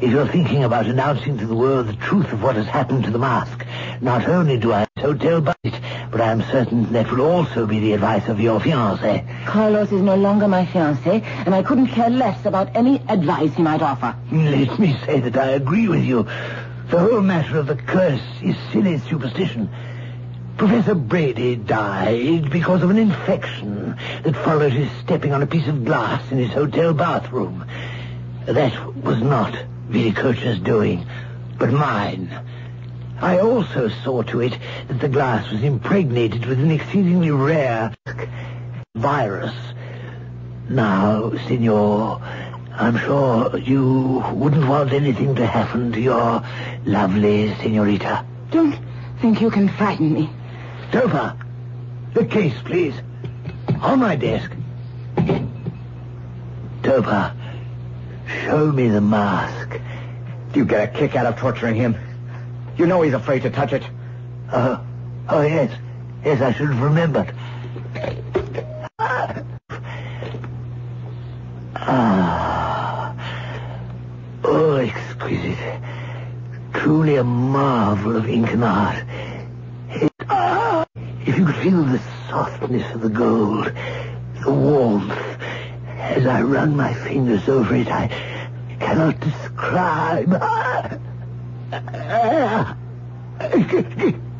If 0.00 0.10
you're 0.10 0.26
thinking 0.26 0.64
about 0.64 0.86
announcing 0.86 1.36
to 1.36 1.46
the 1.46 1.54
world 1.54 1.86
the 1.86 1.92
truth 1.92 2.32
of 2.32 2.42
what 2.42 2.56
has 2.56 2.64
happened 2.64 3.04
to 3.04 3.10
the 3.10 3.18
mask, 3.18 3.66
not 4.00 4.26
only 4.26 4.58
do 4.58 4.72
I 4.72 4.86
so 4.98 5.12
tell 5.12 5.36
about 5.36 5.58
it, 5.62 5.74
but 6.10 6.22
I 6.22 6.32
am 6.32 6.40
certain 6.50 6.90
that 6.94 7.10
will 7.12 7.20
also 7.20 7.66
be 7.66 7.80
the 7.80 7.92
advice 7.92 8.26
of 8.26 8.40
your 8.40 8.60
fiancé. 8.60 9.44
Carlos 9.44 9.92
is 9.92 10.00
no 10.00 10.16
longer 10.16 10.48
my 10.48 10.64
fiancé, 10.64 11.22
and 11.44 11.54
I 11.54 11.62
couldn't 11.62 11.88
care 11.88 12.08
less 12.08 12.46
about 12.46 12.74
any 12.74 13.02
advice 13.08 13.54
he 13.54 13.62
might 13.62 13.82
offer. 13.82 14.16
Let 14.32 14.78
me 14.78 14.96
say 15.04 15.20
that 15.20 15.36
I 15.36 15.50
agree 15.50 15.86
with 15.86 16.02
you. 16.02 16.22
The 16.88 16.98
whole 16.98 17.20
matter 17.20 17.58
of 17.58 17.66
the 17.66 17.76
curse 17.76 18.22
is 18.42 18.56
silly 18.72 18.98
superstition. 19.00 19.68
Professor 20.56 20.94
Brady 20.94 21.56
died 21.56 22.50
because 22.50 22.82
of 22.82 22.88
an 22.88 22.98
infection 22.98 23.98
that 24.22 24.34
followed 24.34 24.72
his 24.72 24.90
stepping 25.02 25.34
on 25.34 25.42
a 25.42 25.46
piece 25.46 25.68
of 25.68 25.84
glass 25.84 26.32
in 26.32 26.38
his 26.38 26.52
hotel 26.52 26.94
bathroom. 26.94 27.66
That 28.46 28.96
was 28.96 29.20
not 29.20 29.54
Viracocha's 29.90 30.60
doing, 30.60 31.04
but 31.58 31.72
mine. 31.72 32.30
I 33.20 33.40
also 33.40 33.88
saw 33.88 34.22
to 34.22 34.40
it 34.40 34.56
that 34.88 35.00
the 35.00 35.08
glass 35.08 35.50
was 35.50 35.62
impregnated 35.62 36.46
with 36.46 36.60
an 36.60 36.70
exceedingly 36.70 37.32
rare 37.32 37.92
virus. 38.94 39.54
Now, 40.68 41.32
Signor, 41.48 42.22
I'm 42.72 42.96
sure 42.98 43.58
you 43.58 44.24
wouldn't 44.32 44.68
want 44.68 44.92
anything 44.92 45.34
to 45.34 45.46
happen 45.46 45.90
to 45.92 46.00
your 46.00 46.42
lovely 46.84 47.52
Senorita. 47.56 48.24
Don't 48.52 48.78
think 49.20 49.40
you 49.40 49.50
can 49.50 49.68
frighten 49.68 50.14
me. 50.14 50.30
Topa, 50.92 51.36
the 52.14 52.24
case, 52.24 52.54
please. 52.64 52.94
On 53.80 53.98
my 53.98 54.14
desk. 54.14 54.52
Topa, 56.82 57.34
show 58.44 58.70
me 58.72 58.88
the 58.88 59.00
mask. 59.00 59.80
Do 60.52 60.60
you 60.60 60.64
get 60.64 60.88
a 60.88 60.98
kick 60.98 61.16
out 61.16 61.26
of 61.26 61.36
torturing 61.36 61.76
him? 61.76 61.96
You 62.76 62.86
know 62.86 63.02
he's 63.02 63.14
afraid 63.14 63.42
to 63.42 63.50
touch 63.50 63.72
it. 63.72 63.84
Uh, 64.50 64.82
oh, 65.28 65.42
yes. 65.42 65.76
Yes, 66.24 66.40
I 66.40 66.52
should 66.52 66.68
have 66.68 66.82
remembered. 66.82 67.34
Ah. 71.76 73.14
Oh, 74.44 74.76
exquisite. 74.76 75.80
Truly 76.72 77.16
a 77.16 77.24
marvel 77.24 78.16
of 78.16 78.28
Incan 78.28 78.62
art. 78.62 79.04
It, 79.90 80.12
ah, 80.28 80.86
if 80.96 81.38
you 81.38 81.46
could 81.46 81.56
feel 81.56 81.84
the 81.84 82.00
softness 82.28 82.94
of 82.94 83.00
the 83.00 83.08
gold, 83.08 83.72
the 84.44 84.52
warmth, 84.52 85.29
as 86.10 86.26
I 86.26 86.42
run 86.42 86.76
my 86.76 86.92
fingers 86.92 87.48
over 87.48 87.74
it, 87.76 87.88
I 87.88 88.08
cannot 88.80 89.20
describe. 89.20 90.30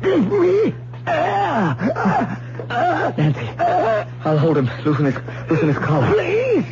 Give 0.01 0.31
me. 0.31 0.73
Ah. 1.07 3.13
Nancy, 3.17 3.47
I'll 4.25 4.37
hold 4.37 4.57
him. 4.57 4.69
Loosen 4.83 5.05
his, 5.05 5.15
loosen 5.49 5.67
his 5.69 5.77
collar. 5.77 6.11
Please. 6.13 6.65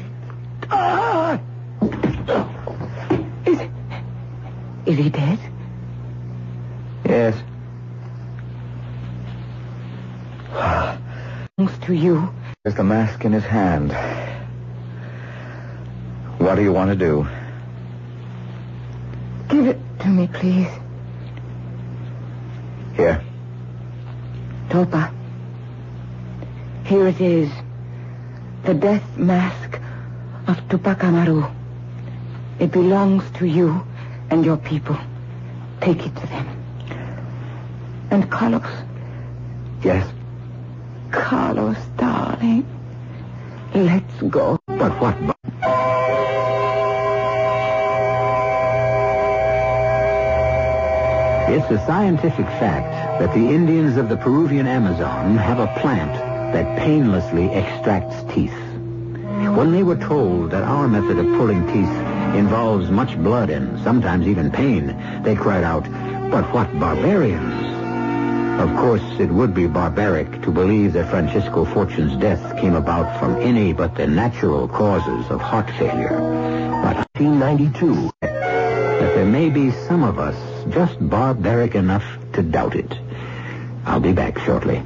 Is, 3.46 3.60
is 4.86 4.98
he 4.98 5.10
dead? 5.10 5.40
Yes. 7.06 7.36
Thanks 11.58 11.78
to 11.86 11.94
you. 11.94 12.34
There's 12.64 12.76
the 12.76 12.84
mask 12.84 13.24
in 13.26 13.32
his 13.32 13.46
hand. 13.46 13.92
What 16.40 16.56
do 16.56 16.64
you 16.64 16.72
want 16.72 16.90
to 16.90 16.96
do? 16.96 17.28
Give 19.50 19.68
it 19.68 19.78
to 20.00 20.08
me, 20.08 20.28
please. 20.28 20.70
Here. 22.96 23.22
Topa. 24.70 25.14
Here 26.86 27.08
it 27.08 27.20
is. 27.20 27.52
The 28.64 28.74
death 28.74 29.18
mask 29.18 29.82
of 30.48 30.58
Tupac 30.70 31.04
Amaru. 31.04 31.44
It 32.60 32.72
belongs 32.72 33.30
to 33.40 33.46
you 33.46 33.86
and 34.30 34.46
your 34.46 34.58
people. 34.58 34.98
Take 35.82 36.06
it 36.06 36.16
to 36.16 36.28
them. 36.28 36.48
And 38.12 38.32
Carlos. 38.32 38.64
Yes. 39.84 40.10
Carlos, 41.12 41.78
darling. 41.98 42.66
Let's 43.76 44.22
go. 44.30 44.58
But 44.68 44.94
what? 45.02 45.16
It's 51.52 51.72
a 51.72 51.84
scientific 51.88 52.46
fact 52.46 53.20
that 53.20 53.34
the 53.34 53.50
Indians 53.50 53.98
of 53.98 54.08
the 54.08 54.18
Peruvian 54.18 54.68
Amazon 54.68 55.36
have 55.36 55.58
a 55.58 55.66
plant 55.80 56.14
that 56.54 56.78
painlessly 56.78 57.50
extracts 57.50 58.22
teeth. 58.32 58.54
When 59.58 59.72
they 59.72 59.82
were 59.82 59.96
told 59.96 60.52
that 60.52 60.62
our 60.62 60.88
method 60.88 61.18
of 61.18 61.26
pulling 61.26 61.66
teeth 61.66 61.90
involves 62.38 62.92
much 62.92 63.18
blood 63.18 63.50
and 63.50 63.84
sometimes 63.84 64.28
even 64.28 64.52
pain, 64.52 64.96
they 65.24 65.36
cried 65.36 65.64
out, 65.64 65.86
but 66.30 66.46
what 66.54 66.80
barbarians! 66.80 68.62
Of 68.62 68.70
course, 68.78 69.20
it 69.20 69.32
would 69.32 69.56
be 69.56 69.66
barbaric 69.66 70.44
to 70.44 70.52
believe 70.52 70.94
that 70.94 71.10
Francisco 71.10 71.66
Fortune's 71.66 72.16
death 72.18 72.58
came 72.58 72.76
about 72.76 73.20
from 73.20 73.42
any 73.42 73.74
but 73.74 73.96
the 73.96 74.06
natural 74.06 74.68
causes 74.68 75.32
of 75.32 75.42
heart 75.42 75.72
failure. 75.80 76.20
But 76.84 77.08
1992, 77.18 78.12
that 78.22 79.16
there 79.16 79.26
may 79.26 79.50
be 79.50 79.72
some 79.72 80.04
of 80.04 80.20
us 80.20 80.49
just 80.70 80.98
barbaric 81.10 81.76
enough 81.76 82.06
to 82.34 82.44
doubt 82.44 82.76
it. 82.76 82.98
I'll 83.86 84.00
be 84.00 84.14
back 84.14 84.38
shortly. 84.40 84.84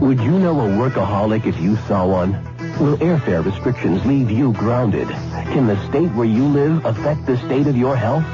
Would 0.00 0.20
you 0.20 0.38
know 0.38 0.60
a 0.60 0.68
workaholic 0.68 1.46
if 1.46 1.60
you 1.60 1.76
saw 1.88 2.06
one? 2.06 2.32
Will 2.80 2.96
airfare 2.98 3.44
restrictions 3.44 4.04
leave 4.06 4.30
you 4.30 4.52
grounded? 4.54 5.08
Can 5.52 5.66
the 5.66 5.76
state 5.88 6.10
where 6.12 6.26
you 6.26 6.46
live 6.46 6.84
affect 6.84 7.26
the 7.26 7.36
state 7.36 7.66
of 7.66 7.76
your 7.76 7.96
health? 7.96 8.24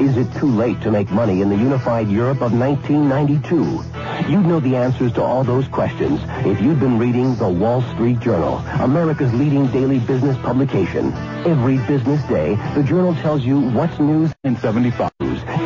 Is 0.00 0.16
it 0.16 0.32
too 0.34 0.46
late 0.46 0.80
to 0.82 0.90
make 0.90 1.10
money 1.10 1.40
in 1.42 1.48
the 1.48 1.56
unified 1.56 2.08
Europe 2.08 2.42
of 2.42 2.52
1992? 2.52 4.05
You'd 4.28 4.46
know 4.46 4.60
the 4.60 4.76
answers 4.76 5.12
to 5.12 5.22
all 5.22 5.44
those 5.44 5.68
questions 5.68 6.20
if 6.46 6.60
you'd 6.60 6.80
been 6.80 6.98
reading 6.98 7.36
the 7.36 7.48
Wall 7.48 7.82
Street 7.94 8.18
Journal, 8.20 8.58
America's 8.80 9.32
leading 9.34 9.66
daily 9.68 9.98
business 10.00 10.36
publication. 10.38 11.12
Every 11.46 11.78
business 11.86 12.22
day, 12.24 12.56
the 12.74 12.82
journal 12.82 13.14
tells 13.14 13.44
you 13.44 13.60
what's 13.60 13.98
news 14.00 14.34
in 14.42 14.56
75 14.56 15.10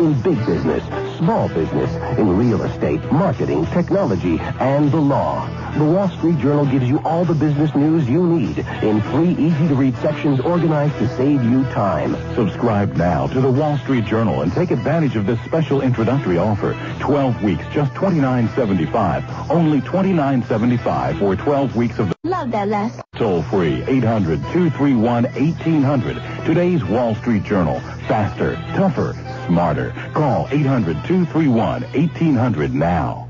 in 0.00 0.20
big 0.22 0.38
business, 0.46 0.84
small 1.20 1.48
business, 1.50 1.94
in 2.18 2.36
real 2.36 2.62
estate, 2.62 3.00
marketing, 3.12 3.66
technology, 3.66 4.40
and 4.58 4.90
the 4.90 4.96
law. 4.96 5.46
The 5.76 5.84
Wall 5.84 6.08
Street 6.08 6.38
Journal 6.38 6.64
gives 6.66 6.88
you 6.88 6.98
all 7.00 7.24
the 7.26 7.34
business 7.34 7.74
news 7.76 8.08
you 8.08 8.26
need 8.26 8.58
in 8.82 9.02
three 9.02 9.32
easy-to-read 9.32 9.96
sections 9.98 10.40
organized 10.40 10.96
to 10.98 11.06
save 11.16 11.44
you 11.44 11.62
time. 11.64 12.16
Subscribe 12.34 12.96
now 12.96 13.26
to 13.28 13.40
the 13.40 13.50
Wall 13.50 13.76
Street 13.78 14.04
Journal 14.06 14.42
and 14.42 14.52
take 14.52 14.72
advantage 14.72 15.14
of 15.14 15.26
this 15.26 15.38
special 15.44 15.82
introductory 15.82 16.38
offer. 16.38 16.74
12 17.00 17.42
weeks, 17.44 17.64
just 17.70 17.92
$29.75. 17.94 19.50
Only 19.50 19.80
$29.75 19.82 21.18
for 21.18 21.36
12 21.36 21.76
weeks 21.76 21.98
of 21.98 22.08
the... 22.08 22.14
Love 22.24 22.50
that 22.50 22.68
last. 22.68 23.00
Toll 23.14 23.42
free, 23.42 23.82
800-231-1800. 23.82 26.44
Today's 26.46 26.82
Wall 26.84 27.14
Street 27.14 27.44
Journal. 27.44 27.78
Faster, 28.08 28.56
tougher, 28.74 29.12
smarter. 29.50 29.92
Call 30.14 30.46
800-231-1800 30.46 32.72
now. 32.72 33.28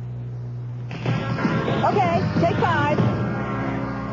Okay, 1.89 2.21
take 2.41 2.57
five. 2.57 2.99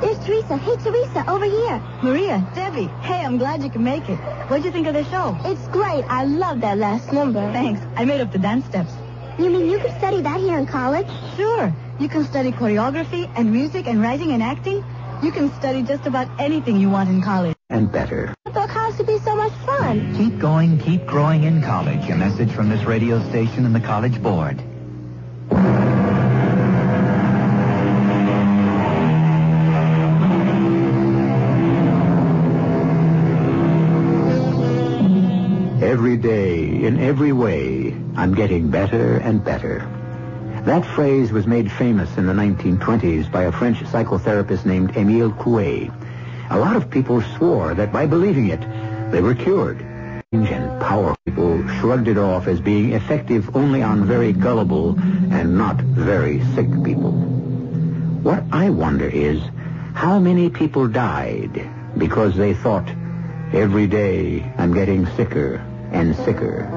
It's 0.01 0.26
Teresa. 0.26 0.55
Hey, 0.58 0.78
Teresa, 0.78 1.26
over 1.30 1.43
here. 1.45 1.82
Maria, 2.01 2.49
Debbie. 2.55 2.88
Hey, 3.01 3.26
I'm 3.26 3.38
glad 3.38 3.62
you 3.62 3.70
can 3.70 3.84
make 3.84 4.08
it. 4.08 4.16
What'd 4.47 4.64
you 4.64 4.72
think 4.72 4.88
of 4.88 4.93
the 4.93 5.03
show? 5.05 5.38
It's 5.43 5.68
great. 5.68 6.05
I 6.08 6.24
love 6.24 6.62
that 6.62 6.78
last 6.78 7.12
number. 7.12 7.41
Thanks. 7.51 7.82
I 7.97 8.05
made 8.05 8.22
up 8.22 8.32
the 8.32 8.39
dance 8.39 8.64
steps. 8.66 8.93
You 9.38 9.49
mean 9.49 9.70
you 9.70 9.80
could 9.80 9.91
study 9.97 10.22
that 10.22 10.39
here 10.39 10.58
in 10.58 10.66
college? 10.66 11.08
Sure. 11.36 11.74
You 11.99 12.08
can 12.08 12.24
study 12.24 12.53
choreography 12.53 13.30
and 13.36 13.51
music 13.51 13.86
and 13.88 14.01
writing 14.01 14.32
and 14.32 14.41
acting. 14.41 14.82
You 15.24 15.32
can 15.32 15.51
study 15.55 15.82
just 15.82 16.05
about 16.05 16.30
anything 16.39 16.80
you 16.80 16.91
want 16.91 17.09
in 17.09 17.24
college. 17.24 17.55
And 17.72 17.91
better. 17.91 18.36
I 18.45 18.51
thought 18.51 18.70
college 18.70 18.97
would 18.99 19.07
be 19.07 19.18
so 19.18 19.36
much 19.36 19.51
fun. 19.65 20.15
Keep 20.15 20.38
going, 20.38 20.78
keep 20.78 21.07
growing 21.07 21.43
in 21.43 21.63
college. 21.63 22.07
A 22.09 22.15
message 22.15 22.51
from 22.51 22.70
this 22.70 22.84
radio 22.84 23.20
station 23.30 23.65
and 23.65 23.74
the 23.74 23.80
College 23.80 24.22
Board. 24.22 24.61
Every 35.82 36.18
day, 36.18 36.86
in 36.86 36.99
every 36.99 37.34
way, 37.34 37.95
I'm 38.15 38.36
getting 38.36 38.70
better 38.70 39.18
and 39.18 39.43
better. 39.43 39.97
That 40.68 40.86
phrase 40.86 41.32
was 41.32 41.47
made 41.47 41.72
famous 41.72 42.18
in 42.18 42.28
the 42.28 42.34
1920s 42.34 43.32
by 43.32 43.43
a 43.43 43.53
French 43.53 43.78
psychotherapist 43.84 44.65
named 44.65 44.91
Émile 44.95 45.34
Coué. 45.38 45.89
A 46.49 46.59
lot 46.59 46.76
of 46.76 46.89
people 46.89 47.22
swore 47.38 47.74
that 47.74 47.93
by 47.93 48.05
believing 48.05 48.49
it, 48.49 48.59
they 49.09 49.22
were 49.22 49.34
cured. 49.34 49.80
And 50.34 50.82
powerful 50.82 51.15
people 51.24 51.65
shrugged 51.80 52.09
it 52.09 52.18
off 52.18 52.47
as 52.47 52.59
being 52.59 52.91
effective 52.91 53.55
only 53.55 53.82
on 53.82 54.03
very 54.03 54.34
gullible 54.34 54.99
and 55.32 55.57
not 55.57 55.78
very 55.78 56.43
sick 56.53 56.68
people. 56.84 57.13
What 58.22 58.43
I 58.51 58.70
wonder 58.70 59.07
is, 59.07 59.41
how 59.93 60.20
many 60.20 60.49
people 60.49 60.89
died 60.89 61.65
because 61.97 62.36
they 62.36 62.53
thought, 62.53 62.89
every 63.53 63.88
day 63.88 64.43
I'm 64.57 64.74
getting 64.74 65.05
sicker 65.15 65.65
and 65.93 66.13
sicker. 66.26 66.68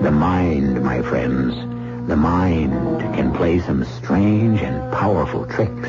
The 0.00 0.12
mind, 0.12 0.80
my 0.84 1.02
friends, 1.02 1.75
the 2.06 2.16
mind 2.16 2.72
can 3.14 3.34
play 3.34 3.58
some 3.58 3.84
strange 3.84 4.60
and 4.60 4.92
powerful 4.92 5.44
tricks. 5.46 5.88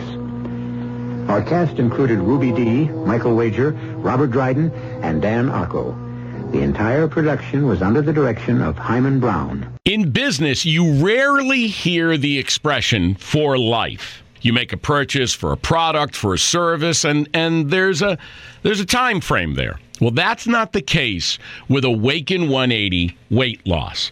Our 1.30 1.43
cast 1.43 1.78
included 1.78 2.20
Ruby 2.20 2.51
Dee, 2.51 2.86
Michael 2.86 3.36
Wager, 3.36 3.72
Robert 3.97 4.32
Dryden, 4.32 4.72
and 5.03 5.22
Dan 5.22 5.47
Ocko. 5.49 6.51
The 6.51 6.61
entire 6.61 7.07
production 7.07 7.68
was 7.68 7.82
under 7.82 8.01
the 8.01 8.13
direction 8.13 8.61
of 8.61 8.78
Himan 8.78 9.20
Brown. 9.20 9.78
In 9.86 10.11
business, 10.11 10.65
you 10.65 11.05
rarely 11.05 11.68
hear 11.68 12.18
the 12.18 12.39
expression 12.39 13.15
for 13.15 13.57
life. 13.57 14.24
You 14.41 14.53
make 14.53 14.74
a 14.74 14.78
purchase 14.78 15.34
for 15.34 15.51
a 15.51 15.57
product, 15.57 16.15
for 16.15 16.34
a 16.34 16.39
service, 16.39 17.03
and, 17.03 17.30
and 17.34 17.70
there's 17.70 18.01
a 18.01 18.18
there's 18.63 18.80
a 18.80 18.86
time 18.86 19.22
frame 19.22 19.55
there. 19.55 19.78
Well, 19.99 20.11
that's 20.11 20.47
not 20.47 20.74
the 20.74 20.82
case 20.82 21.38
with 21.68 21.84
Awaken 21.84 22.43
180 22.49 23.18
weight 23.30 23.68
loss. 23.68 24.11